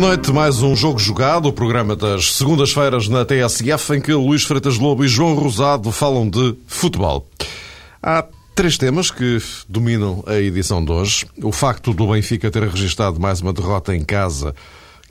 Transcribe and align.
Boa 0.00 0.16
noite, 0.16 0.32
mais 0.32 0.62
um 0.62 0.74
jogo 0.74 0.98
jogado, 0.98 1.46
o 1.46 1.52
programa 1.52 1.94
das 1.94 2.32
segundas-feiras 2.32 3.06
na 3.06 3.22
TSF, 3.22 3.96
em 3.96 4.00
que 4.00 4.14
Luís 4.14 4.44
Freitas 4.44 4.78
Lobo 4.78 5.04
e 5.04 5.08
João 5.08 5.34
Rosado 5.34 5.92
falam 5.92 6.26
de 6.26 6.56
futebol. 6.66 7.28
Há 8.02 8.24
três 8.54 8.78
temas 8.78 9.10
que 9.10 9.36
dominam 9.68 10.24
a 10.26 10.36
edição 10.36 10.82
de 10.82 10.90
hoje. 10.90 11.26
O 11.42 11.52
facto 11.52 11.92
do 11.92 12.06
Benfica 12.06 12.50
ter 12.50 12.62
registrado 12.62 13.20
mais 13.20 13.42
uma 13.42 13.52
derrota 13.52 13.94
em 13.94 14.02
casa, 14.02 14.54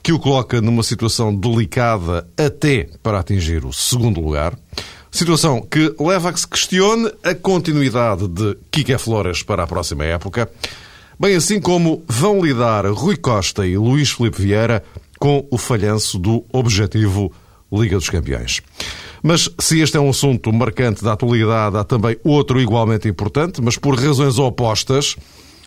que 0.02 0.12
o 0.12 0.18
coloca 0.18 0.60
numa 0.60 0.82
situação 0.82 1.32
delicada 1.32 2.26
até 2.36 2.88
para 3.00 3.20
atingir 3.20 3.64
o 3.64 3.72
segundo 3.72 4.20
lugar. 4.20 4.58
Situação 5.08 5.62
que 5.62 5.94
leva 6.00 6.30
a 6.30 6.32
que 6.32 6.40
se 6.40 6.48
questione 6.48 7.12
a 7.22 7.32
continuidade 7.32 8.26
de 8.26 8.58
Kike 8.72 8.98
Flores 8.98 9.44
para 9.44 9.62
a 9.62 9.68
próxima 9.68 10.04
época 10.04 10.50
bem 11.20 11.36
assim 11.36 11.60
como 11.60 12.02
vão 12.08 12.42
lidar 12.42 12.86
Rui 12.86 13.14
Costa 13.14 13.66
e 13.66 13.76
Luís 13.76 14.10
Filipe 14.10 14.40
Vieira 14.40 14.82
com 15.18 15.46
o 15.50 15.58
falhanço 15.58 16.18
do 16.18 16.42
objetivo 16.50 17.30
Liga 17.70 17.96
dos 17.96 18.08
Campeões. 18.08 18.62
Mas 19.22 19.50
se 19.60 19.80
este 19.80 19.98
é 19.98 20.00
um 20.00 20.08
assunto 20.08 20.50
marcante 20.50 21.04
da 21.04 21.12
atualidade, 21.12 21.76
há 21.76 21.84
também 21.84 22.16
outro 22.24 22.58
igualmente 22.58 23.06
importante, 23.06 23.60
mas 23.60 23.76
por 23.76 23.94
razões 23.94 24.38
opostas. 24.38 25.14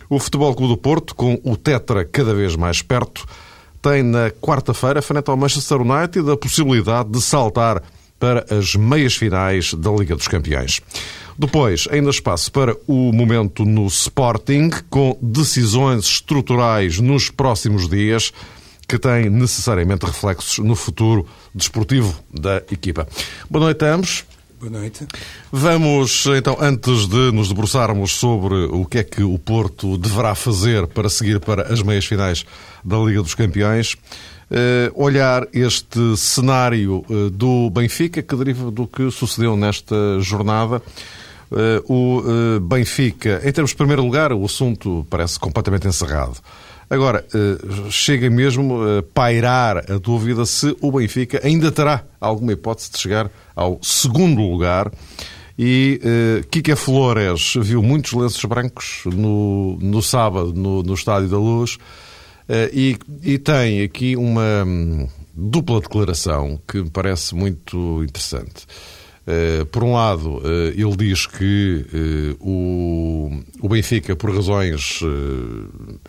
O 0.10 0.18
Futebol 0.18 0.56
Clube 0.56 0.74
do 0.74 0.78
Porto, 0.78 1.14
com 1.14 1.40
o 1.44 1.56
Tetra 1.56 2.04
cada 2.04 2.34
vez 2.34 2.56
mais 2.56 2.82
perto, 2.82 3.24
tem 3.80 4.02
na 4.02 4.32
quarta-feira, 4.32 5.04
frente 5.04 5.30
ao 5.30 5.38
Manchester 5.38 5.82
United, 5.82 6.32
a 6.32 6.36
possibilidade 6.36 7.10
de 7.10 7.22
saltar 7.22 7.84
para 8.24 8.46
as 8.50 8.74
meias 8.74 9.16
finais 9.16 9.74
da 9.74 9.92
Liga 9.92 10.16
dos 10.16 10.30
Campeões. 10.30 10.80
Depois, 11.38 11.90
ainda 11.92 12.10
espaço 12.10 12.50
para 12.54 12.74
o 12.88 13.12
momento 13.12 13.66
no 13.66 13.86
Sporting, 13.86 14.70
com 14.90 15.18
decisões 15.22 16.06
estruturais 16.06 17.02
nos 17.02 17.30
próximos 17.30 17.90
dias 17.90 18.32
que 18.88 18.98
têm 18.98 19.30
necessariamente 19.30 20.06
reflexos 20.06 20.60
no 20.60 20.74
futuro 20.74 21.28
desportivo 21.54 22.18
da 22.34 22.64
equipa. 22.72 23.06
Boa 23.50 23.66
noite 23.66 23.84
a 23.84 23.94
ambos. 23.94 24.24
Boa 24.58 24.72
noite. 24.72 25.06
Vamos, 25.52 26.26
então, 26.28 26.56
antes 26.62 27.08
de 27.08 27.30
nos 27.34 27.50
debruçarmos 27.50 28.14
sobre 28.14 28.56
o 28.56 28.86
que 28.86 29.00
é 29.00 29.04
que 29.04 29.22
o 29.22 29.38
Porto 29.38 29.98
deverá 29.98 30.34
fazer 30.34 30.88
para 30.88 31.10
seguir 31.10 31.42
para 31.42 31.64
as 31.64 31.82
meias 31.82 32.06
finais 32.06 32.46
da 32.86 32.98
Liga 33.00 33.22
dos 33.22 33.36
Campeões, 33.36 33.98
olhar 34.96 35.48
este 35.54 36.16
cenário 36.16 37.04
eh, 37.10 37.30
do 37.32 37.70
Benfica, 37.70 38.22
que 38.22 38.36
deriva 38.36 38.70
do 38.70 38.86
que 38.88 39.10
sucedeu 39.10 39.58
nesta 39.58 39.96
jornada. 40.20 40.82
Eh, 41.56 41.84
o 41.88 42.24
eh, 42.26 42.60
Benfica, 42.60 43.42
em 43.44 43.52
termos 43.52 43.72
de 43.72 43.78
primeiro 43.78 44.04
lugar, 44.04 44.34
o 44.34 44.44
assunto 44.44 45.06
parece 45.10 45.40
completamente 45.40 45.88
encerrado. 45.88 46.38
Agora, 46.90 47.26
eh, 47.34 47.90
chega 47.92 48.30
mesmo 48.30 48.82
a 48.82 49.04
pairar 49.14 49.92
a 49.92 49.98
dúvida 49.98 50.46
se 50.46 50.76
o 50.82 50.92
Benfica 50.92 51.40
ainda 51.44 51.72
terá 51.72 52.04
alguma 52.20 52.54
hipótese 52.54 52.92
de 52.92 52.98
chegar 52.98 53.30
ao 53.56 53.80
segundo 53.82 54.42
lugar. 54.42 54.92
E 55.58 56.02
Kike 56.50 56.76
Flores 56.76 57.54
viu 57.62 57.84
muitos 57.84 58.14
lenços 58.14 58.44
brancos 58.44 59.04
no, 59.06 59.78
no 59.80 60.02
sábado 60.02 60.52
no, 60.52 60.82
no 60.82 60.96
Estádio 60.96 61.30
da 61.30 61.38
Luz 61.38 61.78
e, 62.74 62.98
e 63.22 63.38
tem 63.38 63.82
aqui 63.84 64.16
uma 64.16 64.64
hum, 64.66 65.08
dupla 65.34 65.80
declaração 65.80 66.60
que 66.68 66.78
me 66.82 66.90
parece 66.90 67.34
muito 67.36 68.04
interessante. 68.04 68.66
Eh, 69.26 69.66
por 69.72 69.84
um 69.84 69.94
lado, 69.94 70.42
eh, 70.44 70.74
ele 70.76 70.96
diz 70.98 71.26
que 71.26 71.86
eh, 71.94 72.36
o 72.40 73.70
Benfica, 73.70 74.16
por 74.16 74.36
razões 74.36 75.00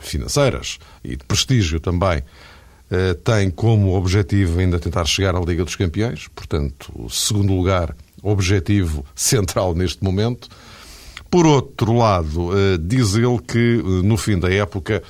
financeiras 0.01 0.79
e 1.03 1.17
de 1.17 1.25
prestígio 1.25 1.81
também, 1.81 2.23
tem 3.25 3.51
como 3.51 3.97
objetivo 3.97 4.61
ainda 4.61 4.79
tentar 4.79 5.05
chegar 5.07 5.35
à 5.35 5.41
Liga 5.41 5.65
dos 5.65 5.75
Campeões, 5.75 6.29
portanto, 6.29 6.93
o 6.95 7.09
segundo 7.09 7.53
lugar, 7.53 7.97
objetivo 8.23 9.05
central 9.17 9.75
neste 9.75 10.05
momento. 10.05 10.49
Por 11.31 11.47
outro 11.47 11.93
lado, 11.95 12.51
diz 12.81 13.17
ele 13.17 13.41
que 13.41 13.83
no 14.05 14.17
fim 14.17 14.39
da 14.39 14.53
época 14.53 15.03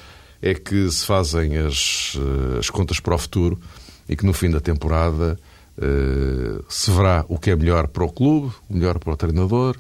é 0.44 0.53
que 0.53 0.91
se 0.91 1.06
fazem 1.06 1.56
as, 1.56 2.19
as 2.59 2.69
contas 2.69 3.00
para 3.00 3.15
o 3.15 3.19
futuro 3.19 3.59
e 4.06 4.15
que 4.15 4.27
no 4.27 4.34
fim 4.34 4.50
da 4.50 4.60
temporada 4.60 5.38
eh, 5.81 6.62
se 6.69 6.91
verá 6.91 7.25
o 7.31 7.38
que 7.38 7.50
é 7.50 7.56
melhor 7.56 7.88
para 7.88 8.05
o 8.05 8.12
clube, 8.12 8.53
o 8.69 8.75
melhor 8.75 8.99
para 8.99 9.15
o 9.15 9.16
treinador. 9.16 9.75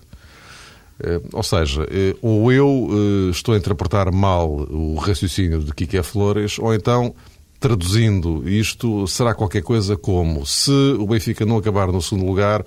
Eh, 1.00 1.20
ou 1.34 1.42
seja, 1.42 1.86
eh, 1.90 2.16
ou 2.22 2.50
eu 2.50 2.88
estou 3.30 3.54
a 3.54 3.58
interpretar 3.58 4.10
mal 4.10 4.48
o 4.48 4.96
raciocínio 4.96 5.60
de 5.62 5.74
Kike 5.74 6.02
Flores, 6.02 6.58
ou 6.58 6.74
então, 6.74 7.14
traduzindo 7.60 8.48
isto, 8.48 9.06
será 9.06 9.34
qualquer 9.34 9.62
coisa 9.62 9.98
como 9.98 10.46
se 10.46 10.72
o 10.98 11.06
Benfica 11.06 11.44
não 11.44 11.58
acabar 11.58 11.88
no 11.88 12.00
segundo 12.00 12.26
lugar, 12.26 12.64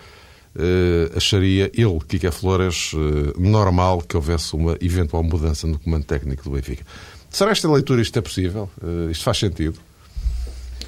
acharia 1.16 1.70
ele, 1.76 2.00
Kike 2.08 2.32
Flores, 2.32 2.92
normal 3.38 4.02
que 4.02 4.16
houvesse 4.16 4.56
uma 4.56 4.76
eventual 4.82 5.22
mudança 5.22 5.68
no 5.68 5.78
comando 5.78 6.04
técnico 6.04 6.44
do 6.44 6.50
Benfica. 6.50 6.84
Será 7.38 7.52
esta 7.52 7.72
leitura 7.72 8.02
isto 8.02 8.18
é 8.18 8.22
possível? 8.24 8.68
Isto 9.12 9.24
faz 9.24 9.38
sentido? 9.38 9.78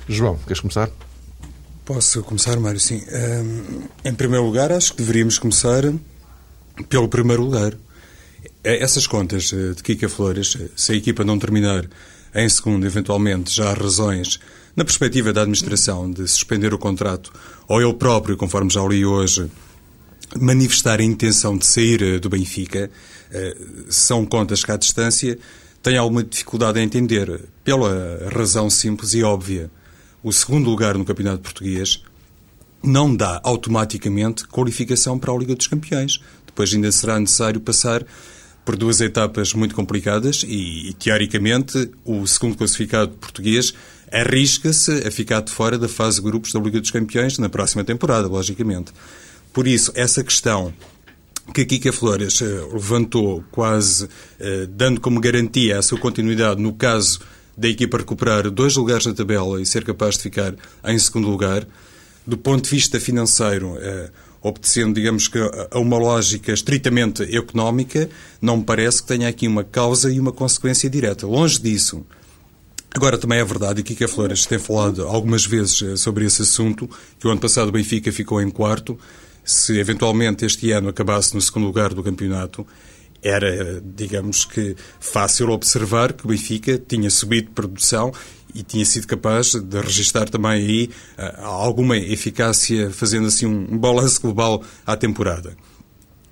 João, 0.07 0.35
queres 0.47 0.59
começar? 0.59 0.89
Posso 1.85 2.23
começar, 2.23 2.59
Mário? 2.59 2.79
Sim. 2.79 3.03
em 4.03 4.15
primeiro 4.15 4.47
lugar, 4.47 4.71
acho 4.71 4.93
que 4.93 4.97
deveríamos 4.97 5.37
começar 5.37 5.83
pelo 6.89 7.07
primeiro 7.07 7.43
lugar. 7.43 7.77
É, 8.63 8.81
essas 8.81 9.05
contas 9.05 9.53
eh, 9.53 9.75
de 9.75 9.83
Kika 9.83 10.09
Flores, 10.09 10.57
eh, 10.59 10.69
se 10.75 10.93
a 10.93 10.95
equipa 10.95 11.23
não 11.23 11.37
terminar 11.37 11.87
em 12.33 12.49
segundo, 12.49 12.83
eventualmente 12.83 13.55
já 13.55 13.69
há 13.69 13.73
razões, 13.73 14.39
na 14.75 14.83
perspectiva 14.83 15.31
da 15.31 15.41
administração, 15.41 16.09
de 16.09 16.27
suspender 16.27 16.73
o 16.73 16.79
contrato, 16.79 17.31
ou 17.67 17.79
ele 17.79 17.93
próprio, 17.93 18.35
conforme 18.35 18.71
já 18.71 18.81
li 18.87 19.05
hoje, 19.05 19.51
manifestar 20.35 20.99
a 20.99 21.03
intenção 21.03 21.55
de 21.55 21.67
sair 21.67 22.01
eh, 22.01 22.17
do 22.17 22.27
Benfica, 22.27 22.89
são 23.87 24.25
contas 24.25 24.63
que 24.63 24.71
à 24.71 24.77
distância 24.77 25.37
têm 25.81 25.97
alguma 25.97 26.23
dificuldade 26.23 26.79
em 26.79 26.83
entender, 26.83 27.41
pela 27.63 28.29
razão 28.33 28.69
simples 28.69 29.13
e 29.13 29.23
óbvia 29.23 29.71
o 30.21 30.33
segundo 30.33 30.69
lugar 30.69 30.97
no 30.97 31.05
Campeonato 31.05 31.41
Português 31.41 32.03
não 32.83 33.15
dá 33.15 33.39
automaticamente 33.43 34.45
qualificação 34.47 35.17
para 35.17 35.31
a 35.31 35.37
Liga 35.37 35.55
dos 35.55 35.67
Campeões. 35.67 36.19
Depois 36.45 36.73
ainda 36.73 36.91
será 36.91 37.19
necessário 37.19 37.59
passar 37.59 38.05
por 38.65 38.75
duas 38.75 39.01
etapas 39.01 39.53
muito 39.53 39.73
complicadas 39.73 40.43
e, 40.45 40.89
e 40.89 40.93
teoricamente, 40.93 41.89
o 42.03 42.27
segundo 42.27 42.57
classificado 42.57 43.11
português 43.11 43.73
arrisca-se 44.11 45.07
a 45.07 45.11
ficar 45.11 45.41
de 45.41 45.51
fora 45.51 45.77
da 45.77 45.87
fase 45.87 46.17
de 46.17 46.23
grupos 46.23 46.51
da 46.51 46.59
Liga 46.59 46.79
dos 46.79 46.91
Campeões 46.91 47.37
na 47.37 47.49
próxima 47.49 47.83
temporada, 47.83 48.27
logicamente. 48.27 48.91
Por 49.53 49.67
isso, 49.67 49.91
essa 49.95 50.23
questão 50.23 50.73
que 51.51 51.61
a 51.61 51.65
Kika 51.65 51.91
Flores 51.91 52.41
uh, 52.41 52.69
levantou, 52.73 53.43
quase 53.51 54.05
uh, 54.05 54.67
dando 54.69 55.01
como 55.01 55.19
garantia 55.19 55.79
a 55.79 55.81
sua 55.81 55.99
continuidade 55.99 56.61
no 56.61 56.73
caso 56.73 57.19
da 57.59 57.67
equipa 57.67 57.97
recuperar 57.97 58.49
dois 58.49 58.75
lugares 58.77 59.05
na 59.05 59.13
tabela 59.13 59.61
e 59.61 59.65
ser 59.65 59.83
capaz 59.83 60.15
de 60.15 60.23
ficar 60.23 60.55
em 60.85 60.97
segundo 60.97 61.29
lugar. 61.29 61.67
Do 62.25 62.37
ponto 62.37 62.63
de 62.63 62.69
vista 62.69 62.99
financeiro, 62.99 63.77
eh, 63.79 64.09
obedecendo, 64.41 64.93
digamos 64.93 65.27
que, 65.27 65.37
a 65.71 65.79
uma 65.79 65.97
lógica 65.97 66.53
estritamente 66.53 67.23
económica, 67.35 68.09
não 68.41 68.57
me 68.57 68.63
parece 68.63 69.01
que 69.01 69.09
tenha 69.09 69.27
aqui 69.27 69.47
uma 69.47 69.63
causa 69.63 70.11
e 70.11 70.19
uma 70.19 70.31
consequência 70.31 70.89
direta. 70.89 71.27
Longe 71.27 71.59
disso. 71.59 72.05
Agora, 72.93 73.17
também 73.17 73.39
é 73.39 73.43
verdade, 73.43 73.81
e 73.81 73.83
Kika 73.83 74.07
Flores 74.07 74.45
tem 74.45 74.57
falado 74.57 75.05
algumas 75.05 75.45
vezes 75.45 75.81
eh, 75.81 75.95
sobre 75.97 76.25
esse 76.25 76.43
assunto, 76.43 76.89
que 77.19 77.27
o 77.27 77.31
ano 77.31 77.41
passado 77.41 77.67
o 77.67 77.71
Benfica 77.73 78.11
ficou 78.11 78.41
em 78.41 78.49
quarto. 78.49 78.97
Se 79.49 79.79
eventualmente 79.79 80.45
este 80.45 80.71
ano 80.71 80.89
acabasse 80.89 81.33
no 81.33 81.41
segundo 81.41 81.65
lugar 81.65 81.91
do 81.91 82.03
campeonato, 82.03 82.67
era, 83.19 83.81
digamos 83.83 84.45
que, 84.45 84.75
fácil 84.99 85.49
observar 85.49 86.13
que 86.13 86.23
o 86.23 86.27
Benfica 86.27 86.77
tinha 86.77 87.09
subido 87.09 87.47
de 87.47 87.53
produção 87.53 88.13
e 88.53 88.61
tinha 88.61 88.85
sido 88.85 89.07
capaz 89.07 89.55
de 89.55 89.81
registrar 89.81 90.29
também 90.29 90.51
aí 90.51 90.89
uh, 91.17 91.45
alguma 91.45 91.97
eficácia, 91.97 92.91
fazendo 92.91 93.25
assim 93.25 93.47
um 93.47 93.75
balanço 93.75 94.21
global 94.21 94.63
à 94.85 94.95
temporada. 94.95 95.57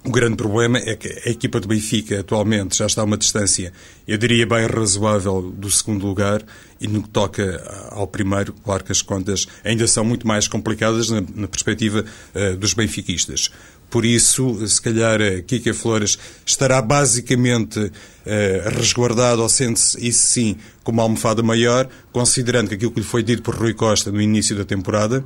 O 0.08 0.10
grande 0.10 0.38
problema 0.38 0.78
é 0.78 0.96
que 0.96 1.10
a 1.26 1.30
equipa 1.30 1.60
do 1.60 1.68
Benfica 1.68 2.22
atualmente 2.22 2.78
já 2.78 2.86
está 2.86 3.02
a 3.02 3.04
uma 3.04 3.18
distância, 3.18 3.74
eu 4.08 4.18
diria 4.18 4.48
bem 4.48 4.66
razoável, 4.66 5.42
do 5.42 5.70
segundo 5.70 6.08
lugar 6.08 6.42
e 6.80 6.88
no 6.88 7.04
que 7.04 7.10
toca 7.10 7.62
ao 7.92 8.08
primeiro, 8.08 8.54
claro 8.64 8.86
que 8.86 8.92
as 8.94 9.02
contas 9.02 9.46
ainda 9.66 9.86
são 9.86 10.06
muito 10.06 10.26
mais 10.26 10.48
complicadas 10.48 11.10
na, 11.10 11.22
na 11.36 11.48
perspectiva 11.50 12.06
uh, 12.34 12.56
dos 12.56 12.74
benfiquistas. 12.74 13.52
Por 13.90 14.06
isso, 14.06 14.66
se 14.66 14.82
calhar, 14.82 15.20
Kika 15.46 15.74
Flores 15.74 16.18
estará 16.46 16.82
basicamente 16.82 17.92
eh, 18.26 18.70
resguardado, 18.76 19.42
ou 19.42 19.48
sente-se, 19.48 20.06
isso 20.06 20.28
sim, 20.28 20.58
como 20.84 20.98
uma 20.98 21.04
almofada 21.04 21.42
maior, 21.42 21.88
considerando 22.12 22.68
que 22.68 22.76
aquilo 22.76 22.92
que 22.92 23.00
lhe 23.00 23.06
foi 23.06 23.24
dito 23.24 23.42
por 23.42 23.56
Rui 23.56 23.74
Costa 23.74 24.12
no 24.12 24.22
início 24.22 24.58
da 24.58 24.66
temporada 24.66 25.24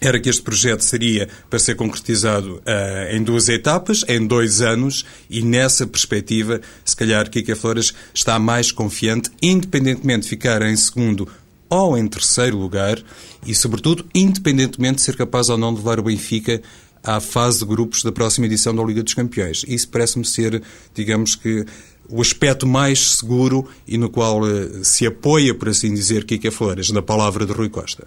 era 0.00 0.20
que 0.20 0.28
este 0.28 0.42
projeto 0.42 0.82
seria 0.82 1.28
para 1.48 1.58
ser 1.58 1.74
concretizado 1.74 2.56
uh, 2.56 3.14
em 3.14 3.22
duas 3.22 3.48
etapas, 3.48 4.04
em 4.08 4.26
dois 4.26 4.60
anos, 4.60 5.06
e 5.30 5.42
nessa 5.42 5.86
perspectiva, 5.86 6.60
se 6.84 6.94
calhar, 6.94 7.30
Kika 7.30 7.56
Flores 7.56 7.94
está 8.12 8.38
mais 8.38 8.70
confiante, 8.70 9.30
independentemente 9.40 10.24
de 10.24 10.28
ficar 10.28 10.62
em 10.62 10.76
segundo 10.76 11.28
ou 11.68 11.96
em 11.96 12.06
terceiro 12.06 12.56
lugar 12.56 13.02
e, 13.46 13.54
sobretudo, 13.54 14.06
independentemente 14.14 14.96
de 14.96 15.02
ser 15.02 15.16
capaz 15.16 15.48
ou 15.48 15.58
não 15.58 15.72
de 15.72 15.78
levar 15.78 15.98
o 15.98 16.04
Benfica 16.04 16.62
à 17.02 17.20
fase 17.20 17.60
de 17.60 17.64
grupos 17.64 18.02
da 18.02 18.12
próxima 18.12 18.46
edição 18.46 18.74
da 18.74 18.82
Liga 18.82 19.02
dos 19.02 19.14
Campeões. 19.14 19.64
Isso 19.66 19.88
parece-me 19.88 20.24
ser, 20.24 20.62
digamos 20.94 21.34
que, 21.34 21.64
o 22.08 22.20
aspecto 22.20 22.66
mais 22.66 23.16
seguro 23.16 23.68
e 23.86 23.98
no 23.98 24.08
qual 24.08 24.46
eh, 24.46 24.84
se 24.84 25.06
apoia, 25.06 25.54
por 25.54 25.68
assim 25.68 25.92
dizer, 25.92 26.24
Kika 26.24 26.52
Flores, 26.52 26.90
na 26.90 27.02
palavra 27.02 27.44
de 27.44 27.52
Rui 27.52 27.68
Costa. 27.68 28.06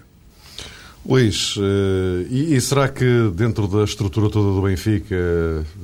Luís, 1.04 1.54
eh, 1.58 2.26
e, 2.30 2.54
e, 2.54 2.60
será 2.60 2.88
que 2.88 3.30
dentro 3.34 3.66
da 3.66 3.84
estrutura 3.84 4.28
toda 4.28 4.52
do 4.52 4.62
Benfica 4.62 5.16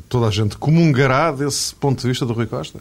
toda 0.09 0.27
a 0.27 0.31
gente 0.31 0.57
comungará 0.59 1.33
desse 1.33 1.75
ponto 1.75 2.03
de 2.03 2.09
vista 2.09 2.27
do 2.27 2.35
Rui 2.35 2.47
Costa? 2.47 2.81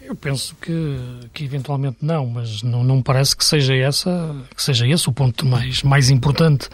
Eu 0.00 0.14
penso 0.14 0.54
que, 0.62 0.96
que 1.34 1.44
eventualmente 1.44 1.98
não, 2.00 2.26
mas 2.26 2.62
não, 2.62 2.84
não 2.84 3.02
parece 3.02 3.36
que 3.36 3.44
seja, 3.44 3.74
essa, 3.74 4.36
que 4.54 4.62
seja 4.62 4.86
esse 4.86 5.08
o 5.08 5.12
ponto 5.12 5.44
mais, 5.44 5.82
mais 5.82 6.10
importante, 6.10 6.68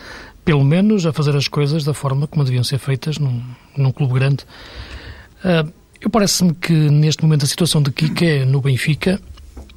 pelo 0.44 0.62
menos 0.62 1.06
a 1.06 1.14
fazer 1.14 1.34
as 1.34 1.48
coisas 1.48 1.82
da 1.82 1.94
forma 1.94 2.26
como 2.26 2.44
deviam 2.44 2.62
ser 2.62 2.78
feitas 2.78 3.16
num, 3.16 3.42
num 3.74 3.90
clube 3.90 4.12
grande. 4.12 4.44
Uh, 5.42 5.72
eu 5.98 6.10
parece-me 6.10 6.52
que 6.52 6.72
neste 6.72 7.22
momento 7.22 7.44
a 7.44 7.48
situação 7.48 7.80
de 7.80 7.90
Kike 7.90 8.44
no 8.44 8.60
Benfica 8.60 9.18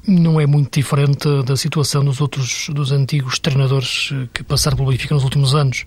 não 0.06 0.40
é 0.40 0.46
muito 0.46 0.78
diferente 0.78 1.28
da 1.42 1.56
situação 1.56 2.04
dos 2.04 2.20
outros, 2.20 2.68
dos 2.70 2.92
antigos 2.92 3.38
treinadores 3.38 4.12
que 4.32 4.44
passaram 4.44 4.76
pelo 4.76 4.90
Benfica 4.90 5.14
nos 5.14 5.24
últimos 5.24 5.54
anos. 5.54 5.84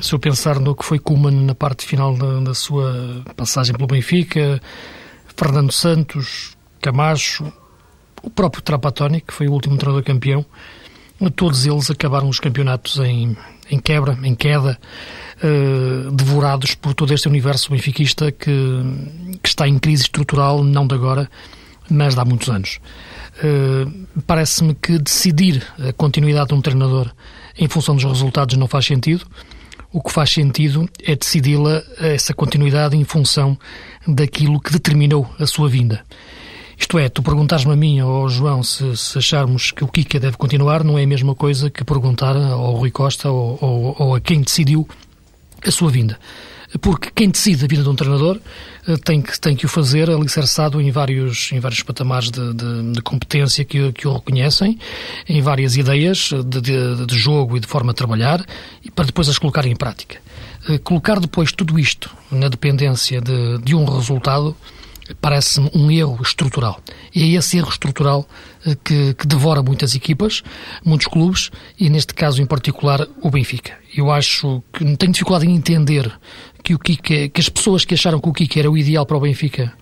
Se 0.00 0.12
eu 0.14 0.18
pensar 0.18 0.58
no 0.58 0.74
que 0.74 0.84
foi 0.84 0.98
Kuman 0.98 1.44
na 1.44 1.54
parte 1.54 1.86
final 1.86 2.14
da, 2.16 2.40
da 2.40 2.54
sua 2.54 3.22
passagem 3.36 3.74
pelo 3.74 3.86
Benfica, 3.86 4.60
Fernando 5.36 5.72
Santos, 5.72 6.56
Camacho, 6.80 7.52
o 8.22 8.30
próprio 8.30 8.62
Trapattoni, 8.62 9.20
que 9.20 9.32
foi 9.32 9.48
o 9.48 9.52
último 9.52 9.76
treinador 9.76 10.04
campeão, 10.04 10.44
todos 11.30 11.66
eles 11.66 11.90
acabaram 11.90 12.28
os 12.28 12.40
campeonatos 12.40 12.98
em, 12.98 13.36
em 13.70 13.78
quebra, 13.78 14.18
em 14.22 14.34
queda, 14.34 14.78
uh, 15.42 16.10
devorados 16.10 16.74
por 16.74 16.94
todo 16.94 17.12
este 17.14 17.28
universo 17.28 17.70
benfiquista 17.70 18.32
que, 18.32 18.50
que, 19.42 19.48
está 19.48 19.68
em 19.68 19.78
crise 19.78 20.04
estrutural, 20.04 20.64
não 20.64 20.86
de 20.86 20.94
agora, 20.94 21.30
mas 21.88 22.14
de 22.14 22.20
há 22.20 22.24
muitos 22.24 22.48
anos. 22.48 22.80
Uh, 23.38 24.06
Parece-me 24.26 24.74
que 24.74 24.98
decidir 24.98 25.66
a 25.78 25.92
continuidade 25.92 26.48
de 26.48 26.54
um 26.54 26.60
treinador 26.60 27.10
em 27.58 27.68
função 27.68 27.94
dos 27.94 28.04
resultados 28.04 28.56
não 28.56 28.66
faz 28.66 28.86
sentido. 28.86 29.26
O 29.92 30.02
que 30.02 30.12
faz 30.12 30.30
sentido 30.30 30.88
é 31.02 31.14
decidi-la, 31.14 31.82
essa 31.98 32.32
continuidade, 32.32 32.96
em 32.96 33.04
função 33.04 33.58
daquilo 34.06 34.60
que 34.60 34.72
determinou 34.72 35.28
a 35.38 35.46
sua 35.46 35.68
vinda. 35.68 36.02
Isto 36.78 36.98
é, 36.98 37.08
tu 37.08 37.22
perguntares-me 37.22 37.72
a 37.72 37.76
mim 37.76 38.00
ou 38.00 38.22
ao 38.22 38.28
João 38.28 38.62
se, 38.62 38.96
se, 38.96 39.18
acharmos 39.18 39.70
que 39.70 39.84
o 39.84 39.88
Kika 39.88 40.18
deve 40.18 40.36
continuar, 40.36 40.82
não 40.82 40.98
é 40.98 41.04
a 41.04 41.06
mesma 41.06 41.34
coisa 41.34 41.70
que 41.70 41.84
perguntar 41.84 42.34
ao 42.34 42.74
Rui 42.74 42.90
Costa 42.90 43.30
ou, 43.30 43.58
ou, 43.60 43.96
ou 43.98 44.14
a 44.14 44.20
quem 44.20 44.40
decidiu 44.40 44.88
a 45.64 45.70
sua 45.70 45.90
vinda 45.90 46.18
porque 46.80 47.10
quem 47.14 47.30
decide 47.30 47.64
a 47.64 47.68
vida 47.68 47.82
de 47.82 47.88
um 47.88 47.94
treinador 47.94 48.36
eh, 48.36 48.40
tem 49.04 49.22
que, 49.22 49.38
tem 49.40 49.54
que 49.54 49.66
o 49.66 49.68
fazer 49.68 50.10
alicerçado 50.10 50.80
em 50.80 50.90
vários, 50.90 51.52
em 51.52 51.60
vários 51.60 51.82
patamares 51.82 52.30
de, 52.30 52.52
de, 52.52 52.92
de 52.92 53.02
competência 53.02 53.64
que, 53.64 53.92
que 53.92 54.08
o 54.08 54.14
reconhecem, 54.14 54.78
em 55.28 55.40
várias 55.40 55.76
ideias 55.76 56.30
de, 56.46 56.60
de, 56.60 57.06
de, 57.06 57.18
jogo 57.18 57.56
e 57.56 57.60
de 57.60 57.66
forma 57.66 57.92
de 57.92 57.96
trabalhar, 57.96 58.44
e 58.84 58.90
para 58.90 59.04
depois 59.04 59.28
as 59.28 59.38
colocar 59.38 59.64
em 59.66 59.76
prática. 59.76 60.20
Eh, 60.68 60.78
colocar 60.78 61.20
depois 61.20 61.52
tudo 61.52 61.78
isto 61.78 62.10
na 62.30 62.48
dependência 62.48 63.20
de, 63.20 63.58
de 63.58 63.74
um 63.74 63.84
resultado 63.84 64.56
parece-me 65.20 65.70
um 65.74 65.90
erro 65.90 66.20
estrutural. 66.22 66.80
E 67.14 67.22
é 67.22 67.38
esse 67.38 67.58
erro 67.58 67.68
estrutural 67.68 68.26
eh, 68.64 68.76
que, 68.82 69.14
que, 69.14 69.26
devora 69.26 69.62
muitas 69.62 69.94
equipas, 69.94 70.42
muitos 70.84 71.06
clubes 71.06 71.50
e, 71.78 71.90
neste 71.90 72.14
caso 72.14 72.40
em 72.40 72.46
particular, 72.46 73.06
o 73.20 73.30
Benfica. 73.30 73.74
Eu 73.94 74.10
acho 74.10 74.62
que 74.72 74.84
tenho 74.96 75.12
dificuldade 75.12 75.46
em 75.46 75.54
entender 75.54 76.10
que, 76.62 76.74
o 76.74 76.78
Kike, 76.78 77.28
que 77.28 77.40
as 77.40 77.48
pessoas 77.48 77.84
que 77.84 77.94
acharam 77.94 78.20
que 78.20 78.28
o 78.28 78.32
Kike 78.32 78.60
era 78.60 78.70
o 78.70 78.76
ideal 78.76 79.06
para 79.06 79.16
o 79.16 79.20
Benfica 79.20 79.72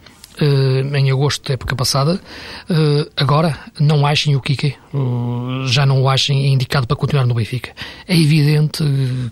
Uh, 0.41 0.97
em 0.97 1.11
agosto 1.11 1.49
da 1.49 1.55
época 1.55 1.77
passada. 1.77 2.19
Uh, 2.71 3.11
agora, 3.15 3.59
não 3.79 4.07
achem 4.07 4.37
o 4.37 4.41
Kike, 4.41 4.75
uh, 4.95 5.67
já 5.67 5.85
não 5.85 6.01
o 6.01 6.09
achem 6.09 6.51
indicado 6.55 6.87
para 6.87 6.97
continuar 6.97 7.27
no 7.27 7.35
Benfica. 7.35 7.73
É 8.09 8.17
evidente 8.17 8.83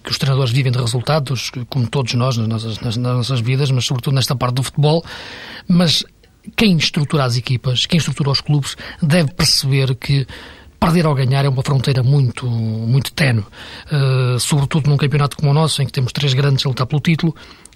que 0.04 0.10
os 0.10 0.18
treinadores 0.18 0.52
vivem 0.52 0.70
de 0.70 0.78
resultados, 0.78 1.50
como 1.70 1.88
todos 1.88 2.12
nós 2.12 2.36
nas 2.36 2.46
nossas, 2.46 2.80
nas, 2.80 2.96
nas 2.98 3.16
nossas 3.16 3.40
vidas, 3.40 3.70
mas 3.70 3.86
sobretudo 3.86 4.16
nesta 4.16 4.36
parte 4.36 4.56
do 4.56 4.62
futebol. 4.62 5.02
Mas 5.66 6.04
quem 6.56 6.76
estrutura 6.76 7.24
as 7.24 7.38
equipas, 7.38 7.86
quem 7.86 7.96
estrutura 7.96 8.30
os 8.30 8.42
clubes, 8.42 8.76
deve 9.02 9.32
perceber 9.32 9.94
que 9.94 10.26
perder 10.78 11.06
ou 11.06 11.14
ganhar 11.14 11.44
é 11.44 11.48
uma 11.48 11.62
fronteira 11.62 12.02
muito, 12.02 12.46
muito 12.46 13.12
tenue, 13.12 13.40
uh, 13.42 14.38
sobretudo 14.38 14.88
num 14.88 14.96
campeonato 14.96 15.36
como 15.36 15.50
o 15.50 15.54
nosso, 15.54 15.82
em 15.82 15.86
que 15.86 15.92
temos 15.92 16.12
três 16.12 16.32
grandes 16.34 16.64
a 16.64 16.68
lutar 16.68 16.86
pelo 16.86 17.00
título 17.00 17.34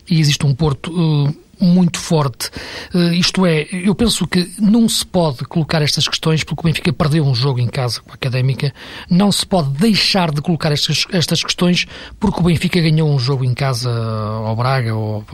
e 0.09 0.21
existe 0.21 0.45
um 0.47 0.55
Porto 0.55 0.91
uh, 0.91 1.37
muito 1.61 1.99
forte. 1.99 2.51
Uh, 2.95 3.13
isto 3.13 3.45
é, 3.45 3.67
eu 3.71 3.95
penso 3.95 4.27
que 4.27 4.51
não 4.59 4.89
se 4.89 5.05
pode 5.05 5.45
colocar 5.45 5.83
estas 5.83 6.07
questões 6.07 6.45
porque 6.45 6.61
o 6.61 6.65
Benfica 6.65 6.93
perdeu 6.93 7.25
um 7.25 7.35
jogo 7.35 7.61
em 7.61 7.69
casa 7.69 8.01
com 8.01 8.11
a 8.11 8.15
Académica, 8.15 8.73
não 9.11 9.33
se 9.33 9.45
pode 9.45 9.71
deixar 9.71 10.31
de 10.31 10.41
colocar 10.41 10.73
estas, 10.73 11.07
estas 11.11 11.43
questões 11.43 11.87
porque 12.21 12.41
o 12.41 12.45
Benfica 12.45 12.81
ganhou 12.81 13.13
um 13.13 13.19
jogo 13.19 13.45
em 13.45 13.55
casa 13.55 13.91
ao 13.91 14.55
Braga, 14.57 14.95
ou, 14.95 15.25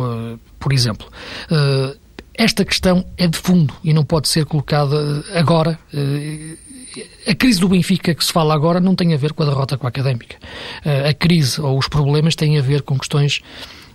por 0.58 0.72
exemplo. 0.72 1.06
Esta 2.34 2.64
questão 2.64 3.04
é 3.16 3.26
de 3.26 3.36
fundo 3.36 3.74
e 3.82 3.92
não 3.92 4.04
pode 4.04 4.28
ser 4.28 4.44
colocada 4.44 5.24
agora. 5.34 5.78
A 7.26 7.34
crise 7.34 7.60
do 7.60 7.68
Benfica 7.68 8.14
que 8.14 8.24
se 8.24 8.32
fala 8.32 8.54
agora 8.54 8.80
não 8.80 8.94
tem 8.94 9.14
a 9.14 9.16
ver 9.16 9.32
com 9.32 9.42
a 9.42 9.46
derrota 9.46 9.76
com 9.76 9.86
a 9.86 9.88
Académica. 9.88 10.36
A 11.08 11.12
crise 11.12 11.60
ou 11.60 11.78
os 11.78 11.88
problemas 11.88 12.34
têm 12.34 12.58
a 12.58 12.62
ver 12.62 12.82
com 12.82 12.98
questões 12.98 13.40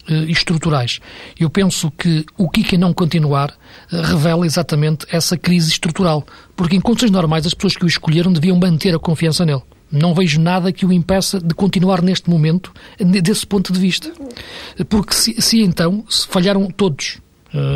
uh, 0.09 0.29
estruturais. 0.29 0.99
Eu 1.39 1.49
penso 1.49 1.91
que 1.91 2.25
o 2.37 2.49
Kika 2.49 2.77
não 2.77 2.93
continuar 2.93 3.51
uh, 3.51 4.01
revela 4.01 4.45
exatamente 4.45 5.05
essa 5.09 5.37
crise 5.37 5.71
estrutural, 5.71 6.25
porque 6.55 6.75
em 6.75 6.81
condições 6.81 7.11
normais 7.11 7.45
as 7.45 7.53
pessoas 7.53 7.75
que 7.75 7.85
o 7.85 7.87
escolheram 7.87 8.31
deviam 8.31 8.57
manter 8.57 8.93
a 8.95 8.99
confiança 8.99 9.45
nele. 9.45 9.61
Não 9.91 10.13
vejo 10.13 10.39
nada 10.39 10.71
que 10.71 10.85
o 10.85 10.91
impeça 10.91 11.39
de 11.39 11.53
continuar 11.53 12.01
neste 12.01 12.27
momento 12.27 12.73
desse 12.99 13.45
ponto 13.45 13.71
de 13.71 13.79
vista. 13.79 14.11
Porque 14.89 15.13
se, 15.13 15.39
se 15.39 15.61
então 15.61 16.03
se 16.09 16.27
falharam 16.27 16.67
todos 16.67 17.19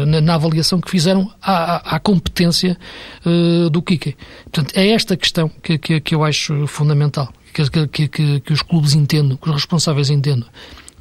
na, 0.05 0.21
na, 0.21 0.35
avaliação 0.35 0.81
que 0.81 0.89
fizeram 0.89 1.31
à, 1.41 1.95
à 1.95 1.99
competência 1.99 2.77
uh, 3.25 3.69
do 3.69 3.81
Kike. 3.81 4.15
Portanto, 4.45 4.75
é 4.75 4.89
esta 4.89 5.15
questão 5.15 5.49
que, 5.61 5.77
que, 5.77 5.99
que 5.99 6.15
eu 6.15 6.23
acho 6.23 6.65
fundamental, 6.67 7.31
que, 7.53 8.07
que, 8.07 8.39
que, 8.39 8.53
os 8.53 8.61
clubes 8.61 8.93
entendam, 8.93 9.37
que 9.37 9.49
os 9.49 9.55
responsáveis 9.55 10.09
entendam 10.09 10.47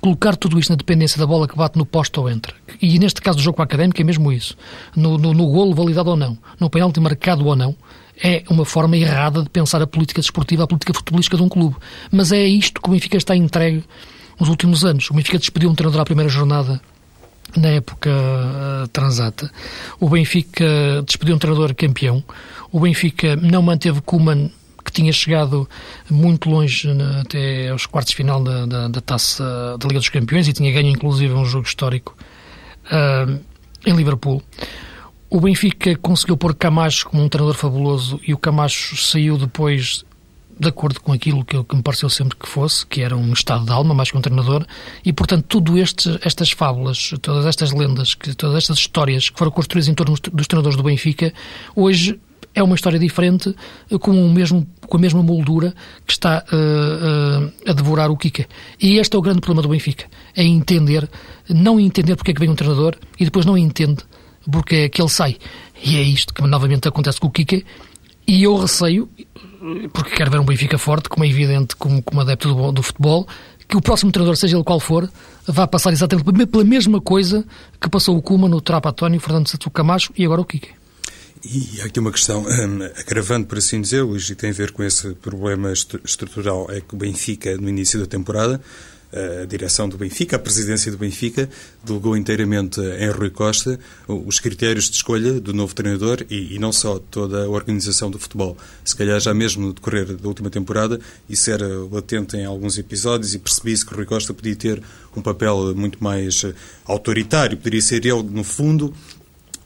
colocar 0.01 0.37
tudo 0.37 0.59
isto 0.59 0.71
na 0.71 0.77
dependência 0.77 1.19
da 1.19 1.27
bola 1.27 1.49
que 1.49 1.57
bate 1.57 1.77
no 1.77 1.85
posto 1.85 2.21
ou 2.21 2.31
entra. 2.31 2.55
E 2.81 2.97
neste 2.97 3.21
caso 3.21 3.39
do 3.39 3.43
jogo 3.43 3.57
com 3.57 3.63
a 3.63 3.65
Académica 3.65 4.01
é 4.01 4.05
mesmo 4.05 4.31
isso. 4.31 4.57
No, 4.95 5.19
no, 5.19 5.35
no 5.35 5.47
golo 5.49 5.75
validado 5.75 6.11
ou 6.11 6.17
não, 6.17 6.39
no 6.61 6.71
penalti 6.71 7.01
marcado 7.01 7.45
ou 7.45 7.57
não, 7.57 7.75
é 8.23 8.45
uma 8.49 8.65
forma 8.65 8.97
errada 8.97 9.43
de 9.43 9.51
pensar 9.51 9.83
a 9.83 9.87
política 9.87 10.21
desportiva, 10.21 10.63
a 10.63 10.67
política 10.67 10.95
futebolística 10.95 11.37
de 11.37 11.43
um 11.43 11.49
clube. 11.49 11.77
Mas 12.11 12.31
é 12.31 12.45
isto 12.45 12.81
que 12.81 12.89
o 12.89 12.93
Benfica 12.93 13.17
está 13.17 13.35
entregue 13.35 13.83
nos 14.39 14.49
últimos 14.49 14.85
anos. 14.85 15.11
O 15.11 15.15
Benfica 15.15 15.39
despediu 15.39 15.71
um 15.71 15.75
treinador 15.75 16.03
à 16.03 16.05
primeira 16.05 16.31
jornada 16.31 16.81
na 17.61 17.69
época 17.69 18.11
uh, 18.11 18.89
transata. 18.89 19.51
O 20.01 20.09
Benfica 20.09 21.03
despediu 21.05 21.35
um 21.35 21.39
treinador 21.39 21.75
campeão. 21.75 22.23
O 22.73 22.81
Benfica 22.81 23.37
não 23.37 23.63
manteve 23.63 24.01
Kuman 24.01 24.51
que 24.85 24.93
tinha 24.93 25.13
chegado 25.13 25.69
muito 26.09 26.49
longe 26.49 26.89
até 27.21 27.71
aos 27.71 27.87
quartos 27.87 28.13
de 28.13 28.17
final 28.17 28.43
da, 28.43 28.67
da, 28.67 28.89
da, 28.89 29.01
taça 29.01 29.77
da 29.79 29.89
Liga 29.89 29.99
dos 29.99 30.09
Campeões 30.09 30.47
e 30.47 30.53
tinha 30.53 30.73
ganho 30.73 30.89
inclusive 30.89 31.35
um 31.35 31.45
jogo 31.45 31.67
histórico 31.67 32.17
uh, 32.87 33.39
em 33.85 33.97
Liverpool. 33.97 34.41
O 35.29 35.41
Benfica 35.41 35.97
conseguiu 35.97 36.37
pôr 36.37 36.55
Camacho 36.55 37.09
como 37.09 37.23
um 37.23 37.29
treinador 37.29 37.57
fabuloso 37.57 38.21
e 38.27 38.33
o 38.33 38.39
Camacho 38.39 38.97
saiu 38.97 39.37
depois 39.37 40.05
de 40.59 40.69
acordo 40.69 41.01
com 41.01 41.13
aquilo 41.13 41.45
que, 41.45 41.63
que, 41.63 41.77
me 41.77 41.83
pareceu 41.83 42.09
sempre 42.09 42.37
que 42.37 42.49
fosse, 42.49 42.87
que 42.87 43.03
era 43.03 43.17
um 43.17 43.33
estado 43.33 43.65
de 43.65 43.73
alma 43.73 43.95
mais 43.95 44.11
que 44.11 44.17
um 44.17 44.21
treinador, 44.21 44.65
e 45.05 45.13
portanto 45.13 45.45
tudo 45.49 45.77
este, 45.79 46.19
estas 46.23 46.51
fábulas, 46.51 47.13
todas 47.21 47.45
estas 47.47 47.73
lendas, 47.73 48.15
que, 48.15 48.35
todas 48.35 48.57
estas 48.57 48.79
histórias 48.79 49.29
que 49.29 49.39
foram 49.39 49.51
construídas 49.51 49.89
em 49.89 49.95
torno 49.95 50.17
dos 50.33 50.47
treinadores 50.47 50.77
do 50.77 50.83
Benfica, 50.83 51.33
hoje 51.75 52.19
é 52.55 52.63
uma 52.63 52.75
história 52.75 52.99
diferente, 52.99 53.55
com, 54.01 54.13
o 54.13 54.31
mesmo, 54.33 54.67
com 54.81 54.97
a 54.97 55.01
mesma 55.01 55.23
moldura 55.23 55.75
que 56.07 56.13
está 56.13 56.43
uh, 56.51 57.45
uh, 57.45 57.71
a 57.71 57.73
devorar 57.75 58.11
o 58.11 58.17
Kika. 58.17 58.47
E 58.81 58.97
este 58.97 59.15
é 59.15 59.19
o 59.19 59.23
grande 59.23 59.41
problema 59.41 59.61
do 59.61 59.69
Benfica, 59.69 60.07
é 60.35 60.43
entender, 60.43 61.07
não 61.51 61.79
entender 61.79 62.17
porque 62.17 62.31
é 62.31 62.35
que 62.35 62.41
vem 62.41 62.49
um 62.49 62.55
treinador 62.55 62.97
e 63.21 63.27
depois 63.27 63.45
não 63.45 63.59
entende 63.59 63.99
porque 64.51 64.75
é 64.77 64.89
que 64.89 65.03
ele 65.03 65.11
sai. 65.11 65.37
E 65.85 65.97
é 65.97 66.03
isto 66.03 66.33
que 66.33 66.41
novamente 66.43 66.89
acontece 66.89 67.21
com 67.21 67.27
o 67.27 67.31
Kika. 67.31 67.63
E 68.27 68.43
eu 68.43 68.57
receio, 68.57 69.09
porque 69.93 70.17
quero 70.17 70.31
ver 70.31 70.41
um 70.41 70.45
Benfica 70.45 70.79
forte, 70.79 71.09
como 71.09 71.25
é 71.25 71.29
evidente, 71.29 71.77
como, 71.77 72.03
como 72.03 72.21
adepto 72.21 72.55
do, 72.55 72.73
do 72.73 72.83
futebol, 72.83 73.27
que 73.69 73.77
o 73.77 73.81
próximo 73.81 74.13
treinador, 74.13 74.37
seja 74.37 74.57
ele 74.57 74.65
qual 74.65 74.79
for, 74.79 75.11
vá 75.47 75.67
passar 75.67 75.93
exatamente 75.93 76.47
pela 76.47 76.65
mesma 76.65 77.01
coisa 77.01 77.45
que 77.81 77.89
passou 77.89 78.17
o 78.17 78.23
Kuma 78.23 78.49
no 78.49 78.61
Trapatónio, 78.61 79.19
o 79.19 79.21
Fernando 79.21 79.49
Santos 79.49 79.69
Camacho 79.73 80.13
e 80.17 80.25
agora 80.25 80.41
o 80.41 80.45
Kike. 80.45 80.71
E 81.45 81.81
há 81.81 81.87
aqui 81.87 82.01
uma 82.01 82.11
questão 82.11 82.43
um, 82.43 82.83
agravante, 82.99 83.47
por 83.47 83.59
assim 83.59 83.81
dizer, 83.81 84.03
Luís, 84.03 84.29
e 84.31 84.35
tem 84.35 84.51
a 84.51 84.53
ver 84.53 84.73
com 84.73 84.83
esse 84.83 85.15
problema 85.15 85.73
estrutural, 85.73 86.67
é 86.71 86.81
que 86.81 86.95
o 86.95 86.97
Benfica, 86.97 87.57
no 87.57 87.69
início 87.69 88.01
da 88.01 88.07
temporada, 88.07 88.61
a 89.13 89.45
direção 89.45 89.89
do 89.89 89.97
Benfica, 89.97 90.37
a 90.37 90.39
presidência 90.39 90.91
do 90.91 90.99
Benfica, 90.99 91.49
delegou 91.85 92.17
inteiramente 92.17 92.81
em 92.81 93.11
Rui 93.11 93.31
Costa 93.31 93.79
os 94.07 94.41
critérios 94.41 94.91
de 94.91 94.97
escolha 94.97 95.41
do 95.41 95.53
novo 95.53 95.75
treinador 95.75 96.25
e, 96.29 96.55
e, 96.55 96.59
não 96.59 96.73
só 96.73 96.99
toda 96.99 97.45
a 97.45 97.49
organização 97.49 98.11
do 98.11 98.19
futebol. 98.19 98.57
Se 98.85 98.95
calhar 98.97 99.19
já 99.21 99.33
mesmo 99.33 99.67
no 99.67 99.73
decorrer 99.73 100.17
da 100.17 100.29
última 100.29 100.51
temporada, 100.51 101.01
isso 101.29 101.51
era 101.51 101.67
latente 101.91 102.37
em 102.37 102.45
alguns 102.45 102.79
episódios 102.79 103.35
e 103.35 103.39
percebi-se 103.39 103.87
que 103.87 103.95
Rui 103.95 104.05
Costa 104.05 104.35
podia 104.35 104.57
ter 104.57 104.83
um 105.17 105.23
papel 105.23 105.75
muito 105.75 106.03
mais 106.03 106.45
autoritário, 106.85 107.57
poderia 107.57 107.81
ser 107.81 108.05
ele, 108.05 108.23
no 108.23 108.45
fundo, 108.45 108.93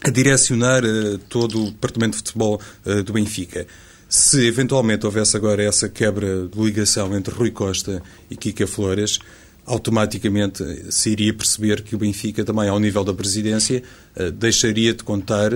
a 0.03 0.11
direcionar 0.11 0.83
uh, 0.85 1.19
todo 1.29 1.67
o 1.67 1.71
departamento 1.71 2.13
de 2.13 2.19
futebol 2.19 2.61
uh, 2.87 3.03
do 3.03 3.13
Benfica. 3.13 3.67
Se 4.13 4.45
eventualmente 4.45 5.07
houvesse 5.07 5.37
agora 5.37 5.63
essa 5.63 5.89
quebra 5.89 6.49
de 6.49 6.61
ligação 6.61 7.17
entre 7.17 7.33
Rui 7.33 7.53
Costa 7.53 8.03
e 8.29 8.35
Kika 8.35 8.67
Flores, 8.67 9.21
automaticamente 9.65 10.65
se 10.91 11.11
iria 11.11 11.33
perceber 11.33 11.83
que 11.83 11.95
o 11.95 11.99
Benfica, 11.99 12.45
também 12.45 12.69
ao 12.69 12.81
nível 12.81 13.05
da 13.05 13.15
presidência, 13.15 13.85
uh, 14.17 14.33
deixaria 14.33 14.93
de 14.93 15.05
contar 15.05 15.53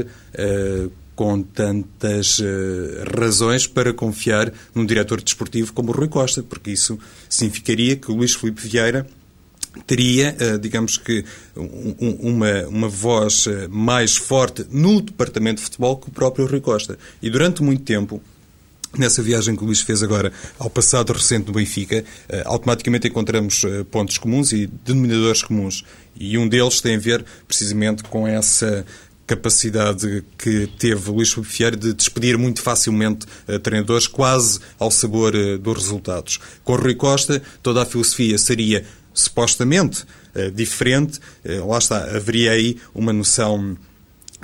com 1.16 1.42
tantas 1.42 2.40
razões 3.16 3.68
para 3.68 3.92
confiar 3.92 4.52
num 4.74 4.84
diretor 4.84 5.22
desportivo 5.22 5.72
como 5.72 5.92
Rui 5.92 6.08
Costa, 6.08 6.42
porque 6.42 6.72
isso 6.72 6.98
significaria 7.28 7.96
que 7.96 8.10
o 8.10 8.16
Luís 8.16 8.34
Filipe 8.34 8.60
Vieira 8.60 9.06
teria, 9.86 10.36
eh, 10.38 10.58
digamos 10.58 10.96
que, 10.96 11.24
uma, 11.56 12.66
uma 12.68 12.88
voz 12.88 13.46
eh, 13.46 13.68
mais 13.68 14.16
forte 14.16 14.66
no 14.70 15.00
departamento 15.00 15.58
de 15.58 15.64
futebol 15.64 15.96
que 15.96 16.08
o 16.08 16.12
próprio 16.12 16.46
Rui 16.46 16.60
Costa. 16.60 16.98
E 17.22 17.28
durante 17.30 17.62
muito 17.62 17.82
tempo, 17.82 18.22
Nessa 18.96 19.22
viagem 19.22 19.56
que 19.56 19.62
o 19.62 19.66
Luís 19.66 19.80
fez 19.80 20.02
agora 20.02 20.32
ao 20.58 20.70
passado 20.70 21.12
recente 21.12 21.46
do 21.46 21.52
Benfica, 21.52 22.04
eh, 22.28 22.42
automaticamente 22.44 23.08
encontramos 23.08 23.64
pontos 23.90 24.18
comuns 24.18 24.52
e 24.52 24.66
denominadores 24.66 25.42
comuns. 25.42 25.84
E 26.14 26.38
um 26.38 26.48
deles 26.48 26.80
tem 26.80 26.96
a 26.96 26.98
ver 26.98 27.24
precisamente 27.48 28.04
com 28.04 28.26
essa 28.26 28.86
capacidade 29.26 30.22
que 30.38 30.68
teve 30.78 31.10
Luís 31.10 31.32
Filipe 31.32 31.56
Vieira 31.56 31.76
de 31.76 31.94
despedir 31.94 32.36
muito 32.36 32.60
facilmente 32.60 33.26
treinadores, 33.62 34.06
quase 34.06 34.60
ao 34.78 34.90
sabor 34.90 35.32
dos 35.58 35.76
resultados. 35.78 36.38
Com 36.62 36.76
Rui 36.76 36.94
Costa, 36.94 37.42
toda 37.62 37.82
a 37.82 37.86
filosofia 37.86 38.36
seria 38.36 38.84
supostamente 39.14 40.04
diferente, 40.54 41.18
lá 41.66 41.78
está, 41.78 42.04
haveria 42.16 42.52
aí 42.52 42.76
uma 42.94 43.14
noção 43.14 43.76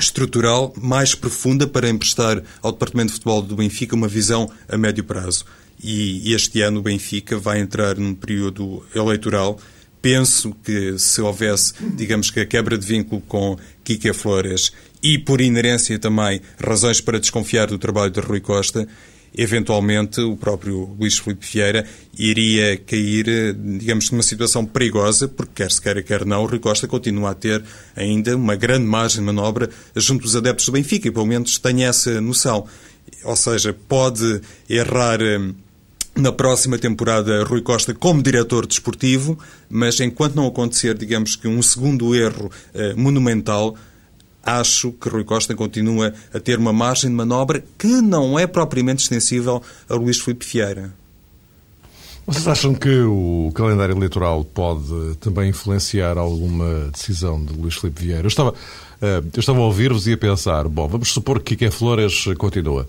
estrutural 0.01 0.73
mais 0.77 1.15
profunda 1.15 1.67
para 1.67 1.89
emprestar 1.89 2.43
ao 2.63 2.73
Departamento 2.73 3.09
de 3.09 3.13
Futebol 3.15 3.43
do 3.43 3.57
Benfica 3.57 3.95
uma 3.95 4.09
visão 4.09 4.51
a 4.69 4.77
médio 4.77 5.05
prazo. 5.05 5.45
E 5.83 6.35
este 6.35 6.61
ano 6.61 6.81
o 6.81 6.83
Benfica 6.83 7.39
vai 7.39 7.61
entrar 7.61 7.97
num 7.97 8.15
período 8.15 8.85
eleitoral. 8.95 9.59
Penso 10.03 10.55
que 10.65 10.99
se 10.99 11.21
houvesse, 11.21 11.75
digamos 11.95 12.31
que 12.31 12.41
a 12.41 12.47
quebra 12.47 12.77
de 12.77 12.87
vínculo 12.87 13.23
com 13.23 13.59
Kika 13.85 14.13
Flores 14.13 14.73
e, 15.03 15.19
por 15.19 15.41
inerência 15.41 15.99
também, 15.99 16.41
razões 16.63 17.01
para 17.01 17.21
desconfiar 17.21 17.67
do 17.67 17.79
trabalho 17.79 18.11
de 18.11 18.21
Rui 18.21 18.41
Costa, 18.41 18.87
eventualmente 19.37 20.21
o 20.21 20.37
próprio 20.37 20.97
Luís 20.99 21.19
Filipe 21.19 21.47
Vieira 21.47 21.87
iria 22.19 22.77
cair, 22.77 23.55
digamos, 23.55 24.11
numa 24.11 24.23
situação 24.23 24.67
perigosa, 24.67 25.29
porque 25.29 25.63
quer 25.63 25.71
se 25.71 25.81
queira, 25.81 26.03
quer 26.03 26.25
não, 26.25 26.43
o 26.43 26.47
Rui 26.47 26.59
Costa 26.59 26.87
continua 26.87 27.31
a 27.31 27.35
ter 27.35 27.63
ainda 27.95 28.37
uma 28.37 28.57
grande 28.57 28.85
margem 28.85 29.21
de 29.21 29.27
manobra 29.27 29.71
junto 29.97 30.23
dos 30.23 30.37
adeptos 30.37 30.67
do 30.67 30.73
Benfica, 30.73 31.09
e 31.09 31.11
pelo 31.11 31.27
menos 31.27 31.59
tem 31.59 31.85
essa 31.85 32.21
noção. 32.21 32.67
Ou 33.25 33.37
seja, 33.37 33.75
pode 33.89 34.41
errar 34.69 35.21
hum, 35.23 35.55
na 36.17 36.33
próxima 36.33 36.79
temporada 36.79 37.45
Rui 37.45 37.63
Costa 37.63 37.95
como 37.95 38.23
diretor 38.23 38.67
desportivo, 38.67 39.39
mas 39.69 40.01
enquanto 40.01 40.35
não 40.35 40.47
acontecer, 40.47 40.97
digamos 40.97 41.37
que 41.37 41.49
um 41.49 41.63
segundo 41.63 42.15
erro 42.15 42.51
eh, 42.75 42.95
monumental, 42.95 43.77
acho 44.45 44.93
que 44.93 45.09
Rui 45.09 45.25
Costa 45.25 45.55
continua 45.55 46.13
a 46.33 46.41
ter 46.41 46.59
uma 46.59 46.73
margem 46.73 47.11
de 47.11 47.17
manobra 47.17 47.65
que 47.79 48.01
não 48.01 48.39
é 48.39 48.47
propriamente 48.47 49.03
extensível 49.03 49.63
a 49.89 49.95
Luís 49.95 50.19
Filipe 50.19 50.47
Vieira. 50.47 50.93
Vocês 52.27 52.47
acham 52.47 52.75
que 52.75 53.03
o 53.03 53.51
calendário 53.55 53.97
eleitoral 53.97 54.45
pode 54.45 55.17
também 55.21 55.51
influenciar 55.51 56.17
alguma 56.17 56.91
decisão 56.93 57.45
de 57.45 57.53
Luís 57.53 57.75
Filipe 57.75 58.03
Vieira? 58.03 58.23
Eu 58.23 58.29
estava, 58.29 58.55
eh, 59.03 59.23
eu 59.35 59.41
estava 59.41 59.59
a 59.59 59.63
ouvir-vos 59.63 60.07
e 60.07 60.13
a 60.13 60.19
pensar, 60.19 60.69
bom, 60.69 60.87
vamos 60.87 61.13
supor 61.13 61.41
que 61.41 61.57
Kike 61.57 61.71
Flores 61.71 62.27
continua. 62.39 62.89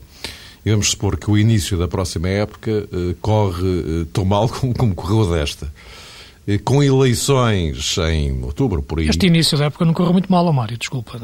E 0.63 0.70
vamos 0.70 0.91
supor 0.91 1.17
que 1.17 1.31
o 1.31 1.38
início 1.38 1.75
da 1.75 1.88
próxima 1.88 2.29
época 2.29 2.70
eh, 2.72 3.15
corre 3.20 4.03
eh, 4.03 4.05
tão 4.13 4.25
mal 4.25 4.48
como 4.77 4.93
correu 4.93 5.31
desta 5.31 5.72
com 6.63 6.83
eleições 6.83 7.98
em 7.98 8.43
outubro, 8.43 8.81
por 8.81 9.00
aí. 9.00 9.07
Este 9.07 9.27
início 9.27 9.57
da 9.57 9.65
época 9.65 9.86
não 9.86 9.93
correu 9.93 10.13
muito 10.13 10.31
mal, 10.31 10.51
Mário, 10.51 10.77
desculpa. 10.77 11.19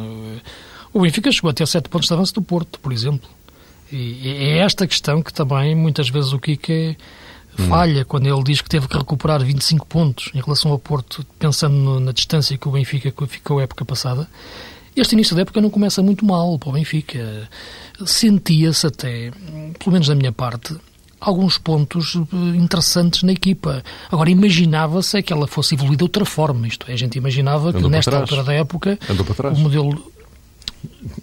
O 0.93 1.01
Benfica 1.01 1.31
chegou 1.31 1.49
a 1.49 1.53
ter 1.53 1.67
sete 1.67 1.89
pontos 1.89 2.07
de 2.07 2.13
avanço 2.13 2.33
do 2.33 2.41
Porto, 2.41 2.79
por 2.79 2.91
exemplo. 2.91 3.29
E 3.91 4.27
é 4.27 4.57
esta 4.59 4.85
questão 4.85 5.21
que 5.21 5.33
também 5.33 5.73
muitas 5.75 6.09
vezes 6.09 6.33
o 6.33 6.39
Kike 6.39 6.97
falha 7.69 8.01
hum. 8.01 8.05
quando 8.07 8.27
ele 8.27 8.43
diz 8.43 8.61
que 8.61 8.69
teve 8.69 8.87
que 8.87 8.97
recuperar 8.97 9.43
25 9.43 9.85
pontos 9.87 10.31
em 10.33 10.41
relação 10.41 10.71
ao 10.71 10.79
Porto, 10.79 11.25
pensando 11.39 11.99
na 11.99 12.11
distância 12.11 12.57
que 12.57 12.67
o 12.67 12.71
Benfica 12.71 13.11
ficou 13.27 13.59
a 13.59 13.63
época 13.63 13.85
passada. 13.85 14.27
Este 14.95 15.13
início 15.13 15.35
da 15.35 15.43
época 15.43 15.61
não 15.61 15.69
começa 15.69 16.01
muito 16.01 16.25
mal 16.25 16.57
para 16.57 16.69
o 16.69 16.71
Benfica. 16.73 17.47
Sentia-se 18.05 18.87
até, 18.87 19.31
pelo 19.79 19.91
menos 19.91 20.07
da 20.07 20.15
minha 20.15 20.31
parte, 20.31 20.75
alguns 21.27 21.57
pontos 21.57 22.15
eh, 22.15 22.55
interessantes 22.55 23.23
na 23.23 23.33
equipa. 23.33 23.83
Agora, 24.09 24.29
imaginava-se 24.29 25.21
que 25.21 25.33
ela 25.33 25.45
fosse 25.45 25.75
evoluir 25.75 25.97
de 25.97 26.03
outra 26.03 26.23
forma. 26.23 26.67
Isto 26.67 26.89
é, 26.89 26.93
a 26.93 26.97
gente 26.97 27.17
imaginava 27.17 27.69
Andou 27.69 27.81
que 27.83 27.89
nesta 27.89 28.17
altura 28.17 28.43
da 28.43 28.53
época 28.53 28.97
o 29.53 29.59
modelo 29.59 30.11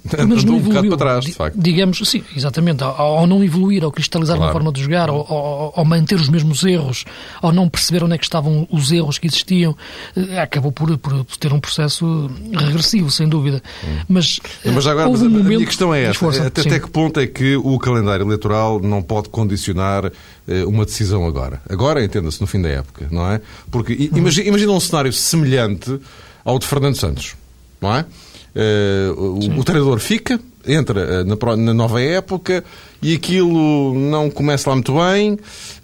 mas 0.05 0.45
não 0.45 0.57
evoluiu, 0.57 0.57
um 0.57 0.63
bocado 0.63 0.89
para 0.89 0.97
trás, 0.97 1.25
de 1.25 1.33
facto. 1.33 1.57
Digamos, 1.59 1.99
sim, 2.05 2.23
exatamente. 2.37 2.83
Ao, 2.83 3.19
ao 3.19 3.27
não 3.27 3.43
evoluir, 3.43 3.85
ao 3.85 3.91
cristalizar 3.91 4.37
claro. 4.37 4.51
uma 4.51 4.53
forma 4.53 4.73
de 4.73 4.83
jogar, 4.83 5.09
ao, 5.09 5.17
ao, 5.17 5.73
ao, 5.77 5.85
manter 5.85 6.17
os 6.17 6.29
mesmos 6.29 6.63
erros, 6.65 7.05
ao 7.41 7.53
não 7.53 7.69
perceber 7.69 8.05
onde 8.05 8.15
é 8.15 8.19
que 8.19 8.25
estavam 8.25 8.67
os 8.71 8.93
erros 8.93 9.19
que 9.19 9.27
existiam, 9.27 9.77
eh, 10.17 10.41
acabou 10.41 10.71
por, 10.73 10.97
por 10.99 11.25
ter 11.39 11.53
um 11.53 11.61
processo 11.61 12.31
regressivo, 12.53 13.11
sem 13.11 13.29
dúvida. 13.29 13.63
Hum. 13.85 13.99
Mas, 14.09 14.41
mas 14.65 14.87
agora, 14.87 15.09
mas 15.09 15.23
um 15.23 15.27
a, 15.27 15.29
momento, 15.29 15.49
minha 15.49 15.67
questão 15.67 15.95
é 15.95 16.05
esta. 16.05 16.47
até, 16.47 16.61
até 16.61 16.81
que 16.81 16.91
ponto 16.91 17.19
é 17.19 17.27
que 17.27 17.57
o 17.57 17.79
calendário 17.79 18.27
eleitoral 18.27 18.81
não 18.81 19.03
pode 19.03 19.29
condicionar 19.29 20.13
eh, 20.47 20.65
uma 20.65 20.85
decisão 20.85 21.27
agora? 21.27 21.63
Agora, 21.69 22.05
entenda-se, 22.05 22.41
no 22.41 22.47
fim 22.47 22.61
da 22.61 22.69
época, 22.69 23.09
não 23.11 23.31
é? 23.31 23.41
Porque 23.71 23.95
hum. 23.95 24.19
imagina, 24.19 24.49
imagina 24.49 24.73
um 24.73 24.81
cenário 24.81 25.13
semelhante 25.13 25.99
ao 26.45 26.59
de 26.59 26.67
Fernando 26.67 26.97
Santos, 26.97 27.35
não 27.81 27.95
é? 27.95 28.05
Uh, 28.55 29.13
o, 29.21 29.59
o, 29.59 29.65
treinador 29.65 29.99
fica, 29.99 30.39
entra 30.65 31.23
uh, 31.23 31.25
na, 31.25 31.57
na, 31.57 31.75
nova 31.75 32.01
época 32.01 32.63
e 33.03 33.13
aquilo 33.13 33.93
não 33.95 34.31
começa 34.31 34.71
lá 34.71 34.77
muito 34.77 34.95
bem 34.95 35.37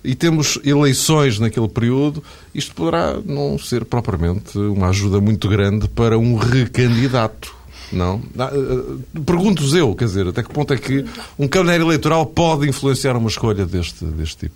e 0.04 0.14
temos 0.14 0.56
eleições 0.64 1.40
naquele 1.40 1.68
período. 1.68 2.22
Isto 2.54 2.72
poderá 2.74 3.18
não 3.26 3.58
ser 3.58 3.84
propriamente 3.84 4.56
uma 4.56 4.88
ajuda 4.88 5.20
muito 5.20 5.48
grande 5.48 5.88
para 5.88 6.16
um 6.16 6.36
recandidato. 6.36 7.56
Não? 7.92 8.22
Uh, 8.36 9.02
Pergunto-vos 9.26 9.74
eu, 9.74 9.92
quer 9.96 10.04
dizer, 10.04 10.28
até 10.28 10.40
que 10.44 10.50
ponto 10.50 10.72
é 10.72 10.78
que 10.78 11.04
um 11.36 11.48
calendário 11.48 11.84
eleitoral 11.84 12.24
pode 12.24 12.68
influenciar 12.68 13.16
uma 13.16 13.28
escolha 13.28 13.66
deste, 13.66 14.04
deste 14.04 14.46
tipo? 14.46 14.54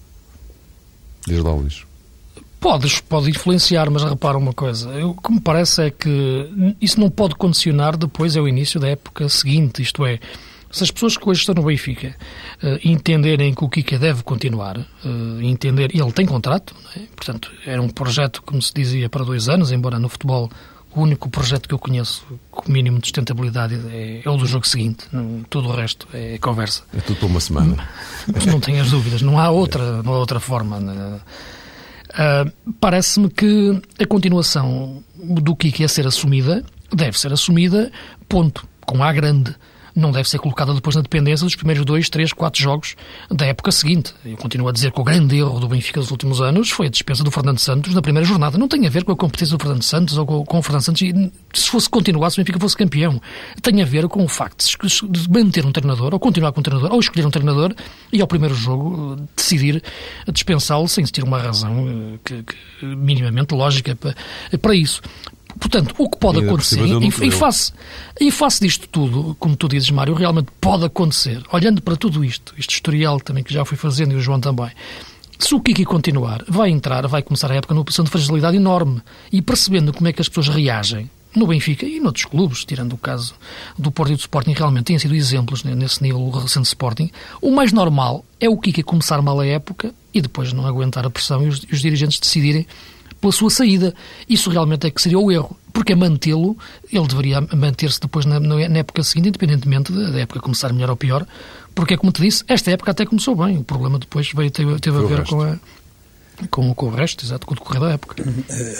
Desde 1.26 1.42
lá, 1.42 1.52
Luís. 1.52 1.82
Pode, 2.64 3.02
pode 3.02 3.28
influenciar, 3.28 3.90
mas 3.90 4.02
repara 4.02 4.38
uma 4.38 4.54
coisa. 4.54 4.88
O 5.04 5.12
que 5.12 5.30
me 5.30 5.38
parece 5.38 5.82
é 5.82 5.90
que 5.90 6.48
isso 6.80 6.98
não 6.98 7.10
pode 7.10 7.34
condicionar 7.34 7.94
depois 7.94 8.38
ao 8.38 8.48
início 8.48 8.80
da 8.80 8.88
época 8.88 9.28
seguinte. 9.28 9.82
Isto 9.82 10.06
é, 10.06 10.18
se 10.70 10.82
as 10.82 10.90
pessoas 10.90 11.18
que 11.18 11.28
hoje 11.28 11.40
estão 11.40 11.54
no 11.54 11.64
Benfica 11.64 12.16
uh, 12.62 12.78
entenderem 12.82 13.52
que 13.52 13.62
o 13.62 13.68
Kika 13.68 13.98
deve 13.98 14.22
continuar, 14.22 14.78
uh, 14.78 15.42
entender, 15.42 15.94
ele 15.94 16.10
tem 16.10 16.24
contrato, 16.24 16.74
é? 16.96 17.00
portanto, 17.14 17.52
era 17.66 17.82
um 17.82 17.88
projeto, 17.90 18.42
como 18.42 18.62
se 18.62 18.72
dizia, 18.72 19.10
para 19.10 19.26
dois 19.26 19.46
anos, 19.50 19.70
embora 19.70 19.98
no 19.98 20.08
futebol 20.08 20.50
o 20.96 21.02
único 21.02 21.28
projeto 21.28 21.68
que 21.68 21.74
eu 21.74 21.78
conheço 21.78 22.24
com 22.50 22.72
mínimo 22.72 22.98
de 22.98 23.08
sustentabilidade 23.08 23.78
é, 23.90 24.22
é 24.24 24.30
o 24.30 24.38
do 24.38 24.46
jogo 24.46 24.66
seguinte. 24.66 25.04
Tudo 25.50 25.68
o 25.68 25.72
resto 25.76 26.08
é 26.14 26.38
conversa. 26.38 26.82
É 26.96 27.00
tudo 27.02 27.18
por 27.18 27.26
uma 27.26 27.40
semana. 27.40 27.86
Não 28.46 28.58
tenhas 28.58 28.90
dúvidas. 28.90 29.20
Não 29.20 29.38
há 29.38 29.50
outra, 29.50 30.02
não 30.02 30.14
há 30.14 30.18
outra 30.18 30.40
forma. 30.40 30.80
Né? 30.80 31.20
Uh, 32.14 32.72
Parece-me 32.80 33.28
que 33.28 33.82
a 33.98 34.06
continuação 34.06 35.02
do 35.16 35.54
que 35.56 35.82
é 35.82 35.88
ser 35.88 36.06
assumida 36.06 36.64
deve 36.92 37.18
ser 37.18 37.32
assumida, 37.32 37.90
ponto, 38.28 38.66
com 38.86 39.02
A 39.02 39.12
grande. 39.12 39.54
Não 39.94 40.10
deve 40.10 40.28
ser 40.28 40.38
colocada 40.38 40.74
depois 40.74 40.96
na 40.96 41.02
dependência 41.02 41.44
dos 41.44 41.54
primeiros 41.54 41.84
dois, 41.84 42.08
três, 42.08 42.32
quatro 42.32 42.60
jogos 42.60 42.96
da 43.30 43.46
época 43.46 43.70
seguinte. 43.70 44.12
Eu 44.24 44.36
continuo 44.36 44.68
a 44.68 44.72
dizer 44.72 44.90
que 44.90 45.00
o 45.00 45.04
grande 45.04 45.38
erro 45.38 45.60
do 45.60 45.68
Benfica 45.68 46.00
dos 46.00 46.10
últimos 46.10 46.40
anos 46.40 46.70
foi 46.70 46.86
a 46.86 46.90
dispensa 46.90 47.22
do 47.22 47.30
Fernando 47.30 47.58
Santos 47.58 47.94
na 47.94 48.02
primeira 48.02 48.26
jornada. 48.26 48.58
Não 48.58 48.68
tem 48.68 48.86
a 48.86 48.90
ver 48.90 49.04
com 49.04 49.12
a 49.12 49.16
competência 49.16 49.56
do 49.56 49.62
Fernando 49.62 49.82
Santos 49.82 50.16
ou 50.18 50.44
com, 50.44 50.58
o 50.58 50.62
Fernando 50.62 50.82
Santos. 50.82 51.02
E, 51.02 51.32
se 51.52 51.68
fosse 51.68 51.88
continuar, 51.88 52.30
se 52.30 52.38
o 52.38 52.42
Benfica 52.42 52.58
fosse 52.58 52.76
campeão, 52.76 53.20
tem 53.62 53.82
a 53.82 53.84
ver 53.84 54.08
com 54.08 54.24
o 54.24 54.28
facto 54.28 54.64
de 55.08 55.30
manter 55.30 55.64
um 55.64 55.72
treinador, 55.72 56.12
ou 56.12 56.20
continuar 56.20 56.52
com 56.52 56.60
um 56.60 56.62
treinador, 56.62 56.92
ou 56.92 57.00
escolher 57.00 57.26
um 57.26 57.30
treinador 57.30 57.74
e 58.12 58.20
ao 58.20 58.26
primeiro 58.26 58.54
jogo 58.54 59.16
decidir 59.36 59.82
dispensá-lo 60.32 60.88
sem 60.88 61.04
ter 61.04 61.22
uma 61.22 61.38
razão 61.38 61.88
eh, 61.88 62.18
que, 62.24 62.42
que, 62.42 62.86
minimamente 62.86 63.54
lógica 63.54 63.94
para, 63.94 64.14
para 64.58 64.74
isso. 64.74 65.00
Portanto, 65.58 65.94
o 65.98 66.08
que 66.08 66.18
pode 66.18 66.40
acontecer, 66.40 66.80
em, 66.80 67.04
em, 67.06 67.30
face, 67.30 67.72
em 68.20 68.30
face 68.30 68.60
disto 68.60 68.88
tudo, 68.88 69.36
como 69.38 69.56
tu 69.56 69.68
dizes, 69.68 69.90
Mário, 69.90 70.14
realmente 70.14 70.48
pode 70.60 70.84
acontecer, 70.84 71.42
olhando 71.52 71.80
para 71.80 71.96
tudo 71.96 72.24
isto, 72.24 72.54
este 72.58 72.74
historial 72.74 73.20
também 73.20 73.44
que 73.44 73.52
já 73.52 73.64
fui 73.64 73.76
fazendo 73.76 74.12
e 74.12 74.16
o 74.16 74.20
João 74.20 74.40
também, 74.40 74.70
se 75.38 75.54
o 75.54 75.60
Kiki 75.60 75.84
continuar, 75.84 76.44
vai 76.48 76.70
entrar, 76.70 77.06
vai 77.06 77.22
começar 77.22 77.50
a 77.50 77.54
época 77.54 77.74
numa 77.74 77.84
posição 77.84 78.04
de 78.04 78.10
fragilidade 78.10 78.56
enorme 78.56 79.02
e 79.32 79.42
percebendo 79.42 79.92
como 79.92 80.08
é 80.08 80.12
que 80.12 80.20
as 80.20 80.28
pessoas 80.28 80.48
reagem 80.48 81.10
no 81.34 81.46
Benfica 81.46 81.84
e 81.84 81.98
noutros 81.98 82.24
clubes, 82.24 82.64
tirando 82.64 82.92
o 82.92 82.98
caso 82.98 83.34
do 83.76 83.90
Porto 83.90 84.12
e 84.12 84.16
do 84.16 84.20
Sporting, 84.20 84.52
realmente 84.52 84.84
têm 84.84 84.98
sido 84.98 85.14
exemplos 85.14 85.64
nesse 85.64 86.02
nível 86.02 86.30
recente 86.30 86.66
Sporting, 86.66 87.10
o 87.40 87.50
mais 87.50 87.72
normal 87.72 88.24
é 88.40 88.48
o 88.48 88.56
Kiki 88.56 88.82
começar 88.82 89.20
mal 89.20 89.40
a 89.40 89.46
época 89.46 89.92
e 90.12 90.20
depois 90.20 90.52
não 90.52 90.66
aguentar 90.66 91.04
a 91.04 91.10
pressão 91.10 91.42
e 91.42 91.48
os, 91.48 91.64
e 91.64 91.72
os 91.72 91.80
dirigentes 91.80 92.20
decidirem 92.20 92.66
pela 93.20 93.32
sua 93.32 93.50
saída. 93.50 93.94
Isso 94.28 94.50
realmente 94.50 94.86
é 94.86 94.90
que 94.90 95.00
seria 95.00 95.18
o 95.18 95.30
erro, 95.30 95.56
porque 95.72 95.92
a 95.92 95.96
mantê-lo, 95.96 96.56
ele 96.92 97.06
deveria 97.06 97.40
manter-se 97.40 98.00
depois 98.00 98.24
na, 98.24 98.38
na, 98.40 98.78
época 98.78 99.02
seguinte, 99.02 99.28
independentemente 99.28 99.92
da 99.92 100.20
época 100.20 100.40
começar 100.40 100.72
melhor 100.72 100.90
ou 100.90 100.96
pior, 100.96 101.26
porque, 101.74 101.96
como 101.96 102.12
te 102.12 102.22
disse, 102.22 102.44
esta 102.46 102.70
época 102.70 102.92
até 102.92 103.04
começou 103.04 103.34
bem. 103.34 103.58
O 103.58 103.64
problema 103.64 103.98
depois 103.98 104.30
veio, 104.32 104.50
teve, 104.50 104.78
teve 104.78 104.96
a 104.96 105.02
ver 105.02 105.24
com 105.26 105.42
a, 105.42 105.58
com, 106.50 106.74
com 106.74 106.86
o 106.86 106.90
resto, 106.90 107.24
exato, 107.24 107.46
com 107.46 107.54
o 107.54 107.56
decorrer 107.56 107.80
da 107.80 107.92
época. 107.92 108.22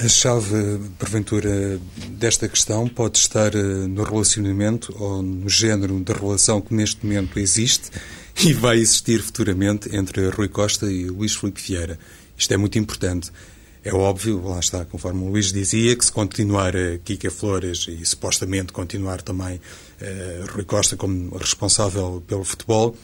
A 0.05 0.09
chave, 0.09 0.81
porventura, 0.99 1.81
desta 2.11 2.49
questão 2.49 2.89
pode 2.89 3.19
estar 3.19 3.55
eh, 3.55 3.63
no 3.63 4.03
relacionamento 4.05 4.95
ou 4.99 5.23
no 5.23 5.49
género 5.49 5.99
de 6.01 6.13
relação 6.13 6.61
que 6.61 6.75
neste 6.75 7.05
momento 7.05 7.39
existe 7.39 7.91
e 8.45 8.53
vai 8.53 8.79
existir 8.79 9.23
futuramente 9.23 9.95
entre 9.95 10.29
Rui 10.31 10.49
Costa 10.49 10.91
e 10.91 11.07
Luís 11.07 11.35
Filipe 11.35 11.61
Vieira. 11.61 11.99
Isto 12.37 12.55
é 12.55 12.57
muito 12.57 12.79
importante. 12.79 13.31
É 13.85 13.93
óbvio, 13.93 14.43
lá 14.43 14.59
está, 14.61 14.83
conforme 14.87 15.23
o 15.25 15.29
Luís 15.29 15.53
dizia, 15.53 15.95
que 15.95 16.03
se 16.03 16.11
continuar 16.11 16.75
uh, 16.75 16.99
Kika 17.05 17.31
Flores 17.31 17.87
e 17.87 18.03
supostamente 18.07 18.73
continuar 18.73 19.21
também 19.21 19.57
uh, 19.57 20.53
Rui 20.55 20.65
Costa 20.65 20.97
como 20.97 21.37
responsável 21.37 22.23
pelo 22.27 22.45
futebol, 22.45 22.97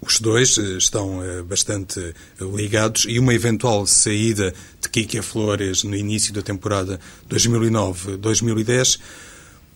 os 0.00 0.18
dois 0.18 0.56
uh, 0.56 0.78
estão 0.78 1.20
bastante 1.48 2.12
ligados. 2.40 3.06
E 3.08 3.20
uma 3.20 3.32
eventual 3.32 3.86
saída 3.86 4.52
de 4.80 4.88
Kika 4.88 5.22
Flores 5.22 5.84
no 5.84 5.94
início 5.94 6.34
da 6.34 6.42
temporada 6.42 6.98
2009-2010 7.30 8.98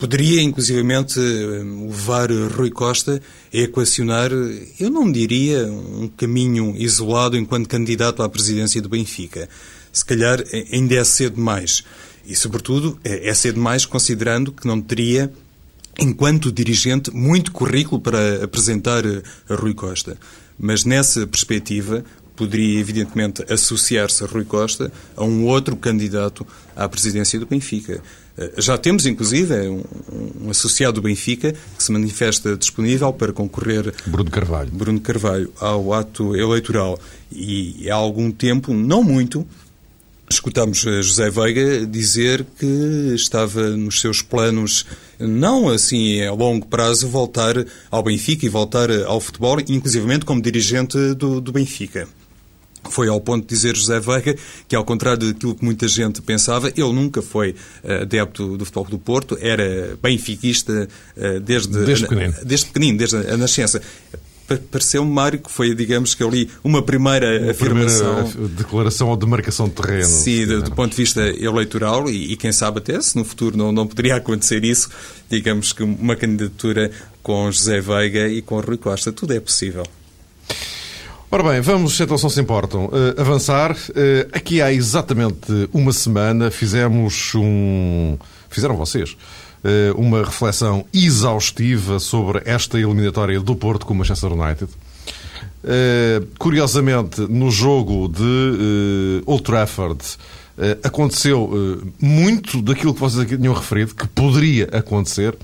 poderia 0.01 0.43
inclusivamente 0.43 1.21
levar 1.21 2.29
Rui 2.31 2.71
Costa 2.71 3.23
a 3.53 3.57
equacionar, 3.57 4.31
eu 4.33 4.91
não 4.91 5.11
diria 5.11 5.65
um 5.67 6.09
caminho 6.09 6.75
isolado 6.77 7.37
enquanto 7.37 7.69
candidato 7.69 8.23
à 8.23 8.29
presidência 8.29 8.81
do 8.81 8.89
Benfica 8.89 9.49
se 9.93 10.05
calhar 10.05 10.43
ainda 10.73 10.95
é 10.95 11.05
cedo 11.05 11.37
demais. 11.37 11.83
E, 12.27 12.35
sobretudo, 12.35 12.99
é, 13.05 13.29
é 13.29 13.35
cedo 13.35 13.55
demais 13.55 13.87
considerando 13.87 14.53
que 14.53 14.67
não 14.67 14.81
teria, 14.81 15.33
enquanto 15.99 16.53
dirigente, 16.53 17.11
muito 17.11 17.53
currículo 17.53 18.01
para 18.01 18.45
apresentar 18.45 19.03
a 19.49 19.55
Rui 19.55 19.75
Costa. 19.75 20.17
Mas 20.59 20.85
nessa 20.85 21.27
perspectiva, 21.27 22.05
poderia, 22.39 22.79
evidentemente, 22.79 23.45
associar-se 23.53 24.23
a 24.23 24.27
Rui 24.27 24.45
Costa 24.45 24.93
a 25.17 25.25
um 25.25 25.45
outro 25.45 25.75
candidato 25.75 26.47
à 26.77 26.89
presidência 26.89 27.41
do 27.41 27.47
Benfica. 27.47 28.01
Eh, 28.39 28.53
já 28.59 28.79
temos, 28.79 29.05
inclusive, 29.07 29.55
um, 29.69 29.83
um, 30.45 30.51
associado 30.51 30.95
do 30.95 31.03
Benfica 31.03 31.53
que 31.77 31.83
se 31.83 31.91
manifesta 31.91 32.57
disponível 32.57 33.13
para 33.13 33.33
concorrer. 33.33 33.93
Bruno 34.07 34.31
Carvalho. 34.31 34.71
Bruno 34.71 35.01
Carvalho, 35.01 35.53
ao 35.59 35.93
ato 35.93 36.37
eleitoral. 36.37 36.99
E 37.33 37.91
há 37.91 37.97
algum 37.97 38.31
tempo, 38.31 38.73
não 38.73 39.03
muito, 39.03 39.45
Escutamos 40.31 40.79
José 40.79 41.31
Veiga 41.31 41.87
dizer 41.87 42.45
que 42.59 43.13
estava 43.15 43.71
nos 43.71 44.01
seus 44.01 44.21
planos, 44.21 44.85
não 45.19 45.69
assim 45.69 46.23
a 46.23 46.33
longo 46.33 46.67
prazo, 46.67 47.09
voltar 47.09 47.55
ao 47.91 48.03
Benfica 48.03 48.45
e 48.45 48.49
voltar 48.49 48.91
ao 49.07 49.21
futebol, 49.21 49.59
inclusivamente 49.61 50.27
como 50.27 50.43
dirigente 50.43 51.15
do, 51.15 51.41
do 51.41 51.51
Benfica. 51.51 52.07
Foi 52.91 53.09
ao 53.09 53.21
ponto 53.21 53.43
de 53.43 53.49
dizer 53.49 53.77
José 53.77 53.99
Veiga 54.01 54.37
que, 54.67 54.77
ao 54.77 54.85
contrário 54.85 55.33
daquilo 55.33 55.55
que 55.55 55.65
muita 55.65 55.89
gente 55.89 56.23
pensava, 56.23 56.69
ele 56.69 56.93
nunca 56.93 57.21
foi 57.21 57.55
eh, 57.83 58.03
adepto 58.03 58.57
do 58.57 58.65
futebol 58.65 58.85
do 58.85 58.99
Porto, 58.99 59.37
era 59.41 59.99
benfiquista 60.03 60.89
eh, 61.17 61.41
desde, 61.41 61.85
desde 61.85 62.07
pequenino, 62.07 62.35
desde, 62.45 62.67
pequenino, 62.67 62.99
desde 62.99 63.17
a 63.17 63.37
nascença 63.37 63.83
pareceu-me, 64.57 65.11
Mário, 65.11 65.39
que 65.39 65.51
foi, 65.51 65.75
digamos 65.75 66.15
que 66.15 66.23
ali 66.23 66.51
uma 66.65 66.83
primeira 66.83 67.43
uma 67.43 67.51
afirmação. 67.51 68.25
Primeira 68.25 68.55
declaração 68.55 69.09
ou 69.09 69.17
demarcação 69.17 69.69
de 69.69 69.75
terreno. 69.75 70.05
Sim, 70.05 70.47
do, 70.47 70.63
do, 70.63 70.71
ponto 70.73 70.91
de 70.91 70.97
vista 70.97 71.21
eleitoral, 71.21 72.09
e, 72.09 72.33
e, 72.33 72.37
quem 72.37 72.53
sabe 72.53 72.79
até 72.79 73.01
se 73.01 73.17
no 73.17 73.25
futuro 73.25 73.57
não, 73.57 73.71
não 73.71 73.87
poderia 73.87 74.17
acontecer 74.17 74.65
isso, 74.65 74.89
digamos 75.29 75.73
que 75.73 75.83
uma 75.83 76.17
candidatura 76.17 76.91
com 77.23 77.51
José 77.51 77.81
Veiga 77.81 78.29
e 78.29 78.41
com 78.41 78.61
Rui 78.61 78.79
Costa, 78.79 79.13
tudo 79.13 79.35
é 79.35 79.41
possível. 79.41 79.85
Ora 81.31 81.43
bem, 81.43 81.61
vamos, 81.61 82.01
então, 82.01 82.17
se 82.17 82.25
não 82.25 82.31
se 82.31 82.41
importam, 82.41 82.87
uh, 82.87 83.21
avançar. 83.21 83.73
Uh, 83.73 84.29
aqui 84.33 84.63
há 84.63 84.73
exatamente 84.73 85.69
uma 85.75 85.93
semana 85.93 86.51
fizemos 86.51 87.35
um. 87.35 88.17
Fizeram 88.49 88.77
vocês 88.79 89.15
uma 89.97 90.25
reflexão 90.25 90.85
exaustiva 90.93 91.99
sobre 91.99 92.43
esta 92.45 92.79
eliminatória 92.79 93.41
do 93.41 93.57
Porto 93.57 93.87
com 93.87 93.95
o 93.95 93.97
Manchester 93.97 94.33
United. 94.33 94.71
Eh, 95.65 96.23
curiosamente, 96.39 97.21
no 97.23 97.51
jogo 97.51 98.09
de 98.09 98.23
eh, 98.23 99.23
Old 99.27 99.43
Trafford, 99.43 99.99
aconteceu 100.83 101.85
muito 102.01 102.61
daquilo 102.61 102.93
que 102.93 102.99
vocês 102.99 103.23
aqui 103.23 103.37
tinham 103.39 103.55
referido, 103.55 103.95
que 103.95 104.09
poderia 104.09 104.69
acontecer, 104.73 105.31
de 105.31 105.39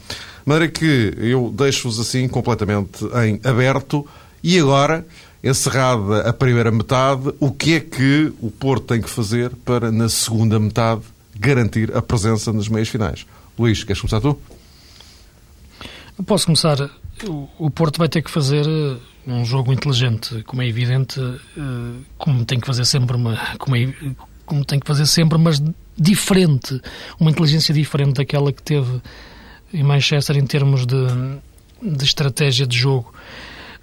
maneira 0.45 0.73
que 0.73 1.15
eu 1.19 1.55
deixo-vos 1.57 2.01
assim 2.01 2.27
completamente 2.27 3.05
em 3.25 3.41
aberto 3.49 4.05
e 4.43 4.59
agora, 4.59 5.07
encerrada 5.43 6.29
a 6.29 6.33
primeira 6.33 6.71
metade, 6.71 7.33
o 7.41 7.51
que 7.51 7.75
é 7.75 7.81
que 7.81 8.33
o 8.41 8.51
Porto 8.51 8.89
tem 8.89 9.01
que 9.01 9.09
fazer 9.09 9.53
para, 9.65 9.93
na 9.93 10.09
segunda 10.09 10.59
metade, 10.59 11.03
garantir 11.39 11.97
a 11.97 12.03
presença 12.03 12.53
nas 12.53 12.69
meias 12.69 12.89
finais? 12.89 13.25
Luís, 13.59 13.85
queres 13.85 14.01
começar 14.01 14.21
tu? 14.21 14.39
Posso 16.27 16.47
começar. 16.47 16.91
O 17.59 17.71
Porto 17.71 17.99
vai 17.99 18.09
ter 18.09 18.23
que 18.23 18.31
fazer 18.31 18.67
eh, 18.67 18.97
um 19.27 19.45
jogo 19.45 19.73
inteligente, 19.73 20.43
como 20.45 20.63
é 20.63 20.69
evidente, 20.69 21.21
eh, 21.21 22.01
como 22.19 22.45
tem 22.45 22.61
que 22.61 22.67
fazer 22.67 22.85
sempre, 22.85 23.17
uma, 23.17 23.37
como, 23.59 23.77
é, 23.77 23.93
como 24.45 24.65
tem 24.65 24.79
que 24.79 24.87
fazer 24.87 25.07
sempre, 25.07 25.39
mas 25.39 25.63
diferente, 25.97 26.81
uma 27.19 27.31
inteligência 27.31 27.73
diferente 27.73 28.15
daquela 28.15 28.53
que 28.53 28.63
teve 28.63 29.01
em 29.73 29.83
Manchester 29.83 30.37
em 30.37 30.47
termos 30.47 30.87
de, 30.87 31.07
de 31.83 32.05
estratégia 32.05 32.67
de 32.67 32.77
jogo. 32.77 33.13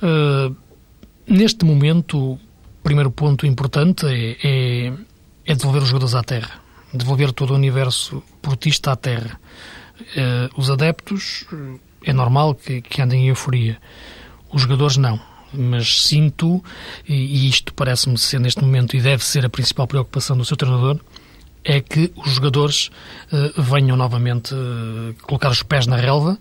Uh, 0.01 0.55
neste 1.27 1.65
momento, 1.65 2.33
o 2.33 2.39
primeiro 2.83 3.11
ponto 3.11 3.45
importante 3.45 4.05
é, 4.07 4.37
é, 4.43 4.93
é 5.45 5.55
devolver 5.55 5.83
os 5.83 5.89
jogadores 5.89 6.15
à 6.15 6.23
terra, 6.23 6.60
devolver 6.93 7.31
todo 7.31 7.51
o 7.51 7.55
universo 7.55 8.23
portista 8.41 8.91
à 8.91 8.95
terra. 8.95 9.39
Uh, 9.99 10.59
os 10.59 10.69
adeptos, 10.69 11.45
é 12.03 12.13
normal 12.13 12.55
que, 12.55 12.81
que 12.81 13.01
andem 13.01 13.25
em 13.25 13.27
euforia. 13.29 13.77
Os 14.51 14.63
jogadores 14.63 14.97
não. 14.97 15.19
Mas 15.53 16.03
sinto, 16.03 16.63
e, 17.07 17.13
e 17.13 17.49
isto 17.49 17.73
parece-me 17.73 18.17
ser 18.17 18.39
neste 18.39 18.61
momento 18.61 18.95
e 18.95 19.01
deve 19.01 19.23
ser 19.23 19.45
a 19.45 19.49
principal 19.49 19.85
preocupação 19.85 20.37
do 20.37 20.45
seu 20.45 20.55
treinador, 20.55 20.99
é 21.63 21.79
que 21.79 22.11
os 22.15 22.31
jogadores 22.31 22.89
uh, 23.31 23.61
venham 23.61 23.95
novamente 23.95 24.53
uh, 24.53 25.13
colocar 25.23 25.49
os 25.49 25.61
pés 25.61 25.85
na 25.85 25.95
relva, 25.95 26.39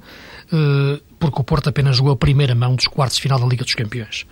uh, 0.53 1.03
porque 1.19 1.41
o 1.41 1.45
Porto 1.45 1.69
apenas 1.69 1.97
jogou 1.97 2.13
a 2.13 2.17
primeira 2.17 2.55
mão 2.55 2.75
dos 2.75 2.87
quartos 2.87 3.17
de 3.17 3.23
final 3.23 3.39
da 3.39 3.47
Liga 3.47 3.63
dos 3.63 3.75
Campeões. 3.75 4.27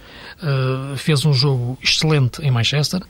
fez 0.96 1.26
um 1.26 1.34
jogo 1.34 1.76
excelente 1.82 2.40
em 2.40 2.50
Manchester 2.50 3.02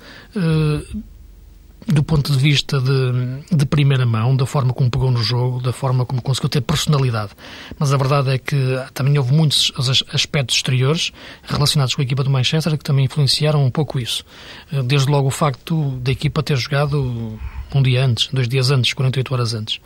do 1.87 2.03
ponto 2.03 2.33
de 2.33 2.39
vista 2.39 2.81
de, 2.81 3.57
de, 3.57 3.65
primeira 3.65 4.05
mão, 4.05 4.37
da 4.37 4.45
forma 4.45 4.75
como 4.75 4.91
pegou 4.91 5.11
no 5.11 5.23
jogo, 5.23 5.61
da 5.61 5.73
forma 5.73 6.05
como 6.05 6.21
conseguiu 6.21 6.49
ter 6.49 6.61
personalidade. 6.61 7.33
Mas 7.79 7.93
a 7.93 7.97
verdade 7.97 8.31
é 8.31 8.39
que 8.39 8.57
também 8.93 9.17
houve 9.19 9.33
muitos 9.33 9.73
aspectos 10.13 10.57
exteriores 10.57 11.13
relacionados 11.45 11.95
com 11.95 12.03
a 12.03 12.05
equipa 12.05 12.23
do 12.23 12.31
Manchester 12.31 12.77
que 12.77 12.85
também 12.85 13.07
influenciaram 13.07 13.65
um 13.65 13.71
pouco 13.71 13.99
isso. 13.99 14.25
Eh, 14.73 14.83
desde 14.83 15.11
logo 15.11 15.29
o 15.29 15.31
facto 15.31 15.93
da 16.03 16.13
equipa 16.13 16.43
ter 16.43 16.57
jogado 16.57 17.39
um 17.75 17.83
dia 17.83 18.05
antes, 18.05 18.29
dois 18.33 18.49
dias 18.49 18.71
antes, 18.71 18.93
48 18.93 19.33
horas 19.33 19.55
antes. 19.55 19.81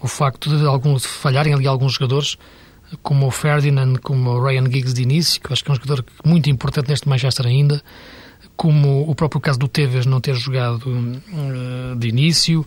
O 0.00 0.08
facto 0.08 0.56
de, 0.56 0.64
alguns, 0.66 1.02
de 1.02 1.08
falharem 1.08 1.52
ali 1.52 1.66
alguns 1.66 1.94
jogadores 1.94 2.38
como 3.02 3.26
o 3.26 3.30
Ferdinand, 3.30 3.96
como 4.02 4.30
o 4.30 4.44
Ryan 4.44 4.64
Giggs 4.64 4.94
de 4.94 5.02
início, 5.02 5.40
que 5.40 5.52
acho 5.52 5.62
que 5.64 5.70
é 5.70 5.72
um 5.72 5.76
jogador 5.76 6.04
muito 6.24 6.50
importante 6.50 6.88
neste 6.88 7.08
Manchester 7.08 7.46
ainda, 7.46 7.82
como 8.60 9.08
o 9.08 9.14
próprio 9.14 9.40
caso 9.40 9.58
do 9.58 9.66
Tevez 9.66 10.04
não 10.04 10.20
ter 10.20 10.34
jogado 10.34 10.84
uh, 10.86 11.96
de 11.96 12.08
início. 12.08 12.66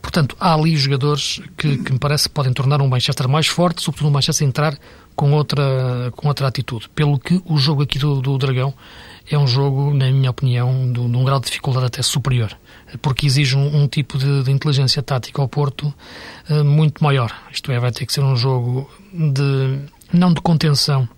Portanto, 0.00 0.36
há 0.38 0.54
ali 0.54 0.76
jogadores 0.76 1.40
que, 1.56 1.78
que 1.78 1.92
me 1.92 1.98
parece 1.98 2.28
podem 2.28 2.52
tornar 2.52 2.80
um 2.80 2.86
Manchester 2.86 3.28
mais 3.28 3.48
forte, 3.48 3.82
sobretudo 3.82 4.06
um 4.06 4.12
Manchester 4.12 4.46
entrar 4.46 4.78
com 5.16 5.32
outra, 5.32 6.12
com 6.14 6.28
outra 6.28 6.46
atitude. 6.46 6.88
Pelo 6.94 7.18
que 7.18 7.42
o 7.44 7.58
jogo 7.58 7.82
aqui 7.82 7.98
do, 7.98 8.20
do 8.20 8.38
Dragão 8.38 8.72
é 9.28 9.36
um 9.36 9.48
jogo, 9.48 9.92
na 9.92 10.08
minha 10.12 10.30
opinião, 10.30 10.92
de, 10.92 11.00
de 11.08 11.16
um 11.16 11.24
grau 11.24 11.40
de 11.40 11.46
dificuldade 11.46 11.86
até 11.86 12.02
superior, 12.02 12.56
porque 13.00 13.26
exige 13.26 13.56
um, 13.56 13.82
um 13.82 13.88
tipo 13.88 14.18
de, 14.18 14.44
de, 14.44 14.50
inteligência 14.52 15.02
tática 15.02 15.42
ao 15.42 15.48
Porto 15.48 15.92
uh, 16.48 16.62
muito 16.62 17.02
maior. 17.02 17.36
Isto 17.50 17.72
é, 17.72 17.80
vai 17.80 17.90
ter 17.90 18.06
que 18.06 18.12
ser 18.12 18.20
um 18.20 18.36
jogo 18.36 18.88
de 19.12 19.80
não 20.12 20.32
de 20.32 20.40
contenção, 20.40 21.08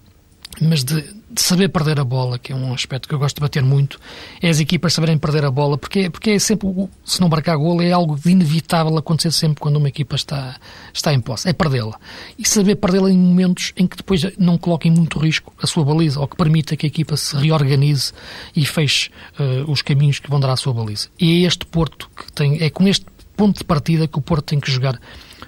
mas 0.62 0.82
de 0.82 1.13
saber 1.36 1.68
perder 1.68 2.00
a 2.00 2.04
bola, 2.04 2.38
que 2.38 2.52
é 2.52 2.56
um 2.56 2.72
aspecto 2.72 3.08
que 3.08 3.14
eu 3.14 3.18
gosto 3.18 3.36
de 3.36 3.40
bater 3.40 3.62
muito, 3.62 4.00
é 4.40 4.48
as 4.48 4.60
equipas 4.60 4.92
saberem 4.92 5.18
perder 5.18 5.44
a 5.44 5.50
bola, 5.50 5.76
porque, 5.76 6.10
porque 6.10 6.30
é 6.30 6.38
sempre, 6.38 6.68
se 7.04 7.20
não 7.20 7.28
marcar 7.28 7.56
golo, 7.56 7.82
é 7.82 7.92
algo 7.92 8.18
de 8.18 8.30
inevitável 8.30 8.96
acontecer 8.96 9.32
sempre 9.32 9.60
quando 9.60 9.76
uma 9.76 9.88
equipa 9.88 10.16
está, 10.16 10.56
está 10.92 11.12
em 11.12 11.20
posse, 11.20 11.48
é 11.48 11.52
perdê-la. 11.52 11.98
E 12.38 12.46
saber 12.46 12.76
perdê-la 12.76 13.10
em 13.10 13.18
momentos 13.18 13.72
em 13.76 13.86
que 13.86 13.96
depois 13.96 14.22
não 14.38 14.58
coloque 14.58 14.88
em 14.88 14.90
muito 14.90 15.18
risco 15.18 15.52
a 15.62 15.66
sua 15.66 15.84
baliza, 15.84 16.20
ou 16.20 16.28
que 16.28 16.36
permita 16.36 16.76
que 16.76 16.86
a 16.86 16.88
equipa 16.88 17.16
se 17.16 17.36
reorganize 17.36 18.12
e 18.54 18.64
feche 18.64 19.10
uh, 19.38 19.70
os 19.70 19.82
caminhos 19.82 20.18
que 20.18 20.30
vão 20.30 20.40
dar 20.40 20.50
à 20.50 20.56
sua 20.56 20.72
baliza. 20.72 21.08
E 21.18 21.44
é 21.44 21.46
este 21.46 21.64
Porto 21.66 22.08
que 22.16 22.30
tem, 22.32 22.62
é 22.62 22.70
com 22.70 22.86
este 22.86 23.06
ponto 23.36 23.58
de 23.58 23.64
partida 23.64 24.06
que 24.06 24.18
o 24.18 24.22
Porto 24.22 24.44
tem 24.44 24.60
que 24.60 24.70
jogar 24.70 24.98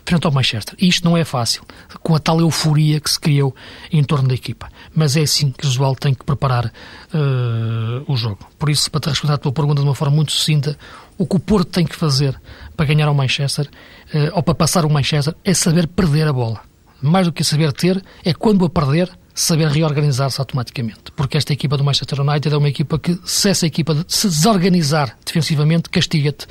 frente 0.04 0.24
ao 0.24 0.32
Manchester. 0.32 0.74
E 0.78 0.88
isto 0.88 1.04
não 1.04 1.16
é 1.16 1.24
fácil, 1.24 1.62
com 2.02 2.14
a 2.14 2.18
tal 2.18 2.40
euforia 2.40 3.00
que 3.00 3.10
se 3.10 3.18
criou 3.18 3.54
em 3.90 4.02
torno 4.04 4.28
da 4.28 4.34
equipa. 4.34 4.68
Mas 4.96 5.14
é 5.14 5.20
assim 5.20 5.50
que 5.50 5.64
o 5.64 5.68
Josual 5.68 5.94
tem 5.94 6.14
que 6.14 6.24
preparar 6.24 6.66
uh, 6.66 8.10
o 8.10 8.16
jogo. 8.16 8.38
Por 8.58 8.70
isso, 8.70 8.90
para 8.90 9.02
te 9.02 9.08
responder 9.10 9.34
à 9.34 9.38
tua 9.38 9.52
pergunta 9.52 9.82
de 9.82 9.86
uma 9.86 9.94
forma 9.94 10.16
muito 10.16 10.32
sucinta, 10.32 10.76
o 11.18 11.26
que 11.26 11.36
o 11.36 11.38
Porto 11.38 11.70
tem 11.70 11.84
que 11.84 11.94
fazer 11.94 12.40
para 12.74 12.86
ganhar 12.86 13.06
ao 13.06 13.14
Manchester, 13.14 13.68
uh, 14.14 14.32
ou 14.32 14.42
para 14.42 14.54
passar 14.54 14.86
o 14.86 14.90
Manchester, 14.90 15.34
é 15.44 15.52
saber 15.52 15.86
perder 15.86 16.26
a 16.26 16.32
bola. 16.32 16.60
Mais 17.02 17.26
do 17.26 17.32
que 17.32 17.44
saber 17.44 17.72
ter, 17.74 18.02
é 18.24 18.32
quando 18.32 18.64
a 18.64 18.70
perder, 18.70 19.10
saber 19.34 19.68
reorganizar-se 19.68 20.40
automaticamente. 20.40 21.12
Porque 21.14 21.36
esta 21.36 21.52
equipa 21.52 21.76
do 21.76 21.84
Manchester 21.84 22.22
United 22.22 22.54
é 22.54 22.56
uma 22.56 22.68
equipa 22.68 22.98
que, 22.98 23.20
se 23.22 23.50
essa 23.50 23.66
equipa 23.66 24.02
se 24.08 24.28
desorganizar 24.28 25.14
defensivamente, 25.26 25.90
castiga-te 25.90 26.46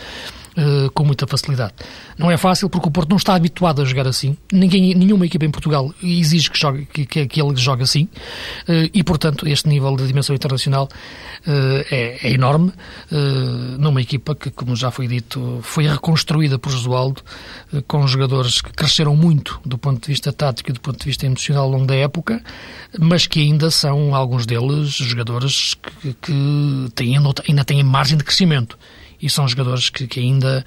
uh, 0.58 0.92
com 0.92 1.04
muita 1.04 1.28
facilidade. 1.28 1.74
Não 2.18 2.32
é 2.32 2.38
fácil 2.38 2.70
porque 2.70 2.88
o 2.88 2.92
Porto 2.92 3.10
não 3.10 3.18
está 3.18 3.36
habituado 3.36 3.82
a 3.82 3.86
jogar 3.86 4.08
assim. 4.08 4.38
Ninguém, 4.52 4.94
nenhuma 4.96 5.26
equipa 5.26 5.46
em 5.46 5.52
Portugal 5.52 5.94
exige 6.02 6.50
que, 6.50 6.60
jogue, 6.60 6.86
que, 6.86 7.06
que, 7.06 7.28
que 7.28 7.42
ele 7.42 7.56
jogue 7.56 7.84
assim. 7.84 8.04
Uh, 8.68 8.90
e, 8.94 9.04
portanto, 9.04 9.48
este 9.48 9.68
nível 9.68 9.96
de 9.96 10.08
dimensão 10.08 10.36
internacional 10.36 10.90
uh, 11.48 11.86
é, 11.92 12.28
é, 12.28 12.34
enorme. 12.34 12.72
numa 13.80 14.02
equipa 14.02 14.36
que, 14.36 14.50
como 14.50 14.76
já 14.76 14.92
foi 14.92 15.08
dito, 15.08 15.60
foi 15.62 15.88
reconstruída 15.88 16.58
por 16.58 16.72
Josualdo, 16.72 17.22
com 17.88 18.08
jogadores 18.08 18.62
que 18.62 18.72
cresceram 18.72 19.16
muito 19.16 19.60
do 19.66 19.78
ponto 19.78 20.02
de 20.02 20.08
vista 20.08 20.32
tático 20.32 20.70
e 20.70 20.74
do 20.74 20.80
ponto 20.80 21.00
de 21.00 21.06
vista 21.06 21.26
emocional 21.26 21.66
ao 21.66 21.70
longo 21.70 21.86
da 21.86 21.96
época, 21.96 22.42
mas 23.00 23.28
que 23.28 23.40
ainda 23.40 23.70
são, 23.72 24.16
alguns 24.16 24.46
deles, 24.46 24.90
jogadores 24.90 25.76
que, 26.02 26.14
que 26.14 26.92
têm, 26.94 27.18
ainda 27.48 27.64
têm 27.64 27.84
margem 27.84 28.18
de 28.18 28.24
crescimento 28.24 28.78
e 29.26 29.30
são 29.30 29.48
jogadores 29.48 29.90
que, 29.90 30.06
que 30.06 30.20
ainda 30.20 30.64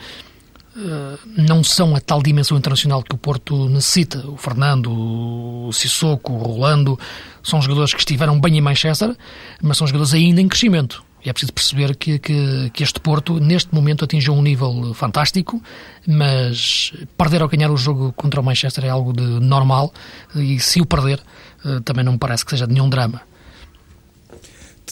uh, 0.77 1.19
não 1.37 1.63
são 1.63 1.95
a 1.95 2.01
tal 2.01 2.21
dimensão 2.21 2.59
internacional 2.59 3.05
que 3.05 3.15
o 3.15 3.19
Porto 3.19 3.69
necessita. 3.69 4.19
O 4.29 4.37
Fernando, 4.37 4.91
o 4.91 5.73
Sissoko, 5.73 6.33
o 6.33 6.39
Rolando, 6.39 6.99
são 7.41 7.63
jogadores 7.63 7.95
que 7.95 8.01
estiveram 8.01 8.41
bem 8.41 8.59
em 8.59 8.61
Manchester, 8.61 9.17
mas 9.63 9.77
são 9.77 9.87
jogadores 9.87 10.13
ainda 10.13 10.41
em 10.41 10.49
crescimento. 10.49 11.05
E 11.25 11.31
é 11.31 11.33
preciso 11.33 11.53
perceber 11.53 11.97
que, 11.97 12.19
que, 12.19 12.71
que, 12.73 12.83
este 12.83 12.99
Porto, 12.99 13.39
neste 13.39 13.73
momento, 13.73 14.05
atingiu 14.05 14.35
um 14.35 14.43
nível 14.43 14.93
fantástico, 14.95 15.63
mas 16.07 16.93
perder 17.17 17.43
ou 17.43 17.49
ganhar 17.49 17.71
o 17.71 17.77
jogo 17.77 18.13
contra 18.13 18.41
o 18.41 18.45
Manchester 18.45 18.85
é 18.85 18.89
algo 18.89 19.13
de 19.13 19.23
normal, 19.23 19.93
e 20.35 20.59
se 20.59 20.81
o 20.81 20.87
perder, 20.87 21.21
uh, 21.65 21.81
também 21.81 22.05
não 22.05 22.13
me 22.13 22.19
parece 22.19 22.45
que 22.45 22.51
seja 22.51 22.67
nenhum 22.67 22.89
drama 22.89 23.23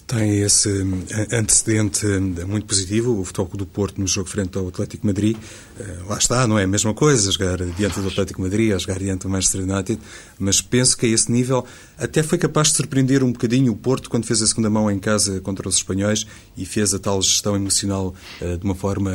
tem 0.07 0.43
esse 0.43 0.69
eh, 1.11 1.37
antecedente 1.37 2.07
eh, 2.07 2.45
muito 2.45 2.67
positivo, 2.67 3.21
o 3.21 3.25
Futebol 3.25 3.57
do 3.57 3.67
Porto 3.67 4.01
no 4.01 4.07
jogo 4.07 4.29
frente 4.29 4.57
ao 4.57 4.69
Atlético 4.69 5.05
Madrid. 5.05 5.37
Eh, 5.81 5.97
lá 6.09 6.17
está, 6.17 6.47
não 6.47 6.57
é 6.57 6.63
a 6.63 6.67
mesma 6.67 6.95
coisa, 6.95 7.31
jogar 7.33 7.59
diante 7.59 8.01
do 8.01 8.07
Atlético 8.07 8.41
Madrid, 8.41 8.73
a 8.73 8.79
jogar 8.79 9.01
diante 9.01 9.23
do 9.23 9.29
Manchester 9.29 9.63
United, 9.63 10.01
mas 10.39 10.61
penso 10.61 10.97
que 10.97 11.07
a 11.07 11.09
esse 11.09 11.31
nível 11.31 11.67
até 11.99 12.23
foi 12.23 12.39
capaz 12.39 12.69
de 12.69 12.77
surpreender 12.77 13.25
um 13.25 13.33
bocadinho 13.33 13.73
o 13.73 13.77
Porto 13.77 14.09
quando 14.09 14.27
fez 14.27 14.41
a 14.43 14.47
segunda 14.47 14.71
mão 14.71 14.89
em 14.89 14.99
casa 14.99 15.41
contra 15.41 15.69
os 15.69 15.77
espanhóis 15.77 16.25
e 16.57 16.65
fez 16.65 16.95
a 16.95 16.99
tal 16.99 17.21
gestão 17.21 17.57
emocional 17.57 18.15
de 18.41 18.65
uma 18.65 18.75
forma 18.75 19.11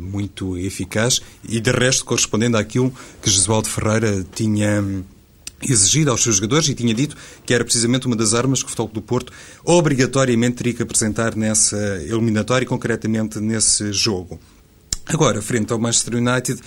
muito 0.00 0.56
eficaz 0.56 1.20
e, 1.46 1.60
de 1.60 1.70
resto, 1.70 2.04
correspondendo 2.04 2.56
àquilo 2.56 2.92
que 3.20 3.30
Jesualdo 3.30 3.68
Ferreira 3.68 4.24
tinha 4.34 5.04
exigido 5.62 6.10
aos 6.10 6.22
seus 6.22 6.36
jogadores 6.36 6.68
e 6.68 6.74
tinha 6.74 6.94
dito 6.94 7.16
que 7.44 7.54
era 7.54 7.64
precisamente 7.64 8.06
uma 8.06 8.16
das 8.16 8.34
armas 8.34 8.62
que 8.62 8.66
o 8.66 8.70
Futebol 8.70 8.92
do 8.94 9.02
Porto 9.02 9.32
obrigatoriamente 9.64 10.56
teria 10.56 10.74
que 10.74 10.82
apresentar 10.82 11.36
nessa 11.36 11.76
eliminatória 12.02 12.64
e 12.64 12.68
concretamente 12.68 13.38
nesse 13.40 13.92
jogo. 13.92 14.38
Agora, 15.06 15.42
frente 15.42 15.72
ao 15.72 15.78
Manchester 15.78 16.14
United, 16.14 16.60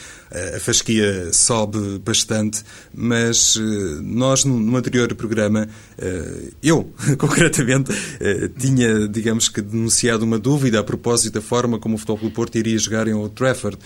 a 0.55 0.59
fasquia 0.59 1.31
sobe 1.31 1.99
bastante, 1.99 2.63
mas 2.93 3.55
eh, 3.57 4.01
nós, 4.01 4.43
no 4.43 4.75
anterior 4.75 5.13
programa, 5.15 5.67
eh, 5.97 6.51
eu, 6.61 6.93
concretamente, 7.17 7.91
eh, 8.19 8.49
tinha, 8.57 9.07
digamos 9.07 9.47
que, 9.47 9.61
denunciado 9.61 10.25
uma 10.25 10.37
dúvida 10.37 10.79
a 10.79 10.83
propósito 10.83 11.35
da 11.35 11.41
forma 11.41 11.79
como 11.79 11.95
o 11.95 11.97
Futebol 11.97 12.29
do 12.29 12.31
Porto 12.31 12.57
iria 12.57 12.77
jogar 12.77 13.07
em 13.07 13.13
Old 13.13 13.33
Trafford. 13.33 13.77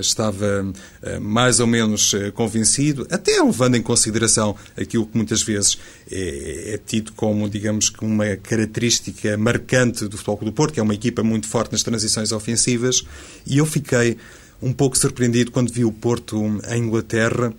Estava 0.00 0.72
mais 1.20 1.60
ou 1.60 1.68
menos 1.68 2.12
convencido, 2.34 3.06
até 3.08 3.40
levando 3.40 3.76
em 3.76 3.82
consideração 3.82 4.56
aquilo 4.76 5.06
que 5.06 5.16
muitas 5.16 5.40
vezes 5.40 5.78
é, 6.10 6.74
é 6.74 6.78
tido 6.84 7.12
como, 7.12 7.48
digamos 7.48 7.88
que, 7.88 8.04
uma 8.04 8.36
característica 8.36 9.36
marcante 9.38 10.08
do 10.08 10.16
Futebol 10.16 10.46
do 10.46 10.52
Porto, 10.52 10.74
que 10.74 10.80
é 10.80 10.82
uma 10.82 10.94
equipa 10.94 11.22
muito 11.22 11.46
forte 11.46 11.70
nas 11.70 11.82
transições 11.84 12.32
ofensivas, 12.32 13.04
e 13.46 13.58
eu 13.58 13.66
fiquei 13.72 14.16
um 14.60 14.72
pouco 14.72 14.96
surpreendido 14.96 15.50
quando 15.50 15.72
vi 15.72 15.84
o 15.84 15.92
Porto 15.92 16.36
em 16.68 16.78
Inglaterra 16.78 17.52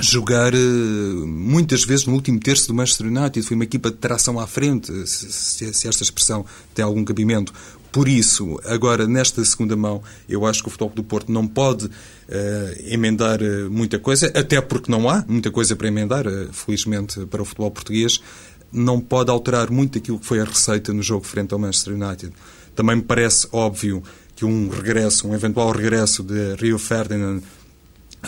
jogar 0.00 0.52
eh, 0.52 0.58
muitas 0.58 1.84
vezes 1.84 2.06
no 2.06 2.14
último 2.14 2.40
terço 2.40 2.66
do 2.66 2.74
Manchester 2.74 3.06
United. 3.06 3.46
Foi 3.46 3.54
uma 3.54 3.64
equipa 3.64 3.90
de 3.90 3.96
tração 3.96 4.40
à 4.40 4.46
frente, 4.46 4.90
se, 5.06 5.66
esta 5.66 6.02
expressão 6.02 6.44
tem 6.74 6.84
algum 6.84 7.04
cabimento. 7.04 7.52
Por 7.92 8.08
isso, 8.08 8.60
agora, 8.64 9.06
nesta 9.06 9.44
segunda 9.44 9.76
mão, 9.76 10.02
eu 10.28 10.44
acho 10.44 10.62
que 10.62 10.68
o 10.68 10.70
Futebol 10.70 10.92
do 10.96 11.04
Porto 11.04 11.30
não 11.30 11.46
pode 11.46 11.86
uh, 11.86 11.90
emendar 12.86 13.40
uh, 13.40 13.70
muita 13.70 14.00
coisa, 14.00 14.32
até 14.34 14.60
porque 14.60 14.90
não 14.90 15.08
há 15.08 15.24
muita 15.28 15.48
coisa 15.52 15.76
para 15.76 15.86
emendar, 15.86 16.26
uh, 16.26 16.52
felizmente, 16.52 17.24
para 17.26 17.40
o 17.40 17.44
futebol 17.44 17.70
português. 17.70 18.20
Não 18.72 19.00
pode 19.00 19.30
alterar 19.30 19.70
muito 19.70 19.98
aquilo 19.98 20.18
que 20.18 20.26
foi 20.26 20.40
a 20.40 20.44
receita 20.44 20.92
no 20.92 21.04
jogo 21.04 21.24
frente 21.24 21.54
ao 21.54 21.60
Manchester 21.60 21.94
United. 21.94 22.32
Também 22.74 22.96
me 22.96 23.02
parece 23.02 23.46
óbvio 23.52 24.02
que 24.34 24.44
um 24.44 24.68
regresso, 24.68 25.28
um 25.28 25.34
eventual 25.34 25.70
regresso 25.70 26.22
de 26.22 26.54
Rio 26.56 26.78
Ferdinand 26.78 27.40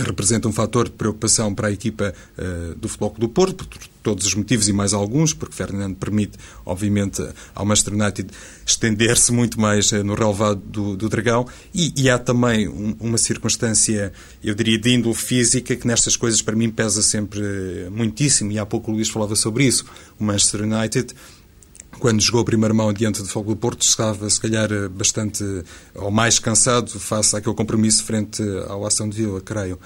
representa 0.03 0.49
um 0.49 0.53
fator 0.53 0.87
de 0.87 0.95
preocupação 0.95 1.55
para 1.55 1.69
a 1.69 1.73
equipa 1.73 2.13
uh, 2.39 2.75
do 2.75 2.89
Futebol 2.89 3.15
do 3.19 3.29
Porto, 3.29 3.67
por 3.67 3.79
todos 4.03 4.27
os 4.27 4.35
motivos 4.35 4.69
e 4.69 4.73
mais 4.73 4.93
alguns, 4.93 5.33
porque 5.33 5.55
Ferdinand 5.55 5.95
permite, 5.95 6.39
obviamente, 6.65 7.27
ao 7.55 7.65
Manchester 7.65 7.95
United 7.95 8.29
estender-se 8.65 9.33
muito 9.33 9.61
mais 9.61 9.91
uh, 9.93 10.05
no 10.05 10.15
relevado 10.15 10.61
do, 10.61 10.97
do 10.97 11.09
Dragão, 11.09 11.47
e, 11.75 11.93
e 11.97 12.11
há 12.11 12.19
também 12.19 12.69
um, 12.69 12.95
uma 13.01 13.19
circunstância, 13.19 14.13
eu 14.43 14.55
diria, 14.55 14.79
de 14.79 14.91
índole 14.91 15.15
física, 15.15 15.75
que 15.75 15.87
nestas 15.87 16.17
coisas 16.17 16.43
para 16.43 16.55
mim 16.55 16.71
pesa 16.71 17.03
sempre 17.03 17.41
uh, 17.41 17.91
muitíssimo, 17.91 18.53
e 18.53 18.59
há 18.59 18.67
pouco 18.67 18.91
o 18.91 18.95
Luís 18.95 19.09
falava 19.09 19.35
sobre 19.35 19.65
isso. 19.65 19.85
O 20.19 20.25
Manchester 20.25 20.63
United 20.63 21.15
quando 21.99 22.21
jogou 22.21 22.43
a 22.43 22.45
primeira 22.45 22.75
mão 22.75 22.93
diante 22.93 23.23
do 23.23 23.29
Fogo 23.29 23.55
do 23.55 23.57
Porto, 23.57 23.83
estava 23.83 24.29
se 24.29 24.41
calhar 24.41 24.69
bastante 24.91 25.43
ou 25.95 26.11
mais 26.11 26.39
cansado 26.39 26.91
face 26.99 27.37
àquele 27.37 27.55
compromisso 27.55 28.05
frente 28.05 28.43
ao 28.69 28.85
Ação 28.87 29.09
de 29.09 29.17
Vila, 29.17 29.41
creio. 29.41 29.79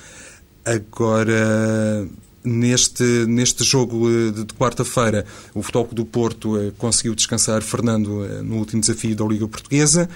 Agora, 0.65 2.07
neste, 2.45 3.03
neste 3.27 3.65
jogo 3.65 4.09
de, 4.33 4.45
de 4.45 4.55
quarta-feira, 4.55 5.25
o 5.55 5.63
Futebol 5.63 5.89
do 5.93 6.05
Porto 6.05 6.59
eh, 6.59 6.73
conseguiu 6.77 7.15
descansar 7.15 7.63
Fernando 7.63 8.25
eh, 8.25 8.43
no 8.43 8.57
último 8.57 8.81
desafio 8.81 9.15
da 9.15 9.25
Liga 9.25 9.47
Portuguesa. 9.47 10.09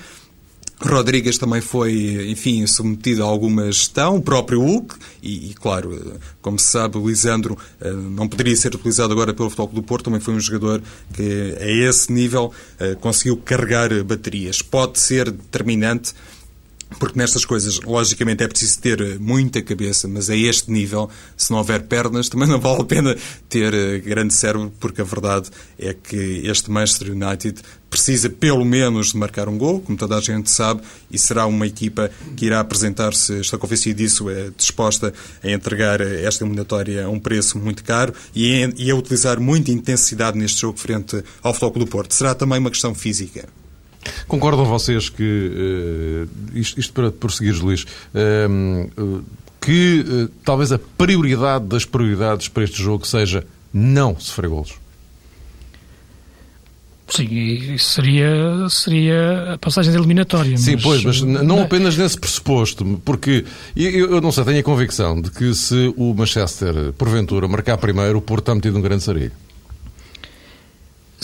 Rodrigues 0.80 1.38
também 1.38 1.60
foi, 1.60 2.30
enfim, 2.30 2.66
submetido 2.66 3.22
a 3.22 3.26
alguma 3.26 3.66
gestão, 3.66 4.16
o 4.16 4.22
próprio 4.22 4.60
Hulk, 4.60 4.96
e, 5.22 5.50
e, 5.50 5.54
claro, 5.54 6.18
como 6.42 6.58
se 6.58 6.66
sabe, 6.66 6.98
o 6.98 7.08
Lisandro 7.08 7.56
eh, 7.80 7.90
não 7.90 8.28
poderia 8.28 8.56
ser 8.56 8.74
utilizado 8.74 9.12
agora 9.12 9.32
pelo 9.32 9.48
Futebol 9.48 9.74
do 9.74 9.82
Porto, 9.82 10.06
também 10.06 10.20
foi 10.20 10.34
um 10.34 10.40
jogador 10.40 10.82
que, 11.14 11.56
a 11.60 11.70
esse 11.88 12.12
nível, 12.12 12.52
eh, 12.78 12.96
conseguiu 13.00 13.36
carregar 13.36 13.90
baterias. 14.04 14.62
Pode 14.62 14.98
ser 14.98 15.30
determinante 15.30 16.12
porque 16.98 17.18
nestas 17.18 17.44
coisas, 17.44 17.80
logicamente, 17.80 18.42
é 18.42 18.48
preciso 18.48 18.80
ter 18.80 19.18
muita 19.18 19.62
cabeça, 19.62 20.08
mas 20.08 20.30
a 20.30 20.36
este 20.36 20.70
nível, 20.70 21.08
se 21.36 21.50
não 21.50 21.58
houver 21.58 21.82
pernas, 21.82 22.28
também 22.30 22.48
não 22.48 22.60
vale 22.60 22.82
a 22.82 22.84
pena 22.84 23.16
ter 23.48 23.72
eh, 23.74 23.98
grande 23.98 24.34
cérebro, 24.34 24.72
porque 24.80 25.00
a 25.00 25.04
verdade 25.04 25.50
é 25.78 25.94
que 25.94 26.42
este 26.44 26.70
Manchester 26.70 27.12
United 27.12 27.60
precisa 27.94 28.28
pelo 28.28 28.64
menos 28.64 29.12
de 29.12 29.16
marcar 29.16 29.48
um 29.48 29.56
gol, 29.56 29.80
como 29.80 29.96
toda 29.96 30.16
a 30.16 30.20
gente 30.20 30.50
sabe, 30.50 30.82
e 31.08 31.16
será 31.16 31.46
uma 31.46 31.64
equipa 31.64 32.10
que 32.36 32.46
irá 32.46 32.58
apresentar-se, 32.58 33.38
estou 33.38 33.56
convencido 33.56 33.98
disso, 33.98 34.28
é 34.28 34.50
disposta 34.56 35.14
a 35.42 35.48
entregar 35.48 36.00
esta 36.00 36.42
eliminatória 36.42 37.06
a 37.06 37.08
um 37.08 37.20
preço 37.20 37.56
muito 37.56 37.84
caro 37.84 38.12
e 38.34 38.64
a, 38.90 38.94
utilizar 38.96 39.38
muita 39.38 39.70
intensidade 39.70 40.36
neste 40.36 40.62
jogo 40.62 40.76
frente 40.76 41.22
ao 41.40 41.54
Floco 41.54 41.78
do 41.78 41.86
Porto. 41.86 42.14
Será 42.14 42.34
também 42.34 42.58
uma 42.58 42.70
questão 42.70 42.94
física. 42.96 43.48
Concordam 44.26 44.64
vocês 44.64 45.08
que, 45.08 45.22
uh, 45.22 46.58
isto, 46.58 46.80
isto, 46.80 46.92
para 46.92 47.10
prosseguir, 47.10 47.62
Luís, 47.62 47.84
uh, 48.14 49.24
que 49.60 50.04
uh, 50.06 50.28
talvez 50.44 50.72
a 50.72 50.78
prioridade 50.78 51.66
das 51.66 51.84
prioridades 51.84 52.48
para 52.48 52.64
este 52.64 52.82
jogo 52.82 53.06
seja 53.06 53.44
não 53.72 54.18
sofrer 54.18 54.48
golos? 54.48 54.84
Sim, 57.08 57.26
isso 57.74 57.90
seria, 57.90 58.68
seria 58.70 59.54
a 59.54 59.58
passagem 59.58 59.92
da 59.92 59.98
eliminatória. 59.98 60.56
Sim, 60.56 60.74
mas, 60.74 60.82
pois, 60.82 61.04
mas 61.04 61.20
não 61.20 61.62
apenas 61.62 61.96
nesse 61.96 62.18
pressuposto, 62.18 63.00
porque 63.04 63.44
eu, 63.76 64.12
eu, 64.12 64.20
não 64.20 64.32
sei, 64.32 64.42
tenho 64.44 64.60
a 64.60 64.62
convicção 64.62 65.20
de 65.20 65.30
que 65.30 65.54
se 65.54 65.92
o 65.96 66.14
Manchester, 66.14 66.92
porventura, 66.94 67.46
marcar 67.46 67.76
primeiro, 67.76 68.18
o 68.18 68.22
Porto 68.22 68.44
está 68.44 68.54
metido 68.54 68.74
num 68.74 68.80
grande 68.80 69.02
sarilho. 69.02 69.32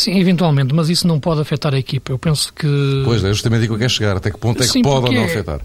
Sim, 0.01 0.19
eventualmente, 0.19 0.75
mas 0.75 0.89
isso 0.89 1.07
não 1.07 1.21
pode 1.21 1.43
afetar 1.43 1.75
a 1.75 1.79
equipa. 1.79 2.11
Eu 2.11 2.19
penso 2.19 2.55
que. 2.55 3.03
Pois 3.05 3.23
é, 3.23 3.29
justamente 3.29 3.61
aí 3.61 3.67
que 3.67 3.75
eu 3.75 3.79
quero 3.79 3.91
chegar. 3.91 4.17
Até 4.17 4.31
que 4.31 4.39
ponto 4.39 4.63
é 4.63 4.67
que 4.67 4.73
Sim, 4.73 4.81
pode 4.81 5.09
ou 5.09 5.13
não 5.13 5.21
é... 5.21 5.25
afetar? 5.27 5.61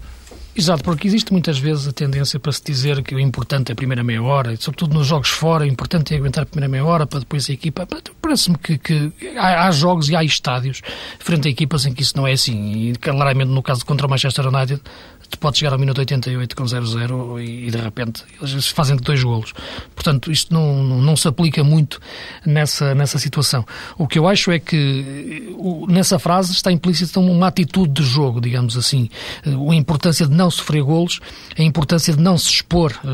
Exato, 0.58 0.84
porque 0.84 1.06
existe 1.06 1.34
muitas 1.34 1.58
vezes 1.58 1.86
a 1.86 1.92
tendência 1.92 2.40
para 2.40 2.52
se 2.52 2.64
dizer 2.64 3.04
que 3.04 3.14
o 3.14 3.20
importante 3.20 3.72
é 3.72 3.74
a 3.74 3.76
primeira 3.76 4.04
meia 4.04 4.24
hora, 4.24 4.54
e 4.54 4.58
sobretudo 4.58 4.94
nos 4.94 5.06
jogos 5.06 5.28
fora, 5.30 5.66
o 5.66 5.68
importante 5.68 6.14
é 6.14 6.18
aguentar 6.18 6.44
a 6.44 6.46
primeira 6.46 6.72
meia 6.72 6.86
hora 6.86 7.06
para 7.06 7.20
depois 7.20 7.50
a 7.50 7.54
equipa. 7.54 7.86
Parece-me 8.22 8.58
que, 8.58 8.78
que 8.78 9.12
há, 9.38 9.68
há, 9.68 9.72
jogos 9.72 10.10
e 10.10 10.16
há 10.16 10.24
estádios 10.24 10.82
frente 11.20 11.50
a 11.50 11.52
equipas 11.52 11.86
em 11.86 11.94
que 11.94 12.02
isso 12.02 12.16
não 12.16 12.26
é 12.26 12.32
assim. 12.32 12.90
E 12.90 12.96
claramente 12.96 13.50
no 13.50 13.62
caso 13.62 13.86
contra 13.86 14.08
o 14.08 14.10
Manchester 14.10 14.48
United, 14.48 14.82
tu 15.30 15.40
podes 15.40 15.60
chegar 15.60 15.74
ao 15.74 15.80
minuto 15.80 15.98
88 16.00 16.56
com 16.56 16.64
0-0 16.64 17.42
e, 17.42 17.68
e, 17.68 17.72
de 17.72 17.78
repente 17.78 18.24
eles 18.42 18.68
fazem 18.70 18.96
dois 18.96 19.22
golos. 19.24 19.54
Portanto, 19.94 20.32
isto 20.32 20.54
não, 20.54 20.84
não, 20.84 21.16
se 21.16 21.28
aplica 21.28 21.64
muito 21.64 22.00
nessa, 22.46 22.96
nessa 22.96 23.20
situação. 23.20 23.66
O 23.98 24.08
que 24.08 24.20
eu 24.20 24.28
acho 24.28 24.52
é 24.52 24.60
que 24.60 25.54
o, 25.58 25.86
nessa 25.88 26.20
frase 26.20 26.52
está 26.52 26.72
implícita 26.72 27.20
uma 27.20 27.48
atitude 27.48 27.94
de 27.94 28.04
jogo, 28.04 28.40
digamos 28.40 28.78
assim. 28.78 29.10
A 29.46 29.76
importância 29.76 30.28
de 30.28 30.36
não 30.36 30.45
sofrer 30.52 30.84
golos, 30.84 31.20
a 31.58 31.62
importância 31.62 32.14
de 32.14 32.22
não 32.22 32.38
se 32.38 32.50
expor 32.50 32.92
uh, 33.04 33.08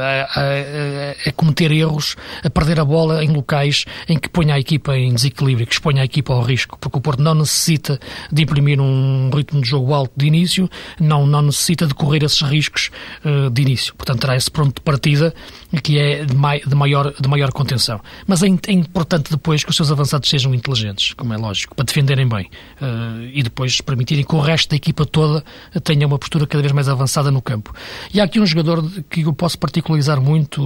a, 0.00 0.40
a, 0.40 1.28
a, 1.28 1.32
cometer 1.32 1.70
erros, 1.72 2.16
a 2.42 2.50
perder 2.50 2.80
a 2.80 2.84
bola 2.84 3.24
em 3.24 3.28
locais 3.28 3.84
em 4.08 4.18
que 4.18 4.28
ponha 4.28 4.54
a 4.54 4.60
equipa 4.60 4.96
em 4.96 5.14
desequilíbrio, 5.14 5.66
que 5.66 5.72
exponha 5.72 6.02
a 6.02 6.04
equipa 6.04 6.32
ao 6.32 6.42
risco, 6.42 6.78
porque 6.78 6.98
o 6.98 7.00
Porto 7.00 7.22
não 7.22 7.34
necessita 7.34 7.98
de 8.30 8.42
imprimir 8.42 8.80
um 8.80 9.30
ritmo 9.34 9.60
de 9.60 9.68
jogo 9.68 9.92
alto 9.92 10.12
de 10.16 10.26
início, 10.26 10.70
não, 11.00 11.26
não 11.26 11.42
necessita 11.42 11.86
de 11.86 11.94
correr 11.94 12.22
esses 12.22 12.42
riscos 12.42 12.90
uh, 13.24 13.50
de 13.50 13.62
início. 13.62 13.94
Portanto, 13.94 14.20
terá 14.20 14.36
esse 14.36 14.50
pronto 14.50 14.76
de 14.76 14.80
partida 14.82 15.34
que 15.82 15.98
é 15.98 16.24
de, 16.24 16.34
mai, 16.34 16.60
de, 16.60 16.74
maior, 16.74 17.12
de 17.12 17.28
maior 17.28 17.52
contenção. 17.52 18.00
Mas 18.26 18.42
é, 18.42 18.46
é, 18.46 18.72
importante 18.72 19.30
depois 19.30 19.64
que 19.64 19.70
os 19.70 19.76
seus 19.76 19.90
avançados 19.90 20.28
sejam 20.28 20.54
inteligentes, 20.54 21.14
como 21.14 21.34
é 21.34 21.36
lógico, 21.36 21.74
para 21.74 21.84
defenderem 21.84 22.28
bem 22.28 22.50
uh, 22.80 23.24
e 23.32 23.42
depois 23.42 23.80
permitirem 23.80 24.24
que 24.24 24.34
o 24.34 24.40
resto 24.40 24.70
da 24.70 24.76
equipa 24.76 25.04
toda 25.04 25.44
tenha 25.82 26.06
uma 26.06 26.18
postura 26.18 26.46
cada 26.46 26.62
vez 26.62 26.72
mais 26.72 26.77
avançada 26.86 27.30
no 27.30 27.40
campo. 27.40 27.74
E 28.12 28.20
há 28.20 28.24
aqui 28.24 28.38
um 28.38 28.44
jogador 28.44 28.84
que 29.08 29.22
eu 29.22 29.32
posso 29.32 29.58
particularizar 29.58 30.20
muito 30.20 30.62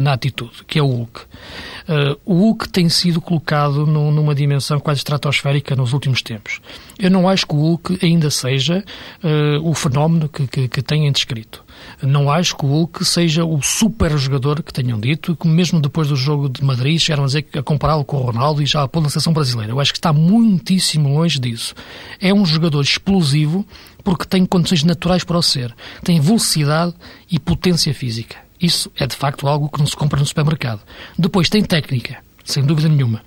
na 0.00 0.12
atitude, 0.12 0.64
que 0.66 0.78
é 0.78 0.82
o 0.82 0.86
Hulk. 0.86 1.20
Uh, 1.20 2.20
o 2.24 2.34
Hulk 2.34 2.68
tem 2.68 2.88
sido 2.88 3.20
colocado 3.20 3.84
no, 3.86 4.12
numa 4.12 4.34
dimensão 4.34 4.78
quase 4.78 4.98
estratosférica 4.98 5.74
nos 5.74 5.92
últimos 5.92 6.22
tempos. 6.22 6.60
Eu 6.98 7.10
não 7.10 7.28
acho 7.28 7.46
que 7.46 7.54
o 7.54 7.58
Hulk 7.58 7.98
ainda 8.00 8.30
seja 8.30 8.84
uh, 9.22 9.68
o 9.68 9.74
fenómeno 9.74 10.28
que, 10.28 10.46
que, 10.46 10.68
que 10.68 10.82
têm 10.82 11.10
descrito. 11.10 11.63
Não 12.02 12.30
acho 12.30 12.56
que 12.56 12.64
o 12.64 12.68
Hulk 12.68 13.04
seja 13.04 13.44
o 13.44 13.60
super 13.62 14.16
jogador 14.18 14.62
que 14.62 14.72
tenham 14.72 14.98
dito, 14.98 15.36
que 15.36 15.46
mesmo 15.46 15.80
depois 15.80 16.08
do 16.08 16.16
jogo 16.16 16.48
de 16.48 16.62
Madrid 16.62 16.98
chegaram 16.98 17.24
a, 17.24 17.26
dizer, 17.26 17.46
a 17.56 17.62
compará-lo 17.62 18.04
com 18.04 18.16
o 18.16 18.20
Ronaldo 18.20 18.62
e 18.62 18.66
já 18.66 18.82
a 18.82 18.88
pôr 18.88 19.02
na 19.02 19.08
seleção 19.08 19.32
brasileira. 19.32 19.72
Eu 19.72 19.80
acho 19.80 19.92
que 19.92 19.98
está 19.98 20.12
muitíssimo 20.12 21.08
longe 21.08 21.38
disso. 21.38 21.74
É 22.20 22.32
um 22.32 22.44
jogador 22.44 22.82
explosivo 22.82 23.66
porque 24.02 24.24
tem 24.24 24.44
condições 24.44 24.84
naturais 24.84 25.24
para 25.24 25.38
o 25.38 25.42
ser. 25.42 25.74
Tem 26.02 26.20
velocidade 26.20 26.94
e 27.30 27.38
potência 27.38 27.94
física. 27.94 28.36
Isso 28.60 28.90
é 28.96 29.06
de 29.06 29.16
facto 29.16 29.48
algo 29.48 29.68
que 29.68 29.78
não 29.78 29.86
se 29.86 29.96
compra 29.96 30.20
no 30.20 30.26
supermercado. 30.26 30.80
Depois 31.18 31.48
tem 31.48 31.62
técnica, 31.62 32.18
sem 32.44 32.62
dúvida 32.64 32.88
nenhuma. 32.88 33.22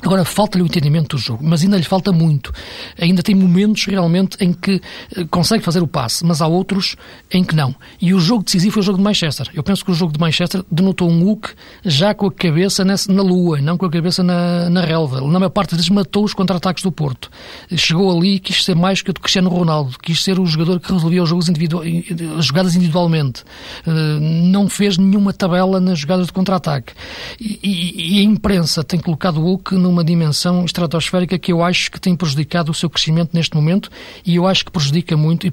Agora, 0.00 0.24
falta-lhe 0.24 0.62
o 0.62 0.66
entendimento 0.66 1.16
do 1.16 1.20
jogo, 1.20 1.42
mas 1.42 1.62
ainda 1.62 1.76
lhe 1.76 1.82
falta 1.82 2.12
muito. 2.12 2.52
Ainda 3.00 3.22
tem 3.22 3.34
momentos 3.34 3.84
realmente 3.86 4.36
em 4.40 4.52
que 4.52 4.80
eh, 5.16 5.24
consegue 5.28 5.64
fazer 5.64 5.82
o 5.82 5.88
passe, 5.88 6.24
mas 6.24 6.40
há 6.40 6.46
outros 6.46 6.94
em 7.32 7.42
que 7.42 7.54
não. 7.54 7.74
E 8.00 8.14
o 8.14 8.20
jogo 8.20 8.44
decisivo 8.44 8.74
foi 8.74 8.80
o 8.80 8.84
jogo 8.84 8.98
de 8.98 9.04
Manchester. 9.04 9.48
Eu 9.52 9.62
penso 9.62 9.84
que 9.84 9.90
o 9.90 9.94
jogo 9.94 10.12
de 10.12 10.20
Manchester 10.20 10.64
denotou 10.70 11.10
um 11.10 11.24
Hulk 11.24 11.50
já 11.84 12.14
com 12.14 12.26
a 12.26 12.32
cabeça 12.32 12.84
na 12.84 13.22
lua, 13.22 13.60
não 13.60 13.76
com 13.76 13.86
a 13.86 13.90
cabeça 13.90 14.22
na, 14.22 14.70
na 14.70 14.82
relva. 14.82 15.20
Na 15.20 15.40
maior 15.40 15.50
parte 15.50 15.74
vezes, 15.74 15.90
matou 15.90 16.24
os 16.24 16.32
contra-ataques 16.32 16.84
do 16.84 16.92
Porto. 16.92 17.28
Chegou 17.76 18.16
ali 18.16 18.36
e 18.36 18.38
quis 18.38 18.64
ser 18.64 18.76
mais 18.76 19.02
que 19.02 19.10
o 19.10 19.14
Cristiano 19.14 19.50
Ronaldo, 19.50 19.98
quis 20.00 20.22
ser 20.22 20.38
o 20.38 20.46
jogador 20.46 20.78
que 20.78 20.92
resolvia 20.92 21.22
os 21.22 21.28
jogos 21.28 21.48
individual, 21.48 21.82
as 22.38 22.46
jogadas 22.46 22.76
individualmente. 22.76 23.42
Eh, 23.86 24.18
não 24.20 24.68
fez 24.68 24.96
nenhuma 24.96 25.32
tabela 25.32 25.80
nas 25.80 25.98
jogadas 25.98 26.26
de 26.26 26.32
contra-ataque. 26.32 26.92
E, 27.40 27.58
e, 27.62 28.16
e, 28.16 28.20
a 28.20 28.22
imprensa 28.22 28.84
tem 28.84 29.00
colocado 29.00 29.38
o 29.38 29.42
Hulk 29.42 29.74
no 29.74 29.87
numa 29.88 30.04
dimensão 30.04 30.64
estratosférica 30.64 31.38
que 31.38 31.52
eu 31.52 31.62
acho 31.62 31.90
que 31.90 32.00
tem 32.00 32.14
prejudicado 32.14 32.70
o 32.70 32.74
seu 32.74 32.88
crescimento 32.90 33.30
neste 33.32 33.54
momento 33.56 33.90
e 34.24 34.36
eu 34.36 34.46
acho 34.46 34.64
que 34.64 34.70
prejudica 34.70 35.16
muito 35.16 35.46
e 35.46 35.50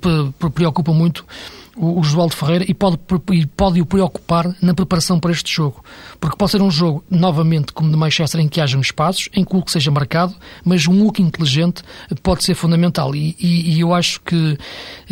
preocupa 0.54 0.94
muito 0.94 1.26
o, 1.76 2.04
João 2.04 2.28
de 2.28 2.36
Ferreira 2.36 2.66
e 2.68 2.74
pode, 2.74 2.98
e 3.34 3.46
pode 3.46 3.82
o 3.82 3.86
preocupar 3.86 4.56
na 4.62 4.74
preparação 4.74 5.20
para 5.20 5.32
este 5.32 5.54
jogo. 5.54 5.84
Porque 6.20 6.38
pode 6.38 6.52
ser 6.52 6.62
um 6.62 6.72
jogo, 6.72 7.04
novamente, 7.10 7.74
como 7.74 7.90
de 7.90 7.98
Manchester, 7.98 8.42
em 8.42 8.48
que 8.48 8.62
haja 8.62 8.80
espaços, 8.80 9.30
em 9.34 9.44
que 9.44 9.52
o 9.52 9.56
Hulk 9.58 9.72
seja 9.72 9.92
marcado, 9.92 10.36
mas 10.64 10.88
um 10.88 11.02
Hulk 11.02 11.22
inteligente 11.22 11.84
pode 12.24 12.44
ser 12.44 12.56
fundamental. 12.56 13.16
E, 13.16 13.36
e, 13.40 13.76
e 13.76 13.80
eu 13.80 13.94
acho 13.94 14.22
que, 14.22 14.58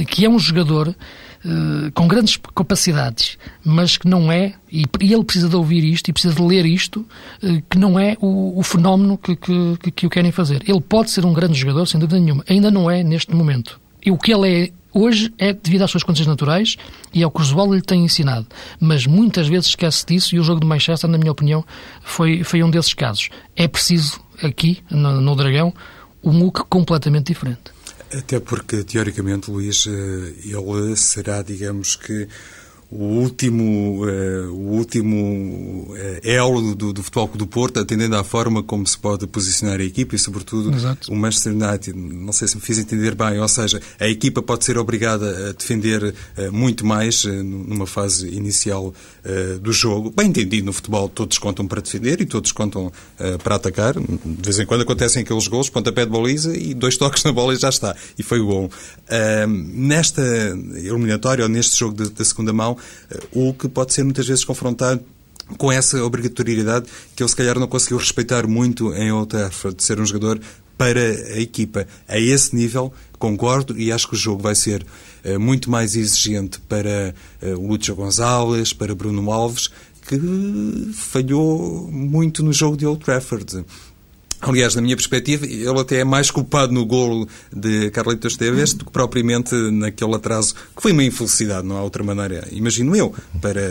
que 0.06 0.26
é 0.26 0.30
um 0.30 0.40
jogador 0.40 0.96
eh, 1.46 1.92
com 1.94 2.08
grandes 2.08 2.38
capacidades, 2.56 3.38
mas 3.66 3.98
que 3.98 4.08
não 4.08 4.32
é, 4.32 4.54
e, 4.72 4.86
ele 5.02 5.24
precisa 5.26 5.50
de 5.50 5.56
ouvir 5.58 5.84
isto 5.84 6.08
e 6.08 6.14
precisa 6.14 6.34
de 6.34 6.42
ler 6.42 6.66
isto, 6.66 7.06
uh, 7.44 7.62
que 7.70 7.78
não 7.78 8.00
é 8.00 8.16
o, 8.22 8.58
o 8.58 8.64
fenómeno 8.64 9.18
que, 9.18 9.36
que, 9.36 9.92
que, 9.92 10.08
o 10.08 10.10
querem 10.10 10.32
fazer. 10.32 10.64
Ele 10.66 10.80
pode 10.80 11.12
ser 11.12 11.26
um 11.26 11.34
grande 11.34 11.60
jogador, 11.60 11.86
sem 11.86 12.00
dúvida 12.00 12.18
nenhuma, 12.18 12.46
ainda 12.48 12.72
não 12.72 12.90
é 12.90 13.04
neste 13.04 13.36
momento. 13.36 13.78
E 14.06 14.10
o 14.10 14.18
que 14.18 14.34
ele 14.34 14.50
é 14.50 14.72
hoje 14.94 15.34
é 15.38 15.54
devido 15.54 15.84
às 15.84 15.92
suas 15.92 16.04
condições 16.04 16.28
naturais 16.28 16.78
e 17.14 17.24
ao 17.24 17.32
que 17.32 17.42
o 17.42 17.44
Josual 17.44 17.74
lhe 17.74 17.82
tem 17.82 18.04
ensinado. 18.04 18.48
Mas 18.80 19.06
muitas 19.06 19.48
vezes 19.48 19.68
esquece 19.70 20.06
disso 20.06 20.36
e 20.36 20.40
o 20.40 20.44
jogo 20.44 20.62
de 20.62 20.68
Manchester, 20.68 21.10
na 21.10 21.18
minha 21.18 21.32
opinião, 21.32 21.66
foi, 22.02 22.44
foi 22.44 22.64
um 22.64 22.70
desses 22.70 22.94
casos. 22.94 23.30
É 23.56 23.68
preciso, 23.68 24.20
aqui, 24.42 24.84
no, 24.90 25.20
no 25.20 25.36
Dragão, 25.36 25.74
um 26.24 26.38
look 26.40 26.64
completamente 26.70 27.28
diferente. 27.28 27.72
Até 28.16 28.40
porque, 28.40 28.84
teoricamente, 28.84 29.50
Luís, 29.50 29.88
eh, 29.88 30.34
ele 30.46 30.96
será, 30.96 31.42
digamos 31.42 31.96
que, 31.96 32.28
o 32.96 33.22
último, 33.22 34.06
uh, 34.06 34.52
o 34.52 34.72
último 34.78 35.88
uh, 35.90 35.96
elo 36.22 36.76
do, 36.76 36.94
do 36.94 37.02
Futebol 37.02 37.28
do 37.34 37.48
Porto, 37.48 37.80
atendendo 37.80 38.16
à 38.16 38.24
forma 38.24 38.62
como 38.62 38.86
se 38.86 38.98
pode 38.98 39.26
posicionar 39.26 39.80
a 39.80 39.84
equipa 39.84 40.16
e, 40.16 40.20
sobretudo, 40.20 40.72
Exato. 40.74 41.12
o 41.12 41.16
Manchester 41.16 41.54
United. 41.54 41.98
Não 41.98 42.32
sei 42.32 42.48
se 42.48 42.56
me 42.56 42.62
fiz 42.62 42.78
entender 42.78 43.16
bem, 43.16 43.40
ou 43.40 43.48
seja, 43.48 43.82
a 44.00 44.08
equipa 44.08 44.44
pode 44.44 44.64
ser 44.64 44.78
obrigada 44.78 45.50
a 45.50 45.54
defender 45.54 46.04
uh, 46.04 46.52
muito 46.52 46.86
mais 46.86 47.24
numa 47.26 47.88
fase 47.88 48.30
inicial 48.30 48.94
do 49.62 49.72
jogo. 49.72 50.12
Bem 50.16 50.28
entendido, 50.28 50.66
no 50.66 50.74
futebol 50.74 51.08
todos 51.08 51.38
contam 51.38 51.66
para 51.66 51.82
defender 51.82 52.20
e 52.22 52.26
todos 52.26 52.52
contam 52.52 52.92
para 53.44 53.56
atacar. 53.56 53.94
De 53.94 54.44
vez 54.44 54.60
em 54.60 54.66
quando 54.66 54.82
acontecem 54.82 55.24
aqueles 55.24 55.48
gols, 55.48 55.70
pontapé 55.70 56.06
de 56.06 56.12
baliza 56.12 56.56
e 56.56 56.74
dois 56.74 56.98
toques 56.98 57.24
na 57.24 57.32
bola 57.32 57.54
e 57.54 57.58
já 57.58 57.70
está. 57.70 57.96
E 58.18 58.24
foi 58.24 58.40
o 58.40 58.46
gol. 58.46 58.72
nesta 59.48 60.22
eliminatória, 60.76 61.44
ou 61.44 61.50
neste 61.50 61.80
jogo 61.80 62.10
da 62.10 62.26
segunda 62.26 62.52
mão, 62.52 62.78
o 63.32 63.54
que 63.54 63.70
pode 63.70 63.94
ser 63.94 64.04
muitas 64.04 64.28
vezes 64.28 64.44
confrontado 64.44 65.02
com 65.58 65.72
essa 65.72 66.04
obrigatoriedade 66.04 66.88
que 67.16 67.22
ele 67.22 67.30
se 67.30 67.36
calhar 67.36 67.60
não 67.60 67.68
conseguiu 67.68 67.98
respeitar 67.98 68.48
muito 68.48 68.94
em 68.94 69.26
Trafford, 69.26 69.78
de 69.78 69.84
ser 69.84 70.00
um 70.00 70.06
jogador 70.06 70.40
para 70.78 71.00
a 71.00 71.40
equipa. 71.40 71.88
A 72.08 72.20
esse 72.20 72.56
nível, 72.56 72.92
concordo 73.18 73.78
e 73.78 73.92
acho 73.92 74.08
que 74.08 74.16
o 74.16 74.18
jogo 74.18 74.42
vai 74.42 74.56
ser 74.56 74.86
uh, 75.26 75.40
muito 75.40 75.70
mais 75.70 75.96
exigente 75.96 76.60
para 76.62 77.14
uh, 77.42 77.68
Lúcio 77.68 77.96
Gonzalez, 77.96 78.74
para 78.74 78.96
Bruno 78.96 79.32
Alves, 79.32 79.70
que 80.08 80.20
falhou 80.94 81.90
muito 81.92 82.44
no 82.44 82.52
jogo 82.52 82.76
de 82.76 82.86
Old 82.86 83.04
Trafford. 83.04 83.66
Aliás, 84.50 84.76
na 84.76 84.82
minha 84.82 84.96
perspectiva, 84.96 85.46
ele 85.46 85.80
até 85.80 86.00
é 86.00 86.04
mais 86.04 86.30
culpado 86.30 86.74
no 86.74 86.86
golo 86.86 87.28
de 87.56 87.90
Carlitos 87.92 88.36
Teves 88.38 88.74
do 88.74 88.86
que 88.86 88.92
propriamente 88.92 89.56
naquele 89.72 90.16
atraso, 90.16 90.54
que 90.76 90.82
foi 90.82 90.92
uma 90.92 91.04
infelicidade, 91.04 91.66
não 91.66 91.78
há 91.78 91.84
outra 91.84 92.04
maneira, 92.04 92.48
imagino 92.52 92.96
eu, 92.96 93.14
para 93.42 93.62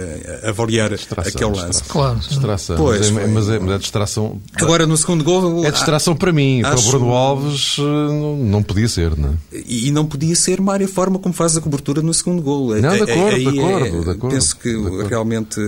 avaliar 0.48 0.90
distração, 0.90 1.32
aquele 1.32 1.60
lance. 1.60 1.84
Claro, 1.84 2.18
distração. 2.18 2.76
Pois, 2.76 3.10
mas, 3.10 3.24
é, 3.24 3.26
mas, 3.26 3.48
é, 3.48 3.58
mas 3.58 3.74
é 3.74 3.78
distração. 3.78 4.40
Agora, 4.54 4.86
no 4.86 4.96
segundo 4.96 5.22
golo. 5.22 5.64
É 5.64 5.70
distração 5.70 6.16
para 6.16 6.32
mim. 6.32 6.62
Acho... 6.62 6.72
Para 6.72 6.80
o 6.80 6.90
Bruno 6.90 7.12
Alves 7.12 7.76
não, 7.78 8.36
não 8.36 8.62
podia 8.62 8.88
ser, 8.88 9.16
não 9.16 9.30
é? 9.30 9.62
E, 9.66 9.90
não 9.90 10.06
podia 10.06 10.34
ser, 10.34 10.60
Mário, 10.60 10.86
a 10.86 10.88
forma 10.88 11.18
como 11.18 11.34
faz 11.34 11.56
a 11.56 11.60
cobertura 11.60 12.02
no 12.02 12.12
segundo 12.14 12.42
golo. 12.42 12.74
Não, 12.80 12.96
de 12.96 13.02
acordo, 13.02 13.38
de 13.38 13.60
acordo, 13.60 14.04
de 14.04 14.10
acordo. 14.10 14.34
Penso 14.34 14.56
que 14.56 14.74
realmente 15.08 15.60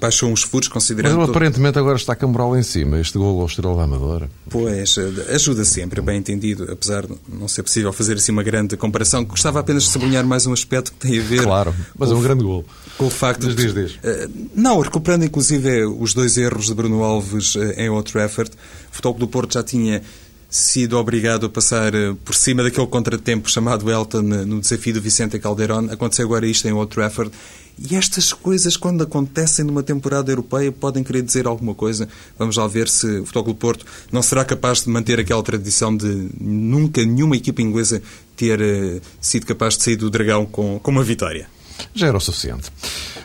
baixou 0.00 0.30
uns 0.30 0.42
furos, 0.42 0.68
considerando. 0.68 1.18
Mas 1.18 1.30
aparentemente 1.30 1.78
agora 1.78 1.96
está 1.96 2.14
Cambrol 2.14 2.56
em 2.56 2.62
cima. 2.62 2.98
Este 2.98 3.18
golo 3.18 3.40
ao 3.40 3.46
Estrela 3.46 3.76
da 3.76 3.82
Amadora. 3.84 4.30
Pois, 4.52 4.96
ajuda 5.34 5.64
sempre, 5.64 6.02
bem 6.02 6.18
entendido, 6.18 6.70
apesar 6.70 7.06
de 7.06 7.14
não 7.26 7.48
ser 7.48 7.62
possível 7.62 7.90
fazer 7.90 8.16
assim 8.16 8.32
uma 8.32 8.42
grande 8.42 8.76
comparação. 8.76 9.24
Gostava 9.24 9.60
apenas 9.60 9.84
de 9.84 9.88
sublinhar 9.88 10.26
mais 10.26 10.46
um 10.46 10.52
aspecto 10.52 10.92
que 10.92 10.98
tem 10.98 11.18
a 11.18 11.22
ver. 11.22 11.42
Claro, 11.42 11.74
mas 11.96 12.10
é 12.10 12.14
um 12.14 12.20
grande 12.20 12.44
gol. 12.44 12.62
Com 12.98 13.06
o 13.06 13.10
facto 13.10 13.46
diz, 13.46 13.56
de. 13.56 13.72
Diz, 13.72 13.74
diz. 13.74 13.92
Uh, 13.94 14.30
não, 14.54 14.78
recuperando 14.80 15.24
inclusive 15.24 15.86
os 15.86 16.12
dois 16.12 16.36
erros 16.36 16.66
de 16.66 16.74
Bruno 16.74 17.02
Alves 17.02 17.54
uh, 17.54 17.72
em 17.78 17.88
Old 17.88 18.12
Trafford, 18.12 18.50
o 18.50 18.94
Futebol 18.94 19.18
do 19.18 19.26
Porto 19.26 19.54
já 19.54 19.62
tinha 19.62 20.02
sido 20.50 20.98
obrigado 20.98 21.46
a 21.46 21.48
passar 21.48 21.94
uh, 21.94 22.14
por 22.16 22.34
cima 22.34 22.62
daquele 22.62 22.86
contratempo 22.86 23.50
chamado 23.50 23.90
Elton 23.90 24.20
no 24.20 24.60
desafio 24.60 24.92
do 24.92 25.00
Vicente 25.00 25.38
Calderón. 25.38 25.88
Aconteceu 25.90 26.26
agora 26.26 26.46
isto 26.46 26.68
em 26.68 26.72
Old 26.72 26.94
Trafford 26.94 27.32
e 27.78 27.96
estas 27.96 28.32
coisas, 28.32 28.76
quando 28.76 29.02
acontecem 29.02 29.64
numa 29.64 29.82
temporada 29.82 30.30
europeia, 30.30 30.70
podem 30.70 31.02
querer 31.02 31.22
dizer 31.22 31.46
alguma 31.46 31.74
coisa. 31.74 32.08
Vamos 32.38 32.56
lá 32.56 32.66
ver 32.66 32.88
se 32.88 33.20
o 33.20 33.26
Futebol 33.26 33.54
Porto 33.54 33.86
não 34.10 34.22
será 34.22 34.44
capaz 34.44 34.82
de 34.82 34.90
manter 34.90 35.18
aquela 35.18 35.42
tradição 35.42 35.96
de 35.96 36.28
nunca 36.40 37.04
nenhuma 37.04 37.36
equipa 37.36 37.62
inglesa 37.62 38.02
ter 38.36 38.60
uh, 38.60 39.00
sido 39.20 39.46
capaz 39.46 39.76
de 39.76 39.84
sair 39.84 39.96
do 39.96 40.10
Dragão 40.10 40.46
com, 40.46 40.78
com 40.78 40.90
uma 40.90 41.02
vitória. 41.02 41.48
Já 41.94 42.08
era 42.08 42.16
o 42.16 42.20
suficiente. 42.20 42.70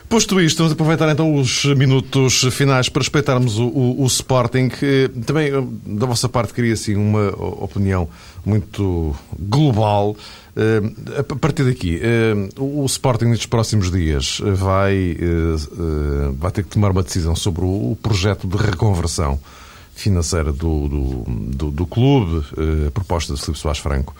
Posto 0.08 0.40
isto, 0.40 0.58
vamos 0.58 0.72
aproveitar 0.72 1.10
então 1.10 1.34
os 1.34 1.66
minutos 1.66 2.42
finais 2.50 2.88
para 2.88 3.02
respeitarmos 3.02 3.58
o, 3.58 3.66
o, 3.66 4.02
o 4.02 4.06
Sporting. 4.06 4.70
Também, 5.26 5.50
da 5.84 6.06
vossa 6.06 6.26
parte, 6.30 6.54
queria 6.54 6.72
assim 6.72 6.96
uma 6.96 7.28
opinião 7.62 8.08
muito 8.42 9.14
global. 9.38 10.16
Eh, 10.56 11.20
a 11.20 11.36
partir 11.36 11.64
daqui, 11.64 12.00
eh, 12.02 12.34
o 12.58 12.86
Sporting 12.86 13.26
nestes 13.26 13.46
próximos 13.46 13.92
dias 13.92 14.40
vai, 14.42 15.16
eh, 15.20 16.32
vai 16.38 16.50
ter 16.52 16.64
que 16.64 16.70
tomar 16.70 16.90
uma 16.90 17.02
decisão 17.02 17.36
sobre 17.36 17.66
o 17.66 17.96
projeto 18.02 18.48
de 18.48 18.56
reconversão 18.56 19.38
financeira 19.94 20.52
do, 20.52 20.88
do, 20.88 21.24
do, 21.28 21.70
do 21.70 21.86
clube, 21.86 22.44
a 22.86 22.90
proposta 22.92 23.34
de 23.34 23.40
Filipe 23.40 23.58
Soares 23.58 23.80
Franco. 23.80 24.16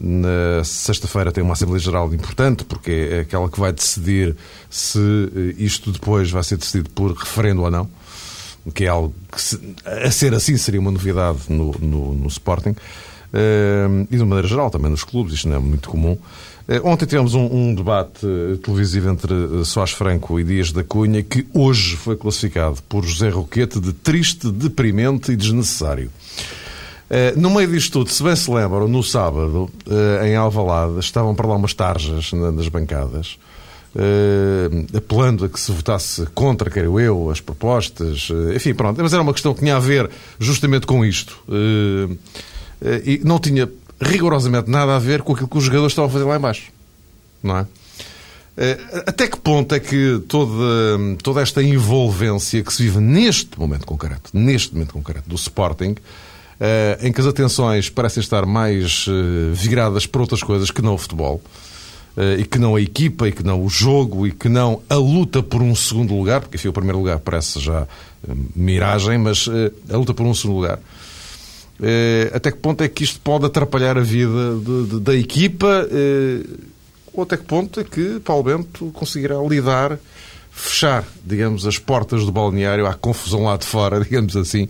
Na 0.00 0.64
sexta-feira 0.64 1.30
tem 1.30 1.42
uma 1.42 1.52
Assembleia 1.52 1.78
Geral 1.78 2.12
importante, 2.12 2.64
porque 2.64 2.90
é 2.90 3.20
aquela 3.20 3.48
que 3.48 3.60
vai 3.60 3.72
decidir 3.72 4.34
se 4.68 4.98
isto 5.56 5.92
depois 5.92 6.30
vai 6.30 6.42
ser 6.42 6.56
decidido 6.56 6.90
por 6.90 7.12
referendo 7.12 7.62
ou 7.62 7.70
não, 7.70 7.88
que 8.74 8.84
é 8.84 8.88
algo 8.88 9.14
que, 9.30 9.74
a 9.86 10.10
ser 10.10 10.34
assim, 10.34 10.56
seria 10.56 10.80
uma 10.80 10.90
novidade 10.90 11.38
no, 11.48 11.72
no, 11.80 12.14
no 12.14 12.26
Sporting. 12.26 12.74
E 14.10 14.16
de 14.16 14.24
maneira 14.24 14.48
geral 14.48 14.70
também 14.70 14.90
nos 14.90 15.04
clubes, 15.04 15.34
isto 15.34 15.48
não 15.48 15.56
é 15.56 15.60
muito 15.60 15.88
comum. 15.88 16.18
Uh, 16.66 16.80
ontem 16.88 17.04
tivemos 17.04 17.34
um, 17.34 17.44
um, 17.44 17.74
debate 17.74 18.24
eh, 18.24 18.56
televisivo 18.56 19.10
entre 19.10 19.34
Soares 19.66 19.92
Franco 19.92 20.40
e 20.40 20.44
Dias 20.44 20.72
da 20.72 20.82
Cunha 20.82 21.22
que 21.22 21.46
hoje 21.52 21.94
foi 21.94 22.16
classificado 22.16 22.82
por 22.88 23.04
José 23.04 23.28
Roquete 23.28 23.78
de 23.78 23.92
triste, 23.92 24.50
deprimente 24.50 25.30
e 25.30 25.36
desnecessário. 25.36 26.10
Uh, 27.14 27.38
no 27.38 27.50
meio 27.50 27.70
disto 27.70 27.92
tudo, 27.92 28.10
se 28.10 28.22
bem 28.22 28.34
se 28.34 28.50
lembram, 28.50 28.88
no 28.88 29.02
sábado, 29.02 29.70
em 30.24 30.34
Alvalade, 30.34 30.98
estavam 30.98 31.34
para 31.34 31.46
lá 31.46 31.54
umas 31.54 31.72
tarjas 31.72 32.32
nas 32.32 32.66
bancadas, 32.66 33.38
apelando 34.96 35.44
a 35.44 35.48
que 35.48 35.60
se 35.60 35.70
votasse 35.70 36.26
contra, 36.34 36.68
quero 36.68 36.98
eu, 36.98 37.30
as 37.30 37.40
propostas, 37.40 38.28
enfim, 38.54 38.74
pronto. 38.74 39.00
Mas 39.00 39.12
era 39.12 39.22
uma 39.22 39.32
questão 39.32 39.54
que 39.54 39.60
tinha 39.60 39.76
a 39.76 39.80
ver 39.80 40.10
justamente 40.40 40.86
com 40.86 41.04
isto. 41.04 41.40
Eh, 42.84 43.02
e 43.04 43.20
não 43.24 43.38
tinha 43.38 43.70
rigorosamente 44.00 44.70
nada 44.70 44.94
a 44.94 44.98
ver 44.98 45.22
com 45.22 45.32
aquilo 45.32 45.48
que 45.48 45.56
os 45.56 45.64
jogadores 45.64 45.92
estavam 45.92 46.10
a 46.10 46.12
fazer 46.12 46.24
lá 46.24 46.36
embaixo. 46.36 46.70
Não 47.42 47.58
é? 47.58 47.66
Eh, 48.56 48.78
até 49.06 49.26
que 49.26 49.38
ponto 49.38 49.74
é 49.74 49.80
que 49.80 50.22
toda, 50.28 50.52
toda 51.22 51.40
esta 51.40 51.62
envolvência 51.62 52.62
que 52.62 52.72
se 52.72 52.82
vive 52.82 53.00
neste 53.00 53.58
momento 53.58 53.86
concreto, 53.86 54.30
neste 54.32 54.74
momento 54.74 54.92
concreto 54.92 55.28
do 55.28 55.34
Sporting, 55.34 55.94
eh, 55.94 56.00
em 57.00 57.12
que 57.12 57.20
as 57.20 57.26
atenções 57.26 57.90
parecem 57.90 58.20
estar 58.20 58.46
mais 58.46 59.06
viradas 59.52 60.06
para 60.06 60.20
outras 60.20 60.42
coisas 60.42 60.70
que 60.70 60.80
não 60.80 60.94
o 60.94 60.98
futebol, 60.98 61.42
e 62.38 62.44
que 62.44 62.58
não 62.58 62.76
a 62.76 62.80
equipa, 62.80 63.28
e 63.28 63.32
que 63.32 63.42
não 63.42 63.64
o 63.64 63.68
jogo, 63.68 64.26
e 64.26 64.30
que 64.30 64.48
não 64.48 64.80
a 64.88 64.94
luta 64.94 65.42
por 65.42 65.60
um 65.60 65.74
segundo 65.74 66.14
lugar, 66.14 66.40
porque 66.40 66.56
enfim, 66.56 66.68
o 66.68 66.72
primeiro 66.72 66.98
lugar 66.98 67.18
parece 67.18 67.58
já 67.60 67.86
miragem, 68.54 69.18
mas 69.18 69.48
a 69.90 69.96
luta 69.96 70.14
por 70.14 70.24
um 70.24 70.34
segundo 70.34 70.56
lugar. 70.56 70.78
Eh, 71.82 72.30
até 72.32 72.50
que 72.52 72.58
ponto 72.58 72.82
é 72.82 72.88
que 72.88 73.02
isto 73.02 73.20
pode 73.20 73.46
atrapalhar 73.46 73.98
a 73.98 74.00
vida 74.00 74.56
de, 74.64 74.86
de, 74.86 75.00
da 75.00 75.14
equipa? 75.14 75.88
Eh, 75.90 76.46
ou 77.12 77.22
até 77.22 77.36
que 77.36 77.44
ponto 77.44 77.80
é 77.80 77.84
que 77.84 78.20
Paulo 78.20 78.44
Bento 78.44 78.90
conseguirá 78.92 79.36
lidar, 79.42 79.98
fechar, 80.50 81.04
digamos, 81.24 81.66
as 81.66 81.78
portas 81.78 82.24
do 82.24 82.32
balneário 82.32 82.86
à 82.86 82.94
confusão 82.94 83.44
lá 83.44 83.56
de 83.56 83.66
fora, 83.66 84.00
digamos 84.04 84.36
assim, 84.36 84.62
eh, 84.64 84.68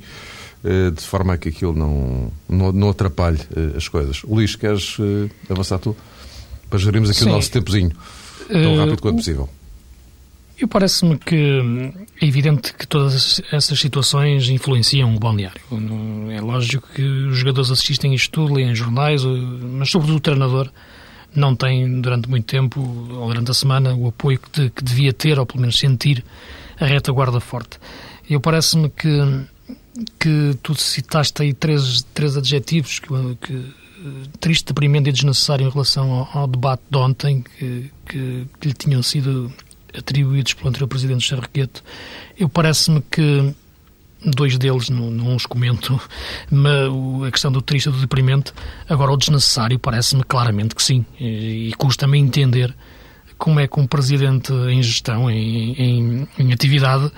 de 0.94 1.02
forma 1.02 1.34
a 1.34 1.38
que 1.38 1.50
aquilo 1.50 1.74
não, 1.74 2.32
não, 2.48 2.72
não 2.72 2.88
atrapalhe 2.90 3.38
as 3.76 3.86
coisas. 3.88 4.22
Luís, 4.22 4.56
queres 4.56 4.96
avançar 5.48 5.78
tu? 5.78 5.96
Para 6.70 6.78
gerirmos 6.78 7.10
aqui 7.10 7.20
Sim. 7.20 7.28
o 7.28 7.32
nosso 7.32 7.50
tempozinho 7.50 7.92
tão 8.48 8.76
rápido 8.76 9.00
quanto 9.00 9.16
possível. 9.16 9.48
Eu 10.56 10.68
parece-me 10.68 11.18
que 11.18 11.92
é 12.20 12.26
evidente 12.26 12.72
que 12.74 12.86
todas 12.86 13.42
essas 13.50 13.78
situações 13.78 14.48
influenciam 14.48 15.14
o 15.14 15.18
balneário. 15.18 15.60
É 16.30 16.40
lógico 16.40 16.88
que 16.94 17.02
os 17.02 17.38
jogadores 17.38 17.70
assistem 17.70 18.14
isto 18.14 18.30
tudo, 18.30 18.54
leem 18.54 18.74
jornais, 18.74 19.24
mas 19.24 19.90
sobretudo 19.90 20.16
o 20.16 20.20
treinador 20.20 20.70
não 21.34 21.56
tem 21.56 22.00
durante 22.00 22.30
muito 22.30 22.46
tempo, 22.46 22.80
ou 22.80 23.26
durante 23.26 23.50
a 23.50 23.54
semana, 23.54 23.94
o 23.96 24.06
apoio 24.06 24.38
que, 24.38 24.60
de, 24.60 24.70
que 24.70 24.84
devia 24.84 25.12
ter, 25.12 25.40
ou 25.40 25.44
pelo 25.44 25.60
menos 25.60 25.76
sentir, 25.76 26.24
a 26.78 26.86
retaguarda 26.86 27.40
forte. 27.40 27.78
Eu 28.30 28.40
parece-me 28.40 28.88
que, 28.88 29.08
que 30.18 30.56
tu 30.62 30.74
citaste 30.74 31.42
aí 31.42 31.54
três, 31.54 32.02
três 32.14 32.36
adjetivos 32.36 32.98
que, 32.98 33.08
que 33.40 33.74
triste, 34.40 34.66
deprimente 34.66 35.08
e 35.08 35.12
desnecessário 35.12 35.66
em 35.66 35.70
relação 35.70 36.10
ao, 36.10 36.40
ao 36.40 36.46
debate 36.46 36.82
de 36.90 36.98
ontem, 36.98 37.42
que, 37.58 37.90
que, 38.06 38.46
que 38.60 38.68
lhe 38.68 38.74
tinham 38.74 39.02
sido 39.02 39.52
atribuídos 39.96 40.54
pelo 40.54 40.68
anterior 40.68 40.88
presidente 40.88 41.24
Charrequete, 41.24 41.82
eu 42.36 42.48
parece-me 42.48 43.00
que 43.00 43.54
dois 44.24 44.56
deles, 44.58 44.88
não, 44.88 45.10
não 45.10 45.36
os 45.36 45.46
comento, 45.46 46.00
mas 46.50 47.26
a 47.26 47.30
questão 47.30 47.52
do 47.52 47.62
triste 47.62 47.88
e 47.88 47.92
do 47.92 48.00
deprimente, 48.00 48.52
agora 48.88 49.12
o 49.12 49.16
desnecessário 49.16 49.78
parece-me 49.78 50.24
claramente 50.24 50.74
que 50.74 50.82
sim, 50.82 51.04
e, 51.18 51.68
e 51.68 51.72
custa-me 51.74 52.18
entender 52.18 52.74
como 53.36 53.60
é 53.60 53.66
que 53.66 53.78
um 53.78 53.86
presidente 53.86 54.52
em 54.52 54.82
gestão, 54.82 55.30
em, 55.30 55.72
em, 55.72 56.28
em, 56.38 56.52
atividade, 56.52 57.10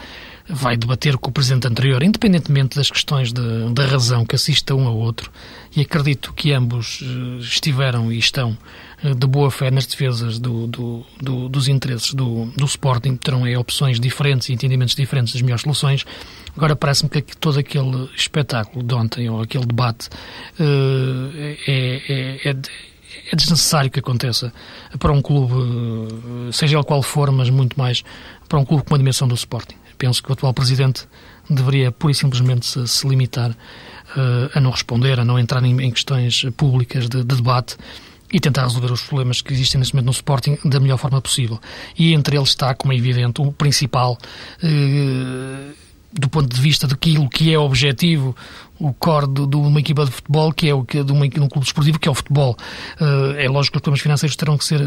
vai 0.49 0.77
debater 0.77 1.17
com 1.17 1.31
o 1.31 1.33
presidente 1.33 1.67
anterior, 1.67 2.03
independentemente 2.03 2.77
das 2.77 2.91
questões 2.91 3.33
de, 3.33 3.71
da 3.73 3.85
razão 3.85 4.25
que 4.25 4.37
assista 4.37 4.75
um 4.75 4.87
ao 4.87 4.97
outro, 4.97 5.31
e 5.75 5.81
acredito 5.81 6.33
que 6.33 6.53
ambos 6.53 7.01
eh, 7.03 7.39
estiveram 7.41 8.13
e 8.13 8.19
estão 8.19 8.57
eh, 9.03 9.13
de 9.13 9.27
boa 9.27 9.51
fé 9.51 9.71
nas 9.71 9.87
defesas 9.87 10.39
do, 10.39 10.67
do, 10.69 11.05
do, 11.21 11.49
dos 11.49 11.69
interesses 11.69 12.15
do, 12.15 12.47
do 12.57 12.65
Sporting, 12.65 13.17
terão 13.17 13.45
aí 13.45 13.57
opções 13.57 13.99
diferentes 13.99 14.49
e 14.49 14.53
entendimentos 14.53 14.95
diferentes 14.95 15.33
das 15.33 15.43
melhores 15.43 15.63
soluções. 15.63 16.05
Agora 16.57 16.77
parece-me 16.77 17.11
que 17.11 17.37
todo 17.37 17.59
aquele 17.59 18.09
espetáculo 18.17 18.85
de 18.85 18.95
ontem, 18.95 19.29
ou 19.29 19.43
aquele 19.43 19.67
debate, 19.67 20.09
eh, 20.61 21.57
é, 21.67 22.03
é, 22.09 22.51
é, 22.51 22.57
é 23.33 23.37
desnecessário 23.37 23.91
que 23.91 23.99
aconteça 23.99 24.53
para 24.99 25.11
um 25.11 25.21
clube, 25.21 25.53
seja 26.53 26.77
ele 26.77 26.85
qual 26.85 27.03
for, 27.03 27.33
mas 27.33 27.51
muito 27.51 27.77
mais 27.77 28.05
para 28.49 28.59
um 28.59 28.65
clube 28.65 28.85
com 28.85 28.95
a 28.95 28.99
dimensão 28.99 29.27
do 29.27 29.35
Sporting. 29.35 29.75
Penso 29.99 30.23
que 30.23 30.31
o 30.31 30.33
atual 30.33 30.53
presidente 30.53 31.07
deveria 31.49 31.93
pura 31.93 32.13
e 32.13 32.15
simplesmente 32.15 32.67
se, 32.67 32.87
se 32.87 33.09
limitar 33.09 33.51
uh, 33.51 34.51
a 34.55 34.61
não 34.61 34.71
responder, 34.71 35.19
a 35.21 35.25
não 35.25 35.39
entrar 35.39 35.65
em, 35.65 35.81
em 35.81 35.91
questões 35.91 36.45
públicas 36.57 37.09
de, 37.09 37.25
de 37.25 37.37
debate 37.37 37.77
e 38.33 38.41
tentar 38.41 38.63
resolver 38.65 38.93
os 38.93 39.03
problemas 39.03 39.41
que 39.41 39.53
existem 39.53 39.79
neste 39.79 39.95
momento 39.95 40.07
no 40.07 40.13
Sporting 40.13 40.59
da 40.65 40.81
melhor 40.81 40.99
forma 40.99 41.21
possível. 41.21 41.61
E 41.97 42.13
entre 42.13 42.37
eles 42.37 42.51
está, 42.51 42.75
como 42.75 42.93
é 42.93 42.97
evidente, 42.97 43.41
o 43.41 43.53
principal, 43.53 44.19
eh, 44.63 45.73
do 46.19 46.29
ponto 46.29 46.55
de 46.55 46.61
vista 46.61 46.87
daquilo 46.87 47.29
que 47.29 47.53
é 47.53 47.59
objetivo, 47.59 48.35
o 48.79 48.93
core 48.93 49.27
de, 49.27 49.47
de, 49.47 49.57
uma 49.57 49.81
equipa 49.81 50.05
de 50.05 50.11
futebol, 50.11 50.53
que 50.53 50.69
é 50.69 50.75
o 50.75 50.85
que 50.85 51.03
de, 51.03 51.13
uma, 51.13 51.29
de 51.29 51.41
um 51.41 51.49
clube 51.49 51.67
esportivo, 51.67 51.99
que 51.99 52.09
é 52.09 52.11
o 52.11 52.15
futebol. 52.15 52.57
Uh, 53.01 53.33
é 53.37 53.49
lógico 53.49 53.73
que 53.73 53.79
os 53.79 53.83
problemas 53.83 54.01
financeiros 54.01 54.37
terão 54.37 54.57
que 54.59 54.65
ser 54.65 54.81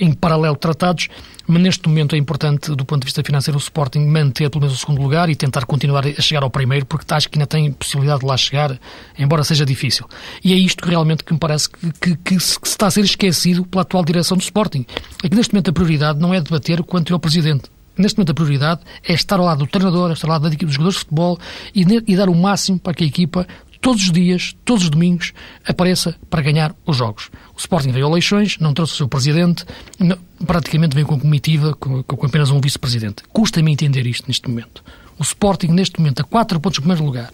em 0.00 0.12
paralelo 0.12 0.56
tratados, 0.56 1.08
mas 1.46 1.62
neste 1.62 1.86
momento 1.88 2.14
é 2.14 2.18
importante, 2.18 2.74
do 2.74 2.84
ponto 2.84 3.00
de 3.00 3.06
vista 3.06 3.22
financeiro, 3.22 3.58
o 3.58 3.60
Sporting 3.60 4.00
manter 4.00 4.48
pelo 4.50 4.62
menos 4.62 4.76
o 4.76 4.80
segundo 4.80 5.00
lugar 5.00 5.28
e 5.28 5.36
tentar 5.36 5.66
continuar 5.66 6.06
a 6.06 6.20
chegar 6.20 6.42
ao 6.42 6.50
primeiro, 6.50 6.86
porque 6.86 7.12
acho 7.12 7.28
que 7.28 7.38
ainda 7.38 7.46
tem 7.46 7.70
possibilidade 7.72 8.20
de 8.20 8.26
lá 8.26 8.36
chegar, 8.36 8.78
embora 9.18 9.44
seja 9.44 9.64
difícil. 9.64 10.06
E 10.42 10.52
é 10.52 10.56
isto 10.56 10.82
que 10.82 10.88
realmente 10.88 11.22
que 11.24 11.32
me 11.32 11.38
parece 11.38 11.68
que, 11.68 11.92
que, 11.92 12.16
que, 12.16 12.40
se, 12.40 12.58
que 12.58 12.66
está 12.66 12.86
a 12.86 12.90
ser 12.90 13.04
esquecido 13.04 13.64
pela 13.64 13.82
atual 13.82 14.04
direção 14.04 14.36
do 14.36 14.42
Sporting. 14.42 14.86
É 15.22 15.28
que 15.28 15.36
neste 15.36 15.52
momento 15.52 15.70
a 15.70 15.72
prioridade 15.72 16.18
não 16.18 16.32
é 16.32 16.40
debater 16.40 16.82
quanto 16.82 17.12
é 17.12 17.16
o 17.16 17.18
Presidente 17.20 17.73
neste 17.96 18.18
momento 18.18 18.30
a 18.30 18.34
prioridade 18.34 18.80
é 19.06 19.12
estar 19.12 19.38
ao 19.38 19.44
lado 19.44 19.58
do 19.58 19.66
treinador, 19.66 20.12
estar 20.12 20.26
ao 20.26 20.32
lado 20.32 20.42
da 20.42 20.48
equipe 20.48 20.66
dos 20.66 20.74
jogadores 20.74 20.94
de 20.94 21.00
futebol 21.00 21.38
e, 21.74 21.82
e, 22.06 22.16
dar 22.16 22.28
o 22.28 22.34
máximo 22.34 22.78
para 22.78 22.94
que 22.94 23.04
a 23.04 23.06
equipa, 23.06 23.46
todos 23.80 24.04
os 24.04 24.12
dias, 24.12 24.54
todos 24.64 24.84
os 24.84 24.90
domingos, 24.90 25.32
apareça 25.66 26.16
para 26.28 26.42
ganhar 26.42 26.74
os 26.86 26.96
jogos. 26.96 27.30
O 27.54 27.58
Sporting 27.58 27.92
veio 27.92 28.06
a 28.06 28.10
eleições, 28.10 28.58
não 28.58 28.72
trouxe 28.72 28.94
o 28.94 28.96
seu 28.96 29.08
presidente, 29.08 29.64
praticamente 30.46 30.94
veio 30.94 31.06
com 31.06 31.18
comitiva, 31.18 31.74
com, 31.74 32.02
com 32.02 32.26
apenas 32.26 32.50
um 32.50 32.60
vice-presidente. 32.60 33.22
Custa-me 33.32 33.72
entender 33.72 34.06
isto 34.06 34.26
neste 34.26 34.48
momento. 34.48 34.82
O 35.18 35.22
Sporting, 35.22 35.68
neste 35.68 35.98
momento, 36.00 36.20
a 36.20 36.24
quatro 36.24 36.58
pontos 36.58 36.78
do 36.78 36.82
primeiro 36.82 37.04
lugar, 37.04 37.30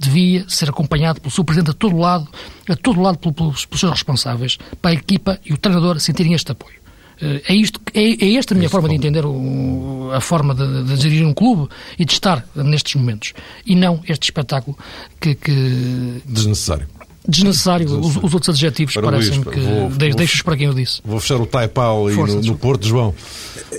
devia 0.00 0.48
ser 0.48 0.70
acompanhado 0.70 1.20
pelo 1.20 1.30
seu 1.30 1.44
presidente 1.44 1.72
a 1.72 1.74
todo 1.74 1.98
lado, 1.98 2.26
a 2.66 2.74
todo 2.74 3.02
lado 3.02 3.18
pelos, 3.18 3.66
pelos 3.66 3.80
seus 3.80 3.92
responsáveis, 3.92 4.58
para 4.80 4.92
a 4.92 4.94
equipa 4.94 5.38
e 5.44 5.52
o 5.52 5.58
treinador 5.58 6.00
sentirem 6.00 6.32
este 6.32 6.50
apoio. 6.50 6.79
É, 7.22 7.54
isto, 7.54 7.80
é, 7.92 8.00
é 8.00 8.34
esta 8.36 8.54
a 8.54 8.56
minha 8.56 8.70
forma 8.70 8.88
de 8.88 8.94
entender 8.94 9.26
o, 9.26 10.10
a 10.12 10.20
forma 10.20 10.54
de, 10.54 10.84
de, 10.84 10.96
gerir 10.96 11.26
um 11.26 11.34
clube 11.34 11.68
e 11.98 12.04
de 12.04 12.12
estar 12.12 12.46
nestes 12.54 12.94
momentos. 12.94 13.34
E 13.66 13.76
não 13.76 14.00
este 14.08 14.24
espetáculo 14.24 14.76
que. 15.20 15.34
que... 15.34 16.22
Desnecessário 16.24 16.86
desnecessário. 17.26 17.98
Os, 17.98 18.16
os, 18.16 18.34
outros 18.34 18.48
adjetivos 18.48 18.94
parecem 18.94 19.42
que 19.42 19.60
vou, 19.60 19.90
deixos 20.14 20.42
para 20.42 20.56
quem 20.56 20.66
eu 20.66 20.74
disse. 20.74 21.00
Vou 21.04 21.20
fechar 21.20 21.40
o 21.40 21.46
taipau 21.46 22.08
aí 22.08 22.16
no, 22.16 22.42
no 22.42 22.56
Porto, 22.56 22.86
João. 22.86 23.14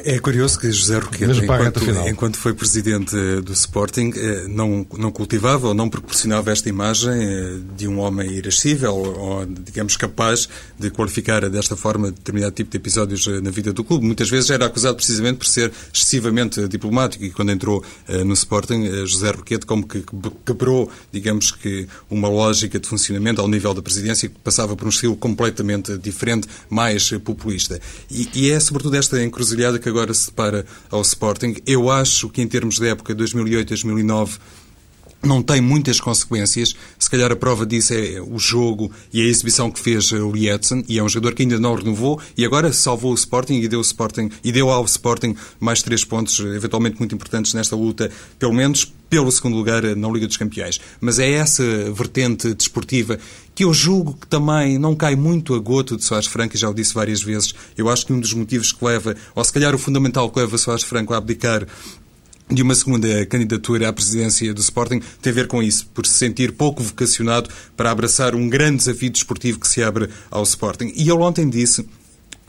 É 0.04 0.20
curioso 0.20 0.60
que 0.60 0.72
José 0.72 1.00
Roquete, 1.00 1.44
enquanto, 1.44 1.80
enquanto, 2.08 2.38
foi 2.38 2.54
presidente 2.54 3.16
do 3.42 3.52
Sporting, 3.54 4.12
eh, 4.16 4.46
não, 4.48 4.86
não 4.98 5.12
cultivava 5.12 5.68
ou 5.68 5.74
não 5.74 5.90
proporcionava 5.90 6.52
esta 6.52 6.70
imagem 6.70 7.12
eh, 7.12 7.60
de 7.76 7.88
um 7.88 8.00
homem 8.00 8.32
irascível 8.32 8.94
ou, 8.96 9.46
digamos, 9.46 9.98
capaz 9.98 10.48
de 10.80 10.90
qualificar 10.90 11.48
desta 11.50 11.76
forma 11.76 12.12
determinado 12.12 12.54
tipo 12.54 12.72
de 12.72 12.78
episódios 12.78 13.28
eh, 13.28 13.42
na 13.42 13.52
vida 13.52 13.74
do 13.74 13.84
clube. 13.84 14.06
Muitas 14.06 14.30
vezes 14.30 14.50
era 14.50 14.66
acusado 14.66 14.96
precisamente 14.96 15.38
por 15.38 15.48
ser 15.48 15.72
excessivamente 15.94 16.68
diplomático 16.68 17.24
e 17.24 17.30
quando 17.30 17.52
entrou 17.52 17.84
no 18.26 18.34
Sporting, 18.34 19.06
José 19.06 19.32
Roquete 19.32 19.66
como 19.66 19.88
que 19.88 20.04
quebrou, 20.46 20.90
digamos 21.12 21.52
que, 21.52 21.88
uma 22.10 22.28
lógica 22.28 22.80
de 22.80 22.88
funcionamento 22.88 23.31
ao 23.40 23.48
nível 23.48 23.74
da 23.74 23.82
presidência 23.82 24.28
que 24.28 24.40
passava 24.40 24.76
por 24.76 24.86
um 24.86 24.90
estilo 24.90 25.16
completamente 25.16 25.98
diferente, 25.98 26.48
mais 26.70 27.10
populista. 27.24 27.80
E, 28.10 28.30
e 28.34 28.52
é 28.52 28.60
sobretudo 28.60 28.96
esta 28.96 29.24
encruzilhada 29.24 29.80
que 29.80 29.88
agora 29.88 30.14
se 30.14 30.28
depara 30.28 30.66
ao 30.90 31.02
Sporting. 31.02 31.56
Eu 31.66 31.90
acho 31.90 32.30
que 32.30 32.42
em 32.42 32.48
termos 32.48 32.80
de 32.80 32.88
época 32.88 33.16
2008-2009 33.16 34.40
não 35.24 35.42
tem 35.42 35.62
muitas 35.62 36.00
consequências. 36.00 36.76
Se 36.98 37.10
calhar 37.10 37.32
a 37.32 37.36
prova 37.36 37.66
disso 37.66 37.94
é 37.94 38.22
o 38.22 38.40
jogo 38.40 38.92
e 39.14 39.22
a 39.22 39.26
exibição 39.26 39.70
que 39.70 39.80
fez 39.80 40.12
o 40.12 40.32
Lietzen, 40.32 40.84
e 40.88 40.98
é 40.98 41.04
um 41.04 41.10
jogador 41.10 41.36
que 41.36 41.44
ainda 41.44 41.60
não 41.60 41.76
renovou 41.76 42.20
e 42.38 42.46
agora 42.46 42.74
salvou 42.74 43.12
o 43.12 43.16
Sporting 43.16 43.56
e 43.56 43.68
deu, 43.68 43.80
o 43.80 43.84
Sporting, 43.84 44.30
e 44.44 44.52
deu 44.52 44.70
ao 44.70 44.84
Sporting 44.86 45.36
mais 45.60 45.82
três 45.82 46.04
pontos, 46.04 46.40
eventualmente 46.40 46.98
muito 46.98 47.14
importantes 47.14 47.54
nesta 47.54 47.76
luta, 47.76 48.10
pelo 48.40 48.54
menos 48.54 48.92
pelo 49.12 49.30
segundo 49.30 49.58
lugar 49.58 49.84
na 49.98 50.08
Liga 50.08 50.26
dos 50.26 50.38
Campeões. 50.38 50.80
Mas 51.02 51.20
é 51.20 51.30
essa 51.30 51.62
vertente 51.92 52.54
desportiva 52.54 53.20
que 53.54 53.66
eu 53.66 53.74
julgo 53.74 54.14
que 54.14 54.26
também 54.26 54.80
não 54.80 54.96
cai 54.96 55.18
muito 55.18 55.54
a 55.54 55.60
goto 55.60 55.98
de 55.98 56.04
Soares 56.06 56.28
Franco, 56.28 56.56
e 56.56 56.58
já 56.58 56.70
o 56.70 56.74
disse 56.74 56.94
várias 56.94 57.22
vezes. 57.22 57.54
Eu 57.78 57.90
acho 57.90 58.06
que 58.06 58.14
um 58.14 58.20
dos 58.22 58.34
motivos 58.34 58.72
que 58.72 58.86
leva, 58.86 59.14
ou 59.36 59.44
se 59.44 59.52
calhar 59.52 59.76
o 59.76 59.78
fundamental 59.78 60.32
que 60.32 60.40
leva 60.40 60.58
Soares 60.58 60.86
Franco 60.86 61.14
a 61.14 61.18
abdicar 61.18 61.68
de 62.50 62.62
uma 62.62 62.74
segunda 62.74 63.26
candidatura 63.26 63.90
à 63.90 63.94
presidência 63.94 64.54
do 64.54 64.62
Sporting 64.62 65.02
tem 65.22 65.32
a 65.32 65.36
ver 65.36 65.48
com 65.48 65.62
isso, 65.62 65.88
por 65.94 66.06
se 66.06 66.14
sentir 66.14 66.54
pouco 66.54 66.82
vocacionado 66.82 67.50
para 67.76 67.92
abraçar 67.92 68.34
um 68.34 68.48
grande 68.48 68.78
desafio 68.78 69.10
desportivo 69.10 69.60
que 69.60 69.68
se 69.68 69.84
abre 69.84 70.08
ao 70.30 70.44
Sporting. 70.44 70.94
E 70.96 71.02
ele 71.02 71.12
ontem 71.12 71.50
disse 71.50 71.86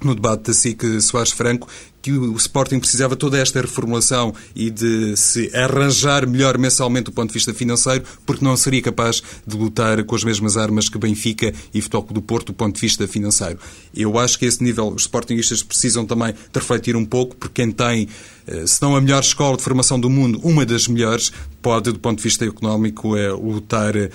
no 0.07 0.14
debate 0.14 0.44
da 0.44 0.55
SIC 0.55 1.00
Soares 1.00 1.32
Franco 1.32 1.68
que 2.03 2.11
o 2.11 2.36
Sporting 2.36 2.80
precisava 2.80 3.14
toda 3.14 3.38
esta 3.38 3.61
reformulação 3.61 4.34
e 4.57 4.68
de 4.70 5.16
se 5.16 5.55
arranjar 5.57 6.26
melhor 6.26 6.59
mensalmente 6.59 7.05
do 7.05 7.12
ponto 7.12 7.28
de 7.28 7.34
vista 7.34 7.55
financeiro, 7.55 8.05
porque 8.26 8.44
não 8.44 8.57
seria 8.57 8.82
capaz 8.82 9.22
de 9.46 9.57
lutar 9.57 10.03
com 10.03 10.16
as 10.16 10.24
mesmas 10.24 10.57
armas 10.57 10.88
que 10.88 10.98
Benfica 10.98 11.55
e 11.72 11.80
Futebol 11.80 12.03
do 12.11 12.20
Porto 12.20 12.48
do 12.48 12.55
ponto 12.55 12.74
de 12.74 12.80
vista 12.80 13.07
financeiro. 13.07 13.59
Eu 13.94 14.18
acho 14.18 14.36
que 14.36 14.44
a 14.44 14.48
esse 14.48 14.62
nível 14.62 14.88
os 14.88 15.03
Sportingistas 15.03 15.62
precisam 15.62 16.05
também 16.05 16.32
de 16.32 16.59
refletir 16.59 16.96
um 16.96 17.05
pouco, 17.05 17.36
porque 17.36 17.62
quem 17.62 17.70
tem, 17.70 18.09
eh, 18.46 18.66
se 18.66 18.82
não 18.82 18.96
a 18.96 19.00
melhor 19.00 19.20
escola 19.20 19.57
de 19.57 19.62
formação 19.62 20.00
do 20.00 20.11
mundo, 20.11 20.40
uma 20.42 20.66
das 20.66 20.88
melhores, 20.88 21.32
pode, 21.61 21.92
do 21.92 22.00
ponto 22.00 22.16
de 22.16 22.24
vista 22.24 22.44
económico, 22.44 23.16
eh, 23.16 23.30
lutar 23.30 23.94
eh, 23.96 24.11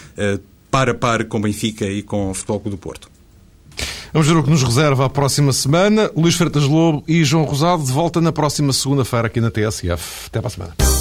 para 0.69 0.93
par 0.93 1.23
com 1.25 1.39
Benfica 1.39 1.85
e 1.85 2.03
com 2.03 2.33
Futebol 2.33 2.59
do 2.65 2.77
Porto. 2.77 3.16
Vamos 4.13 4.27
ver 4.27 4.37
o 4.37 4.43
que 4.43 4.49
nos 4.49 4.63
reserva 4.63 5.05
a 5.05 5.09
próxima 5.09 5.51
semana. 5.53 6.09
Luís 6.15 6.35
Freitas 6.35 6.63
Lobo 6.63 7.03
e 7.07 7.23
João 7.23 7.43
Rosado 7.43 7.83
de 7.83 7.91
volta 7.91 8.21
na 8.21 8.31
próxima 8.31 8.73
segunda-feira 8.73 9.27
aqui 9.27 9.41
na 9.41 9.51
TSF. 9.51 10.27
Até 10.27 10.39
para 10.39 10.47
a 10.47 10.51
semana. 10.51 10.96